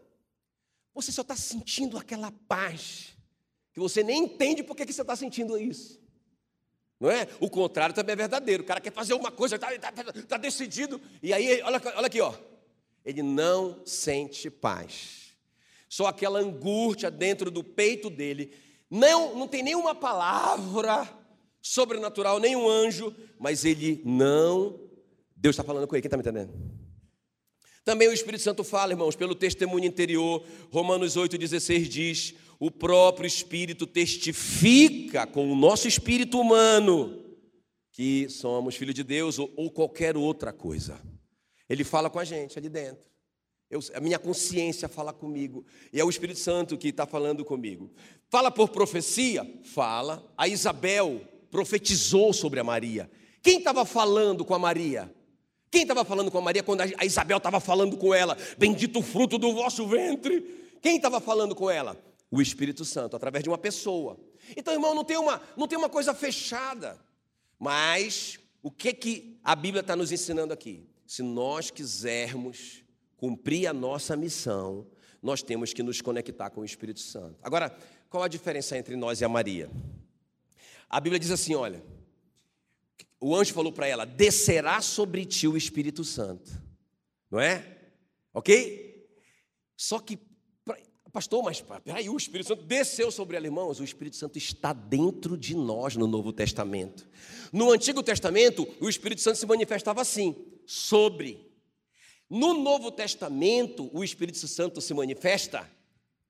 Você 0.95 1.11
só 1.11 1.23
está 1.23 1.35
sentindo 1.35 1.97
aquela 1.97 2.31
paz, 2.47 3.17
que 3.73 3.81
você 3.81 4.05
nem 4.05 4.25
entende 4.25 4.63
por 4.63 4.77
que 4.77 4.85
você 4.85 5.01
está 5.01 5.17
sentindo 5.17 5.59
isso. 5.59 5.99
Não 6.99 7.11
é? 7.11 7.27
O 7.41 7.49
contrário 7.49 7.95
também 7.95 8.13
é 8.13 8.17
verdadeiro. 8.17 8.63
O 8.63 8.67
cara 8.67 8.81
quer 8.81 8.93
fazer 8.93 9.15
uma 9.15 9.33
coisa, 9.33 9.57
está 9.57 9.71
tá, 9.79 9.91
tá, 9.91 10.13
tá 10.13 10.37
decidido, 10.37 11.01
e 11.23 11.33
aí, 11.33 11.63
olha, 11.63 11.81
olha 11.97 12.07
aqui, 12.07 12.21
ó. 12.21 12.35
Ele 13.03 13.23
não 13.23 13.81
sente 13.87 14.51
paz. 14.51 15.35
Só 15.89 16.07
aquela 16.07 16.39
angústia 16.39 17.11
dentro 17.11 17.51
do 17.51 17.65
peito 17.65 18.11
dele 18.11 18.53
não, 18.91 19.37
não 19.37 19.47
tem 19.47 19.63
nenhuma 19.63 19.95
palavra 19.95 21.09
sobrenatural, 21.63 22.41
nenhum 22.41 22.69
anjo, 22.69 23.15
mas 23.39 23.65
ele 23.65 24.03
não. 24.05 24.81
Deus 25.37 25.55
está 25.55 25.63
falando 25.63 25.87
com 25.87 25.95
ele, 25.95 26.03
quem 26.03 26.09
está 26.09 26.17
me 26.17 26.23
entendendo? 26.23 26.53
Também 27.85 28.09
o 28.09 28.13
Espírito 28.13 28.43
Santo 28.43 28.63
fala, 28.65 28.93
irmãos, 28.93 29.17
pelo 29.17 29.35
testemunho 29.35 29.87
interior, 29.87 30.45
Romanos 30.71 31.17
8,16 31.17 31.89
diz: 31.89 32.35
o 32.59 32.71
próprio 32.71 33.27
Espírito 33.27 33.87
testifica 33.87 35.27
com 35.27 35.51
o 35.51 35.57
nosso 35.57 35.89
espírito 35.89 36.39
humano 36.39 37.25
que 37.91 38.29
somos 38.29 38.77
filhos 38.77 38.95
de 38.95 39.03
Deus 39.03 39.39
ou, 39.39 39.51
ou 39.57 39.71
qualquer 39.71 40.17
outra 40.17 40.53
coisa. 40.53 41.01
Ele 41.69 41.85
fala 41.85 42.11
com 42.11 42.19
a 42.19 42.25
gente 42.25 42.59
ali 42.59 42.69
dentro. 42.69 43.09
Eu, 43.71 43.81
a 43.95 44.01
minha 44.01 44.19
consciência 44.19 44.89
fala 44.89 45.13
comigo. 45.13 45.65
E 45.93 46.01
é 46.01 46.05
o 46.05 46.11
Espírito 46.11 46.41
Santo 46.41 46.77
que 46.77 46.89
está 46.89 47.07
falando 47.07 47.45
comigo. 47.45 47.89
Fala 48.29 48.51
por 48.51 48.71
profecia? 48.71 49.49
Fala. 49.63 50.29
A 50.37 50.49
Isabel 50.49 51.21
profetizou 51.51 52.33
sobre 52.33 52.59
a 52.59 52.65
Maria. 52.65 53.09
Quem 53.41 53.59
estava 53.59 53.85
falando 53.85 54.45
com 54.45 54.55
a 54.55 54.59
Maria? 54.59 55.15
Quem 55.71 55.83
estava 55.83 56.05
falando 56.05 56.33
com 56.33 56.39
a 56.39 56.43
Maria 56.43 56.65
quando 56.65 56.81
a 56.81 57.05
Isabel 57.05 57.37
estava 57.37 57.61
falando 57.61 57.97
com 57.97 58.13
ela? 58.13 58.37
Bendito 58.59 58.99
o 58.99 59.03
fruto 59.03 59.39
do 59.39 59.55
vosso 59.55 59.87
ventre. 59.87 60.43
Quem 60.83 60.97
estava 60.97 61.21
falando 61.21 61.55
com 61.55 61.71
ela? 61.71 61.97
O 62.29 62.43
Espírito 62.43 62.85
Santo, 62.85 63.15
através 63.15 63.45
de 63.45 63.51
uma 63.51 63.59
pessoa. 63.59 64.19
Então, 64.57 64.75
irmão, 64.75 64.95
não 64.95 65.05
tem 65.05 65.17
uma, 65.17 65.41
não 65.57 65.69
tem 65.69 65.79
uma 65.79 65.89
coisa 65.89 66.13
fechada. 66.13 66.99
Mas 67.57 68.39
o 68.63 68.71
que, 68.71 68.93
que 68.93 69.39
a 69.45 69.55
Bíblia 69.55 69.81
está 69.81 69.95
nos 69.95 70.11
ensinando 70.11 70.53
aqui? 70.53 70.89
Se 71.07 71.23
nós 71.23 71.71
quisermos 71.71 72.83
cumprir 73.21 73.67
a 73.67 73.73
nossa 73.75 74.17
missão, 74.17 74.87
nós 75.23 75.43
temos 75.43 75.75
que 75.75 75.83
nos 75.83 76.01
conectar 76.01 76.49
com 76.49 76.63
o 76.63 76.65
Espírito 76.65 77.01
Santo. 77.01 77.39
Agora, 77.43 77.77
qual 78.09 78.23
a 78.23 78.29
diferença 78.29 78.79
entre 78.79 78.97
nós 78.97 79.21
e 79.21 79.25
a 79.27 79.29
Maria? 79.29 79.71
A 80.89 80.99
Bíblia 80.99 81.21
diz 81.21 81.31
assim: 81.31 81.55
olha, 81.55 81.85
o 83.21 83.37
anjo 83.37 83.53
falou 83.53 83.71
para 83.71 83.87
ela: 83.87 84.07
descerá 84.07 84.81
sobre 84.81 85.27
ti 85.27 85.47
o 85.47 85.55
Espírito 85.55 86.03
Santo, 86.03 86.51
não 87.31 87.39
é? 87.39 87.79
Ok? 88.33 89.07
Só 89.77 89.99
que 89.99 90.19
Pastor, 91.13 91.43
mas 91.43 91.61
peraí, 91.85 92.09
o 92.09 92.17
Espírito 92.17 92.47
Santo 92.47 92.63
desceu 92.63 93.11
sobre 93.11 93.37
ela, 93.37 93.45
irmãos. 93.45 93.81
O 93.81 93.85
Espírito 93.85 94.17
Santo 94.17 94.39
está 94.39 94.73
dentro 94.73 95.37
de 95.37 95.57
nós 95.57 95.97
no 95.97 96.07
Novo 96.07 96.33
Testamento. 96.33 97.09
No 97.53 97.73
Antigo 97.73 98.01
Testamento, 98.01 98.67
o 98.81 98.89
Espírito 98.89 99.21
Santo 99.21 99.37
se 99.37 99.45
manifestava 99.45 100.01
assim, 100.01 100.37
sobre. 100.65 101.50
No 102.31 102.55
Novo 102.55 102.93
Testamento, 102.93 103.91
o 103.93 104.05
Espírito 104.05 104.47
Santo 104.47 104.81
se 104.81 104.95
manifesta 104.95 105.69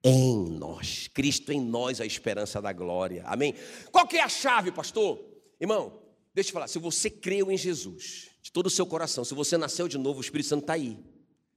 em 0.02 0.48
nós. 0.48 1.08
Cristo 1.08 1.52
em 1.52 1.60
nós, 1.60 2.00
a 2.00 2.06
esperança 2.06 2.60
da 2.60 2.72
glória. 2.72 3.22
Amém? 3.26 3.54
Qual 3.92 4.06
que 4.06 4.16
é 4.16 4.22
a 4.22 4.28
chave, 4.28 4.72
pastor? 4.72 5.22
Irmão, 5.60 5.92
deixa 6.34 6.48
eu 6.48 6.50
te 6.50 6.54
falar. 6.54 6.68
Se 6.68 6.78
você 6.78 7.10
creu 7.10 7.52
em 7.52 7.56
Jesus, 7.58 8.30
de 8.40 8.50
todo 8.50 8.66
o 8.66 8.70
seu 8.70 8.86
coração, 8.86 9.24
se 9.24 9.34
você 9.34 9.58
nasceu 9.58 9.86
de 9.86 9.98
novo, 9.98 10.18
o 10.18 10.22
Espírito 10.22 10.48
Santo 10.48 10.62
está 10.62 10.72
aí. 10.72 10.98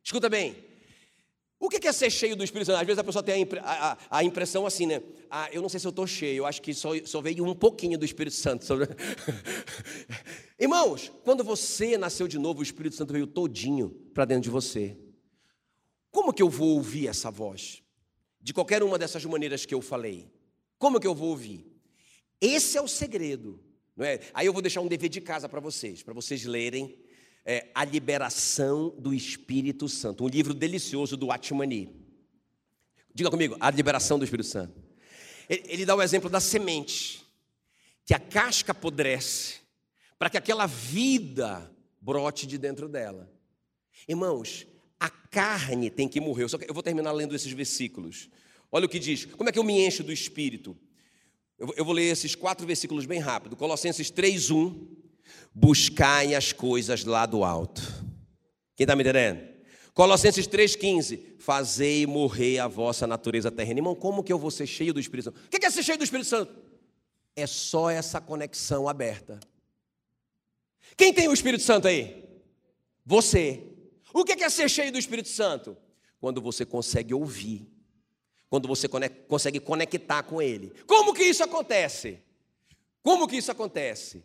Escuta 0.04 0.28
bem. 0.28 0.73
O 1.64 1.70
que 1.70 1.88
é 1.88 1.94
ser 1.94 2.10
cheio 2.10 2.36
do 2.36 2.44
Espírito 2.44 2.66
Santo? 2.66 2.82
Às 2.82 2.86
vezes 2.86 3.00
a 3.00 3.04
pessoa 3.06 3.24
tem 3.24 3.48
a, 3.62 3.92
a, 3.92 3.98
a 4.18 4.22
impressão 4.22 4.66
assim, 4.66 4.86
né? 4.86 5.02
Ah, 5.32 5.48
eu 5.50 5.62
não 5.62 5.70
sei 5.70 5.80
se 5.80 5.88
eu 5.88 5.92
estou 5.92 6.06
cheio, 6.06 6.40
eu 6.40 6.46
acho 6.46 6.62
que 6.62 6.74
só, 6.74 6.90
só 7.06 7.22
veio 7.22 7.46
um 7.46 7.56
pouquinho 7.56 7.98
do 7.98 8.04
Espírito 8.04 8.36
Santo. 8.36 8.66
Irmãos, 10.60 11.10
quando 11.24 11.42
você 11.42 11.98
nasceu 11.98 12.28
de 12.28 12.38
novo, 12.38 12.60
o 12.60 12.64
Espírito 12.64 12.98
Santo 12.98 13.14
veio 13.14 13.26
todinho 13.26 13.92
para 14.14 14.26
dentro 14.26 14.44
de 14.44 14.50
você. 14.50 14.98
Como 16.12 16.34
que 16.34 16.44
eu 16.44 16.50
vou 16.50 16.76
ouvir 16.76 17.08
essa 17.08 17.32
voz? 17.32 17.82
De 18.42 18.54
qualquer 18.54 18.84
uma 18.84 19.00
dessas 19.00 19.24
maneiras 19.24 19.66
que 19.66 19.74
eu 19.74 19.82
falei. 19.82 20.30
Como 20.78 21.00
que 21.00 21.08
eu 21.08 21.16
vou 21.16 21.30
ouvir? 21.30 21.66
Esse 22.42 22.78
é 22.78 22.82
o 22.82 22.90
segredo. 22.90 23.58
Não 23.96 24.06
é? 24.06 24.20
Aí 24.34 24.48
eu 24.48 24.52
vou 24.52 24.62
deixar 24.62 24.82
um 24.82 24.88
dever 24.88 25.08
de 25.08 25.22
casa 25.22 25.48
para 25.48 25.62
vocês, 25.62 26.04
para 26.04 26.14
vocês 26.14 26.44
lerem 26.44 26.94
é, 27.46 27.68
A 27.76 27.84
Liberação 27.84 28.90
do 28.98 29.14
Espírito 29.14 29.90
Santo, 29.90 30.24
um 30.24 30.28
livro 30.28 30.54
delicioso 30.54 31.18
do 31.18 31.32
Atmani. 31.32 31.90
Diga 33.14 33.30
comigo, 33.30 33.56
A 33.60 33.70
Liberação 33.70 34.18
do 34.18 34.24
Espírito 34.24 34.48
Santo. 34.48 34.82
Ele, 35.50 35.64
ele 35.68 35.86
dá 35.86 35.96
o 35.96 36.02
exemplo 36.02 36.30
da 36.30 36.40
semente, 36.40 37.24
que 38.06 38.14
a 38.14 38.20
casca 38.20 38.72
apodrece, 38.72 39.56
para 40.18 40.30
que 40.30 40.38
aquela 40.38 40.66
vida 40.66 41.70
brote 42.00 42.48
de 42.48 42.58
dentro 42.58 42.88
dela. 42.88 43.32
Irmãos, 44.08 44.66
a 45.00 45.10
carne 45.10 45.90
tem 45.90 46.08
que 46.08 46.20
morrer. 46.20 46.44
Eu, 46.44 46.50
eu 46.68 46.74
vou 46.74 46.84
terminar 46.84 47.12
lendo 47.12 47.36
esses 47.36 47.52
versículos. 47.52 48.30
Olha 48.72 48.86
o 48.86 48.90
que 48.90 49.00
diz. 49.00 49.26
Como 49.26 49.50
é 49.50 49.52
que 49.52 49.60
eu 49.60 49.64
me 49.64 49.86
encho 49.86 50.04
do 50.04 50.12
Espírito? 50.12 50.78
Eu, 51.60 51.74
eu 51.78 51.86
vou 51.86 51.94
ler 51.94 52.06
esses 52.06 52.36
quatro 52.36 52.66
versículos 52.66 53.06
bem 53.06 53.20
rápido. 53.20 53.56
Colossenses 53.56 54.10
3, 54.10 54.50
1 54.50 55.03
buscai 55.54 56.36
as 56.36 56.52
coisas 56.52 57.04
lá 57.04 57.26
do 57.26 57.44
alto. 57.44 57.82
Quem 58.76 58.86
está 58.86 58.96
me 58.96 59.04
entendendo? 59.04 59.54
Colossenses 59.94 60.48
3,15, 60.48 61.38
fazei 61.38 62.08
morrer 62.08 62.60
a 62.60 62.68
vossa 62.68 63.06
natureza 63.06 63.52
terrena. 63.52 63.80
Irmão, 63.80 63.96
como 63.96 64.24
que 64.24 64.34
eu 64.34 64.40
vou 64.40 64.50
ser 64.50 64.66
cheio 64.66 64.94
do 64.94 65.00
Espírito 65.00 65.26
Santo? 65.26 65.40
O 65.46 65.50
que 65.50 65.64
é 65.64 65.70
ser 65.70 65.84
cheio 65.84 65.98
do 65.98 66.04
Espírito 66.04 66.28
Santo? 66.28 66.52
É 67.36 67.46
só 67.46 67.90
essa 67.90 68.20
conexão 68.20 68.90
aberta. 68.90 69.40
Quem 70.98 71.14
tem 71.14 71.28
o 71.28 71.34
Espírito 71.34 71.64
Santo 71.64 71.88
aí? 71.88 72.24
Você. 73.06 73.64
O 74.14 74.24
que 74.24 74.44
é 74.44 74.50
ser 74.50 74.70
cheio 74.70 74.92
do 74.92 74.98
Espírito 74.98 75.30
Santo? 75.30 75.78
Quando 76.20 76.42
você 76.42 76.66
consegue 76.66 77.14
ouvir, 77.14 77.68
quando 78.50 78.68
você 78.68 78.88
consegue 79.28 79.60
conectar 79.60 80.24
com 80.24 80.42
Ele. 80.42 80.72
Como 80.88 81.14
que 81.14 81.24
isso 81.24 81.44
acontece? 81.44 82.20
Como 83.02 83.28
que 83.28 83.36
isso 83.36 83.52
acontece? 83.52 84.24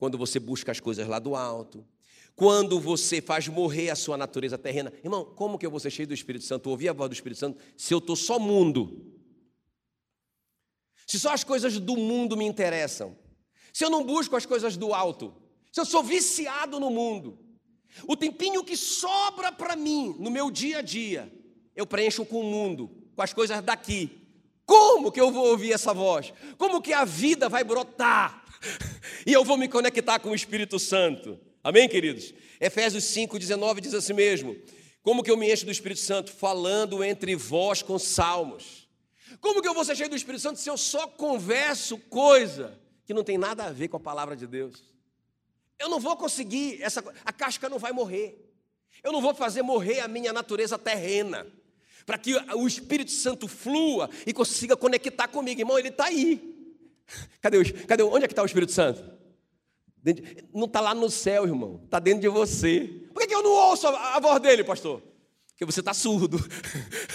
Quando 0.00 0.16
você 0.16 0.40
busca 0.40 0.72
as 0.72 0.80
coisas 0.80 1.06
lá 1.06 1.18
do 1.18 1.36
alto, 1.36 1.86
quando 2.34 2.80
você 2.80 3.20
faz 3.20 3.46
morrer 3.48 3.90
a 3.90 3.94
sua 3.94 4.16
natureza 4.16 4.56
terrena. 4.56 4.90
Irmão, 5.04 5.26
como 5.26 5.58
que 5.58 5.66
eu 5.66 5.70
vou 5.70 5.78
ser 5.78 5.90
cheio 5.90 6.08
do 6.08 6.14
Espírito 6.14 6.46
Santo, 6.46 6.70
ouvir 6.70 6.88
a 6.88 6.94
voz 6.94 7.10
do 7.10 7.12
Espírito 7.12 7.38
Santo, 7.38 7.60
se 7.76 7.92
eu 7.92 7.98
estou 7.98 8.16
só 8.16 8.38
mundo? 8.38 9.14
Se 11.06 11.20
só 11.20 11.34
as 11.34 11.44
coisas 11.44 11.78
do 11.78 11.98
mundo 11.98 12.34
me 12.34 12.46
interessam, 12.46 13.14
se 13.74 13.84
eu 13.84 13.90
não 13.90 14.02
busco 14.02 14.34
as 14.34 14.46
coisas 14.46 14.74
do 14.74 14.94
alto, 14.94 15.34
se 15.70 15.78
eu 15.78 15.84
sou 15.84 16.02
viciado 16.02 16.80
no 16.80 16.88
mundo, 16.88 17.38
o 18.08 18.16
tempinho 18.16 18.64
que 18.64 18.78
sobra 18.78 19.52
para 19.52 19.76
mim 19.76 20.16
no 20.18 20.30
meu 20.30 20.50
dia 20.50 20.78
a 20.78 20.82
dia, 20.82 21.30
eu 21.76 21.86
preencho 21.86 22.24
com 22.24 22.40
o 22.40 22.44
mundo, 22.44 22.90
com 23.14 23.20
as 23.20 23.34
coisas 23.34 23.60
daqui. 23.62 24.18
Como 24.64 25.12
que 25.12 25.20
eu 25.20 25.30
vou 25.30 25.48
ouvir 25.48 25.72
essa 25.72 25.92
voz? 25.92 26.32
Como 26.56 26.80
que 26.80 26.94
a 26.94 27.04
vida 27.04 27.50
vai 27.50 27.62
brotar? 27.62 28.40
e 29.26 29.32
eu 29.32 29.44
vou 29.44 29.56
me 29.56 29.68
conectar 29.68 30.18
com 30.18 30.30
o 30.30 30.34
Espírito 30.34 30.78
Santo. 30.78 31.38
Amém, 31.62 31.88
queridos? 31.88 32.32
Efésios 32.60 33.04
5, 33.04 33.38
19 33.38 33.80
diz 33.80 33.94
assim 33.94 34.12
mesmo: 34.12 34.56
Como 35.02 35.22
que 35.22 35.30
eu 35.30 35.36
me 35.36 35.52
encho 35.52 35.64
do 35.64 35.70
Espírito 35.70 36.00
Santo? 36.00 36.32
Falando 36.32 37.02
entre 37.02 37.34
vós 37.34 37.82
com 37.82 37.98
salmos. 37.98 38.88
Como 39.40 39.62
que 39.62 39.68
eu 39.68 39.74
vou 39.74 39.84
ser 39.84 39.96
cheio 39.96 40.10
do 40.10 40.16
Espírito 40.16 40.42
Santo 40.42 40.58
se 40.58 40.68
eu 40.68 40.76
só 40.76 41.06
converso 41.06 41.96
coisa 41.96 42.78
que 43.04 43.14
não 43.14 43.24
tem 43.24 43.38
nada 43.38 43.64
a 43.64 43.72
ver 43.72 43.88
com 43.88 43.96
a 43.96 44.00
palavra 44.00 44.36
de 44.36 44.46
Deus? 44.46 44.82
Eu 45.78 45.88
não 45.88 45.98
vou 45.98 46.16
conseguir, 46.16 46.82
essa, 46.82 47.02
a 47.24 47.32
casca 47.32 47.68
não 47.68 47.78
vai 47.78 47.92
morrer. 47.92 48.46
Eu 49.02 49.12
não 49.12 49.22
vou 49.22 49.34
fazer 49.34 49.62
morrer 49.62 50.00
a 50.00 50.08
minha 50.08 50.32
natureza 50.32 50.76
terrena. 50.76 51.46
Para 52.04 52.18
que 52.18 52.34
o 52.54 52.66
Espírito 52.66 53.12
Santo 53.12 53.48
flua 53.48 54.10
e 54.26 54.32
consiga 54.32 54.76
conectar 54.76 55.28
comigo. 55.28 55.60
Irmão, 55.60 55.78
ele 55.78 55.88
está 55.88 56.06
aí. 56.06 56.49
Cadê, 57.40 57.58
o, 57.58 57.86
cadê 57.86 58.02
onde 58.02 58.24
é 58.24 58.28
que 58.28 58.32
está 58.32 58.42
o 58.42 58.46
Espírito 58.46 58.72
Santo? 58.72 59.20
Não 60.52 60.64
está 60.64 60.80
lá 60.80 60.94
no 60.94 61.10
céu, 61.10 61.44
irmão. 61.44 61.80
Está 61.84 61.98
dentro 61.98 62.22
de 62.22 62.28
você. 62.28 63.08
Por 63.12 63.20
que, 63.20 63.28
que 63.28 63.34
eu 63.34 63.42
não 63.42 63.50
ouço 63.50 63.86
a, 63.86 64.16
a 64.16 64.20
voz 64.20 64.40
dele, 64.40 64.64
pastor? 64.64 65.02
Porque 65.48 65.64
você 65.64 65.80
está 65.80 65.92
surdo. 65.92 66.38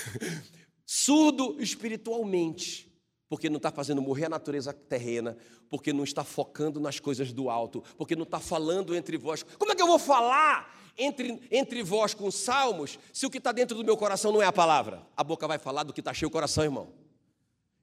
surdo 0.85 1.57
espiritualmente. 1.59 2.91
Porque 3.27 3.49
não 3.49 3.57
está 3.57 3.71
fazendo 3.71 4.01
morrer 4.01 4.25
a 4.25 4.29
natureza 4.29 4.71
terrena. 4.71 5.35
Porque 5.67 5.91
não 5.91 6.03
está 6.03 6.23
focando 6.23 6.79
nas 6.79 6.99
coisas 6.99 7.33
do 7.33 7.49
alto. 7.49 7.83
Porque 7.97 8.15
não 8.15 8.23
está 8.23 8.39
falando 8.39 8.95
entre 8.95 9.17
vós. 9.17 9.41
Como 9.57 9.71
é 9.71 9.75
que 9.75 9.81
eu 9.81 9.87
vou 9.87 9.97
falar 9.97 10.79
entre, 10.95 11.41
entre 11.49 11.81
vós 11.81 12.13
com 12.13 12.29
salmos 12.29 12.99
se 13.11 13.25
o 13.25 13.31
que 13.31 13.39
está 13.39 13.51
dentro 13.51 13.75
do 13.75 13.83
meu 13.83 13.97
coração 13.97 14.31
não 14.31 14.43
é 14.43 14.45
a 14.45 14.53
palavra? 14.53 15.01
A 15.17 15.23
boca 15.23 15.47
vai 15.47 15.57
falar 15.57 15.81
do 15.81 15.91
que 15.91 16.01
está 16.01 16.13
cheio 16.13 16.29
o 16.29 16.31
coração, 16.31 16.63
irmão. 16.63 16.93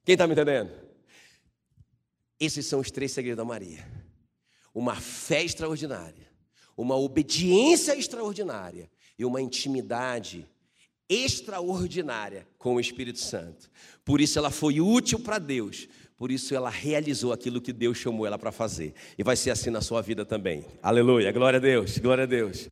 Quem 0.05 0.13
está 0.13 0.25
me 0.25 0.33
entendendo? 0.33 0.92
Esses 2.43 2.65
são 2.65 2.81
os 2.81 2.91
três 2.91 3.11
segredos 3.11 3.37
da 3.37 3.45
Maria: 3.45 3.87
uma 4.73 4.95
fé 4.95 5.43
extraordinária, 5.43 6.27
uma 6.75 6.95
obediência 6.97 7.95
extraordinária 7.95 8.89
e 9.17 9.23
uma 9.23 9.41
intimidade 9.41 10.45
extraordinária 11.07 12.47
com 12.57 12.75
o 12.75 12.79
Espírito 12.79 13.19
Santo. 13.19 13.69
Por 14.03 14.19
isso 14.19 14.37
ela 14.37 14.51
foi 14.51 14.81
útil 14.81 15.19
para 15.19 15.39
Deus, 15.39 15.87
por 16.17 16.31
isso 16.31 16.53
ela 16.53 16.69
realizou 16.69 17.31
aquilo 17.31 17.61
que 17.61 17.71
Deus 17.71 17.97
chamou 17.97 18.25
ela 18.25 18.37
para 18.37 18.51
fazer. 18.51 18.93
E 19.17 19.23
vai 19.23 19.35
ser 19.35 19.51
assim 19.51 19.69
na 19.69 19.81
sua 19.81 20.01
vida 20.01 20.25
também. 20.25 20.65
Aleluia, 20.81 21.31
glória 21.31 21.57
a 21.57 21.61
Deus, 21.61 21.97
glória 21.97 22.23
a 22.23 22.27
Deus. 22.27 22.67